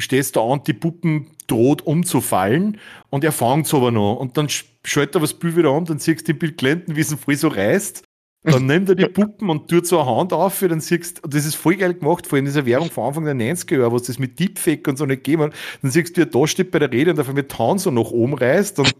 [0.00, 2.78] stehst da an, die Puppen droht umzufallen
[3.10, 4.16] und er fängt aber noch.
[4.16, 7.00] Und dann schaltet er das Bild wieder an, dann siehst du den Bill Clinton, wie
[7.00, 8.04] es ihn voll so reißt.
[8.44, 11.46] Dann nimmt er die Puppen und tut so eine Hand auf, dann siehst du, das
[11.46, 14.02] ist voll geil gemacht, vor allem dieser Werbung von Anfang der 90er Jahre, wo es
[14.02, 15.52] das mit Deepfake und so nicht gegeben hat.
[15.80, 17.80] Dann siehst du, wie er da steht bei der Rede und auf einmal die Hand
[17.80, 18.92] so nach oben reißt und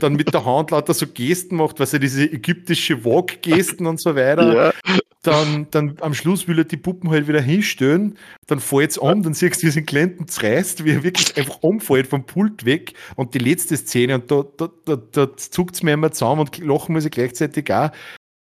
[0.00, 4.14] dann mit der Hand lauter so Gesten macht, was er diese ägyptische Walk-Gesten und so
[4.14, 4.54] weiter.
[4.54, 5.00] Ja.
[5.22, 8.16] Dann, dann am Schluss will er die Puppen halt wieder hinstellen,
[8.46, 11.36] dann fällt es um, dann siehst du, wie es in Glenten zerreißt, wie er wirklich
[11.36, 12.94] einfach umfällt vom Pult weg.
[13.16, 16.58] Und die letzte Szene, und da, da, da, da zuckt es mir immer zusammen und
[16.58, 17.90] lachen muss ich gleichzeitig auch.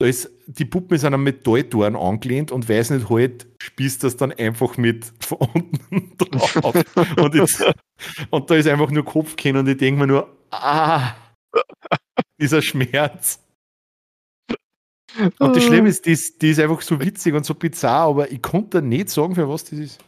[0.01, 4.33] Da ist, die Puppen sind an Metalltoren angelehnt und weiß nicht halt, spießt das dann
[4.33, 6.75] einfach mit von unten drauf.
[7.17, 7.65] und, jetzt,
[8.31, 11.15] und da ist einfach nur Kopfkinn und ich denke mir nur, ah,
[12.41, 13.41] dieser Schmerz.
[15.39, 18.33] Und das Schlimme ist, die, ist, die ist einfach so witzig und so bizarr, aber
[18.33, 20.05] ich konnte nicht sagen, für was das ist.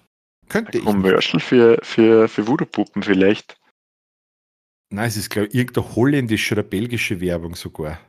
[0.48, 0.84] Könnte ich.
[0.84, 3.56] Commercial für, für, für Voodoo-Puppen vielleicht.
[4.90, 8.00] Nein, es ist, glaube ich, irgendeine holländische oder belgische Werbung sogar.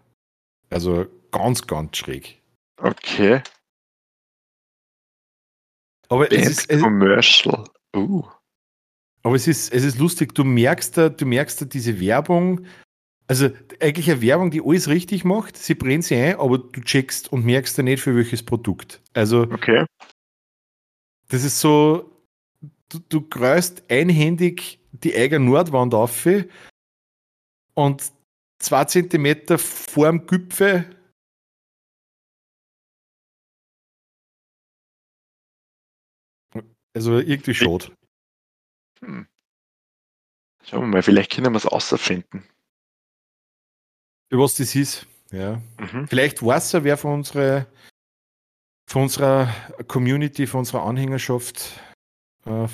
[0.69, 2.41] Also ganz, ganz schräg.
[2.77, 3.41] Okay.
[6.09, 6.69] Aber Band es ist.
[6.69, 7.63] Es, Commercial.
[7.95, 8.23] Uh.
[9.23, 12.65] Aber es ist, es ist lustig, du merkst da, du merkst da diese Werbung,
[13.27, 13.49] also
[13.79, 17.45] eigentlich eine Werbung, die alles richtig macht, sie brennt sie ein, aber du checkst und
[17.45, 19.01] merkst da nicht für welches Produkt.
[19.13, 19.85] Also okay.
[21.29, 22.09] das ist so,
[22.89, 26.27] du, du kreust einhändig die eigene Nordwand auf
[27.73, 28.11] und
[28.59, 30.89] zwei Zentimeter vor dem Gipfel
[36.97, 37.95] Also irgendwie schade.
[39.01, 39.27] Hm.
[40.63, 42.43] Schauen wir mal, vielleicht können wir es außerfinden.
[44.29, 45.61] Was das ist, ja.
[45.79, 46.07] Mhm.
[46.07, 47.65] Vielleicht weiß ja wer von unserer,
[48.89, 49.53] von unserer
[49.87, 51.79] Community, von unserer Anhängerschaft,
[52.45, 52.67] äh,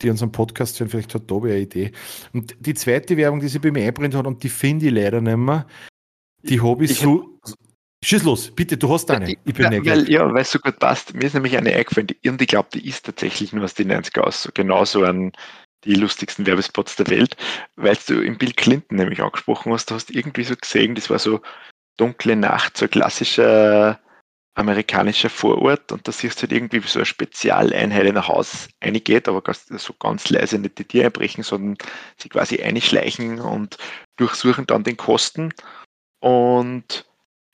[0.00, 1.92] die unseren Podcast hören, vielleicht hat Tobi eine Idee.
[2.32, 5.20] Und die zweite Werbung, die sie bei mir einbrennt hat, und die finde ich leider
[5.20, 5.66] nicht mehr,
[6.42, 7.38] die habe ich, ich so.
[8.02, 9.30] Schieß los, bitte, du hast eine.
[9.30, 11.12] Ich bin ja, weil, ja, weil es so gut passt.
[11.12, 13.92] Mir ist nämlich eine eingefallen, die, und ich glaube, die ist tatsächlich nur aus den
[13.92, 15.32] 90er aus, genauso ein
[15.84, 17.36] die lustigsten Werbespots der Welt,
[17.76, 21.18] weil du in Bill Clinton nämlich angesprochen hast, du hast irgendwie so gesehen, das war
[21.18, 21.40] so
[21.96, 24.00] dunkle Nacht, so ein klassischer
[24.54, 28.68] amerikanischer Vorort und da siehst du halt irgendwie wie so eine Spezialeinheit in ein Haus
[28.82, 31.78] reingeht, aber so ganz leise nicht die Tür einbrechen, sondern
[32.18, 33.78] sie quasi einschleichen und
[34.16, 35.54] durchsuchen dann den Kosten
[36.20, 37.06] und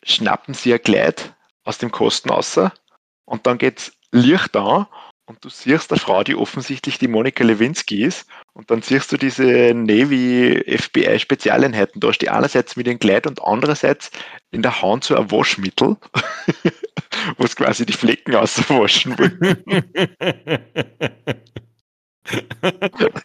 [0.03, 1.35] schnappen sie ein Kleid
[1.65, 2.73] aus dem Kosten außer
[3.24, 4.86] und dann geht's Licht an
[5.27, 9.16] und du siehst eine Frau, die offensichtlich die Monika Lewinsky ist und dann siehst du
[9.16, 14.11] diese Navy FBI Spezialeinheiten da stehen einerseits mit dem Kleid und andererseits
[14.51, 15.97] in der Hand so ein Waschmittel,
[17.39, 19.36] was quasi die Flecken auswaschen will.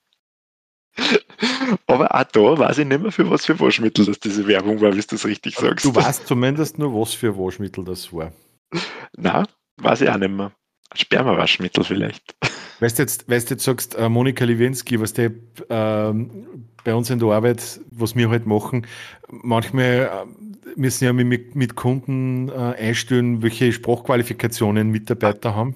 [1.88, 4.94] Aber auch da weiß ich nicht mehr, für was für Waschmittel das diese Werbung war,
[4.94, 5.86] wie du das richtig sagst.
[5.86, 8.34] Du weißt zumindest nur, was für Waschmittel das war.
[9.18, 9.48] Na,
[9.78, 10.52] weiß ich auch nicht mehr.
[10.94, 12.36] Spermawaschmittel vielleicht.
[12.80, 15.32] Weißt du jetzt, weißt du jetzt sagst, äh, Monika Lewinsky, was der
[15.70, 18.88] ähm, bei uns in der Arbeit, was wir halt machen,
[19.30, 25.76] manchmal äh, müssen ja mit, mit Kunden äh, einstellen, welche Sprachqualifikationen Mitarbeiter haben.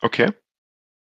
[0.00, 0.30] Okay.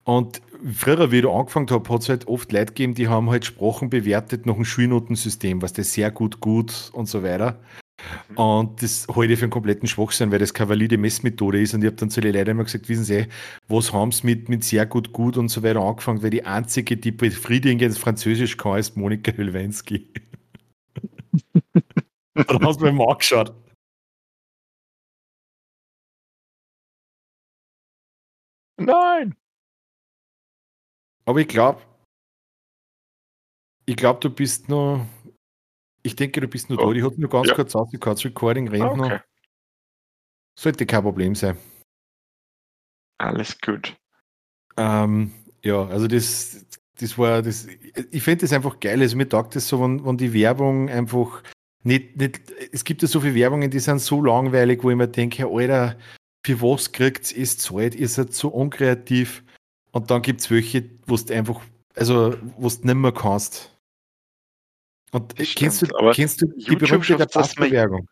[0.04, 0.42] Und
[0.74, 3.44] früher, wie ich da angefangen habe, hat es halt oft Leute gegeben, die haben halt
[3.44, 7.60] Sprachen bewertet nach einem Schulnotensystem, was das sehr gut, gut und so weiter.
[8.30, 8.36] Mhm.
[8.36, 11.74] Und das halte ich für einen kompletten Schwachsinn, weil das keine valide Messmethode ist.
[11.74, 13.26] Und ich habe dann zu den Leuten immer gesagt, wissen Sie,
[13.68, 16.96] was haben Sie mit, mit sehr gut, gut und so weiter angefangen, weil die einzige,
[16.96, 20.08] die befriedigendes Französisch kann, ist Monika Hülwensky.
[22.34, 23.54] dann hast du mir mal angeschaut.
[28.78, 29.34] Nein!
[31.24, 31.80] Aber ich glaube,
[33.86, 35.06] ich glaube, du bist noch
[36.02, 36.92] ich denke, du bist nur oh.
[36.92, 36.98] da.
[36.98, 37.54] Ich habe nur ganz ja.
[37.54, 38.18] kurz ausgehört.
[38.18, 38.96] Das Recording rennt okay.
[38.96, 39.20] noch.
[40.58, 41.56] Sollte kein Problem sein.
[43.18, 43.96] Alles gut.
[44.76, 46.66] Ähm, ja, also das,
[46.98, 47.66] das war das.
[48.10, 49.00] Ich finde das einfach geil.
[49.00, 51.42] Also mir taugt das so, wenn, wenn die Werbung einfach
[51.84, 52.40] nicht, nicht.
[52.72, 55.96] Es gibt ja so viele Werbungen, die sind so langweilig, wo ich mir denke, Alter,
[56.44, 57.94] für was kriegt es Zeit?
[57.94, 59.44] Ihr seid so unkreativ.
[59.92, 61.60] Und dann gibt es welche, wo du einfach,
[61.94, 63.71] also wo du nicht mehr kannst.
[65.14, 68.08] Und das kennst, du, kennst du die berühmte der Passbewerbung?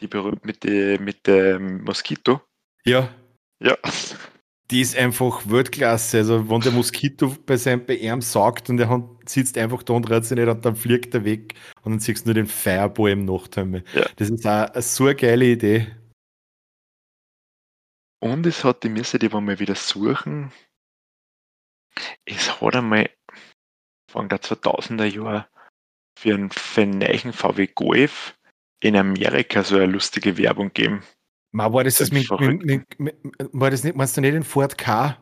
[0.00, 2.42] Die berühmt mit, die, mit dem Moskito?
[2.84, 3.14] Ja.
[3.60, 3.76] Ja.
[4.70, 6.18] Die ist einfach Weltklasse.
[6.18, 10.28] Also, wenn der Moskito bei seinem BM sagt und er sitzt einfach da und reizt
[10.28, 13.24] sich nicht und dann fliegt er weg und dann siehst du nur den Fireball im
[13.24, 13.84] Nachthimmel.
[13.94, 14.06] Ja.
[14.16, 15.96] Das ist auch eine so eine geile Idee.
[18.20, 20.52] Und es hat, die müssen die mal wieder suchen.
[22.24, 23.08] Es hat einmal,
[24.08, 25.46] Anfang der 2000er Jahre,
[26.18, 28.36] für einen, neuen VW Golf
[28.80, 31.02] in Amerika so eine lustige Werbung geben.
[31.52, 33.16] Ma, war das, das, mit, mit, mit,
[33.52, 35.16] war das nicht, meinst du nicht den Ford K?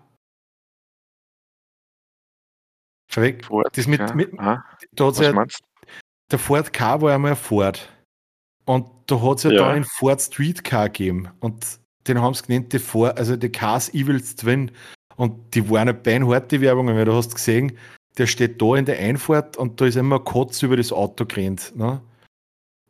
[3.09, 4.15] Verweg, Ford das mit, K?
[4.15, 5.33] mit ah, da hat's ja,
[6.31, 7.91] der Ford K war einmal ein Ford.
[8.65, 11.31] Und da hat es ja, ja, da einen Ford Street Car gegeben.
[11.41, 14.71] Und den haben sie genannt, die Ford, also die Cars Evils Twin.
[15.17, 17.79] Und die waren eine beinharte Werbungen, weil du hast gesehen,
[18.19, 21.25] der steht da in der Einfahrt und da ist immer ein Kotz über das Auto
[21.27, 21.73] gerannt.
[21.77, 22.01] Ne?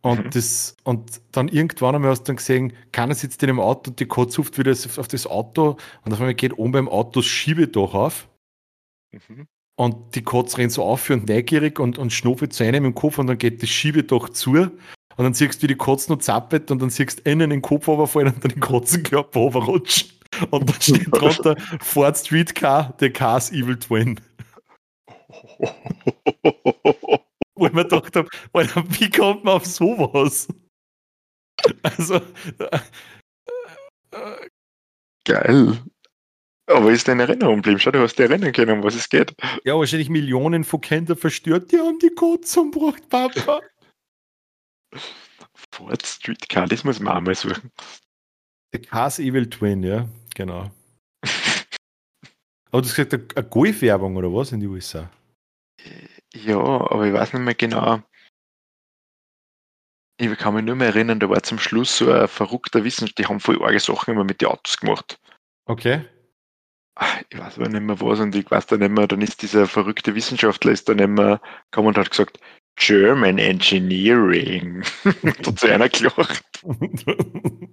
[0.03, 0.31] Und, mhm.
[0.31, 4.07] das, und dann irgendwann haben wir dann gesehen, keiner sitzt in dem Auto und die
[4.07, 7.95] Kotz ruft wieder auf das Auto und auf einmal geht oben beim Auto das Schiebedach
[7.95, 8.29] auf.
[9.13, 9.47] Mhm.
[9.77, 13.19] Und die Kotz rennt so auf und neugierig und, und schnuffelt zu einem im Kopf
[13.19, 14.53] und dann geht das Schiebedach zu.
[15.17, 17.63] Und dann siehst du, wie die Kotz noch zappelt und dann siehst du innen den
[17.63, 20.11] Kopf runterfallen und dann den Kotzenkörper runterrutschen.
[20.51, 24.21] Und dann steht drunter Ford Street Car, the Car's Evil Twin.
[27.57, 30.49] Wo ich mir gedacht habe, wie kommt man auf sowas?
[31.83, 32.17] Also.
[32.59, 32.81] Äh,
[34.11, 34.49] äh,
[35.25, 35.83] Geil.
[36.67, 37.79] Aber ist deine Erinnerung geblieben?
[37.79, 39.35] Schau, du hast dir erinnern können, um was es geht.
[39.65, 43.61] Ja, wahrscheinlich Millionen von Kindern verstört, die haben die Kotze umgebracht, Papa.
[45.73, 47.71] Ford Street Car, das muss man auch mal suchen.
[48.73, 50.71] The Cars Evil Twin, ja, genau.
[52.71, 55.11] Aber du hast gesagt, eine Golf-Werbung oder was in die USA?
[56.35, 58.03] Ja, aber ich weiß nicht mehr genau.
[60.17, 63.29] Ich kann mich nur mehr erinnern, da war zum Schluss so ein verrückter Wissenschaftler, die
[63.29, 65.19] haben voll arge Sachen immer mit den Autos gemacht.
[65.67, 66.05] Okay.
[66.97, 69.43] Ah, ich weiß aber nicht mehr was und ich weiß dann nicht mehr, dann ist
[69.43, 71.41] dieser verrückte Wissenschaftler ist dann mehr
[71.71, 72.39] gekommen und hat gesagt,
[72.77, 74.85] German Engineering.
[75.05, 76.45] hat zu einer gelacht.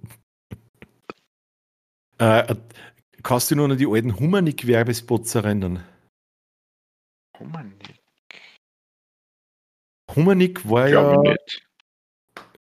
[2.18, 2.54] äh,
[3.22, 5.84] kannst du nur noch die alten Humanik-Werbespots erinnern?
[7.38, 7.81] Humanik?
[10.14, 11.12] Humanik war ja.
[11.12, 11.66] Ich, nicht.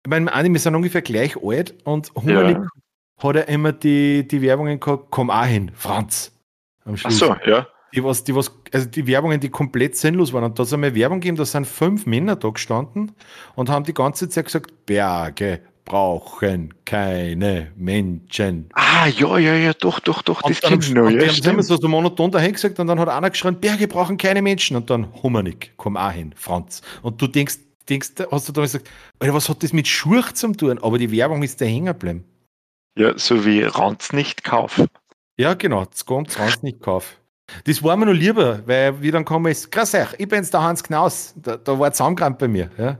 [0.04, 2.68] ich meine, Anime sind ungefähr gleich alt und Humanik ja.
[3.18, 6.32] hat ja immer die, die Werbungen gehabt, komm auch hin, Franz.
[6.84, 7.22] Am Schluss.
[7.22, 7.66] Ach so, ja.
[7.94, 10.44] Die, was, die, was, also die Werbungen, die komplett sinnlos waren.
[10.44, 13.12] Und da hat es einmal Werbung gegeben, da sind fünf Männer da gestanden
[13.54, 18.68] und haben die ganze Zeit gesagt, Berge, brauchen keine Menschen.
[18.74, 21.10] Ah, ja, ja, ja, doch, doch, doch, das kenne ich noch.
[21.10, 23.88] Ja, die haben immer so, so monoton dahin gesagt und dann hat einer geschrien, Berge
[23.88, 24.76] brauchen keine Menschen.
[24.76, 26.82] Und dann Hummernick, komm auch hin, Franz.
[27.02, 30.52] Und du denkst, denkst hast du damals gesagt, Alter, was hat das mit Schurch zu
[30.52, 30.78] tun?
[30.78, 32.24] Aber die Werbung ist da hängen geblieben.
[32.96, 34.82] Ja, so wie Ranz nicht kauf.
[35.36, 37.16] Ja, genau, das kommt Ranz nicht kauf.
[37.64, 40.62] Das war mir noch lieber, weil wie dann kommen ist, krass, ich bin jetzt der
[40.62, 42.70] Hans Knaus, da, da war Zaumkramp bei mir.
[42.78, 42.98] Ja.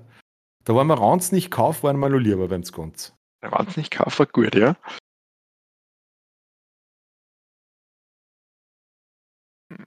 [0.65, 3.15] Da waren wir Ranz nicht kauf, waren wir noch lieber beim Skonz.
[3.43, 4.77] Ranz nicht kauf war gut, ja.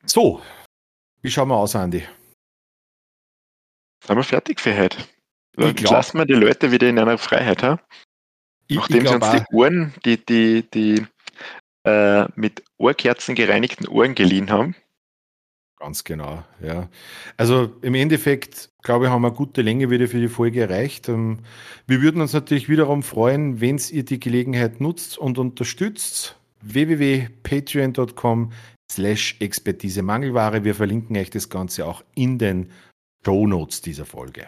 [0.06, 0.42] So,
[1.22, 2.06] wie schauen wir aus, Andi?
[4.06, 4.98] Sind wir fertig für heute?
[5.54, 7.80] Glaub, Lassen wir die Leute wieder in einer Freiheit, ha?
[8.68, 11.08] Ich, Nachdem ich sie uns die Ohren, die, die, die
[11.86, 14.76] äh, mit Ohrkerzen gereinigten Ohren geliehen haben.
[15.78, 16.90] Ganz genau, ja.
[17.36, 21.10] Also im Endeffekt, glaube ich, haben wir eine gute Länge wieder für die Folge erreicht.
[21.10, 21.40] Ähm,
[21.86, 26.40] wir würden uns natürlich wiederum freuen, wenn ihr die Gelegenheit nutzt und unterstützt.
[26.62, 28.54] www.patreon.com
[28.90, 30.64] slash Expertise Mangelware.
[30.64, 32.72] Wir verlinken euch das Ganze auch in den
[33.26, 34.48] Show Notes dieser Folge.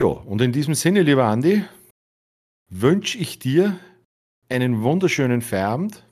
[0.00, 1.62] Ja, und in diesem Sinne, lieber Andi,
[2.68, 3.78] wünsche ich dir
[4.48, 6.04] einen wunderschönen Feierabend.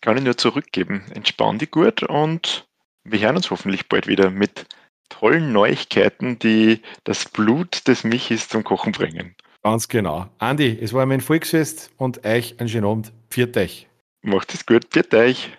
[0.00, 1.04] Kann ich nur zurückgeben.
[1.14, 2.66] Entspann dich gut und
[3.04, 4.66] wir hören uns hoffentlich bald wieder mit
[5.08, 9.34] tollen Neuigkeiten, die das Blut des Michis zum Kochen bringen.
[9.62, 10.28] Ganz genau.
[10.38, 13.12] Andi, es war mein Volksfest und euch einen schönen Abend.
[13.30, 13.88] Pfiat euch.
[14.22, 14.86] Macht es gut.
[14.86, 15.50] Pfiat euch.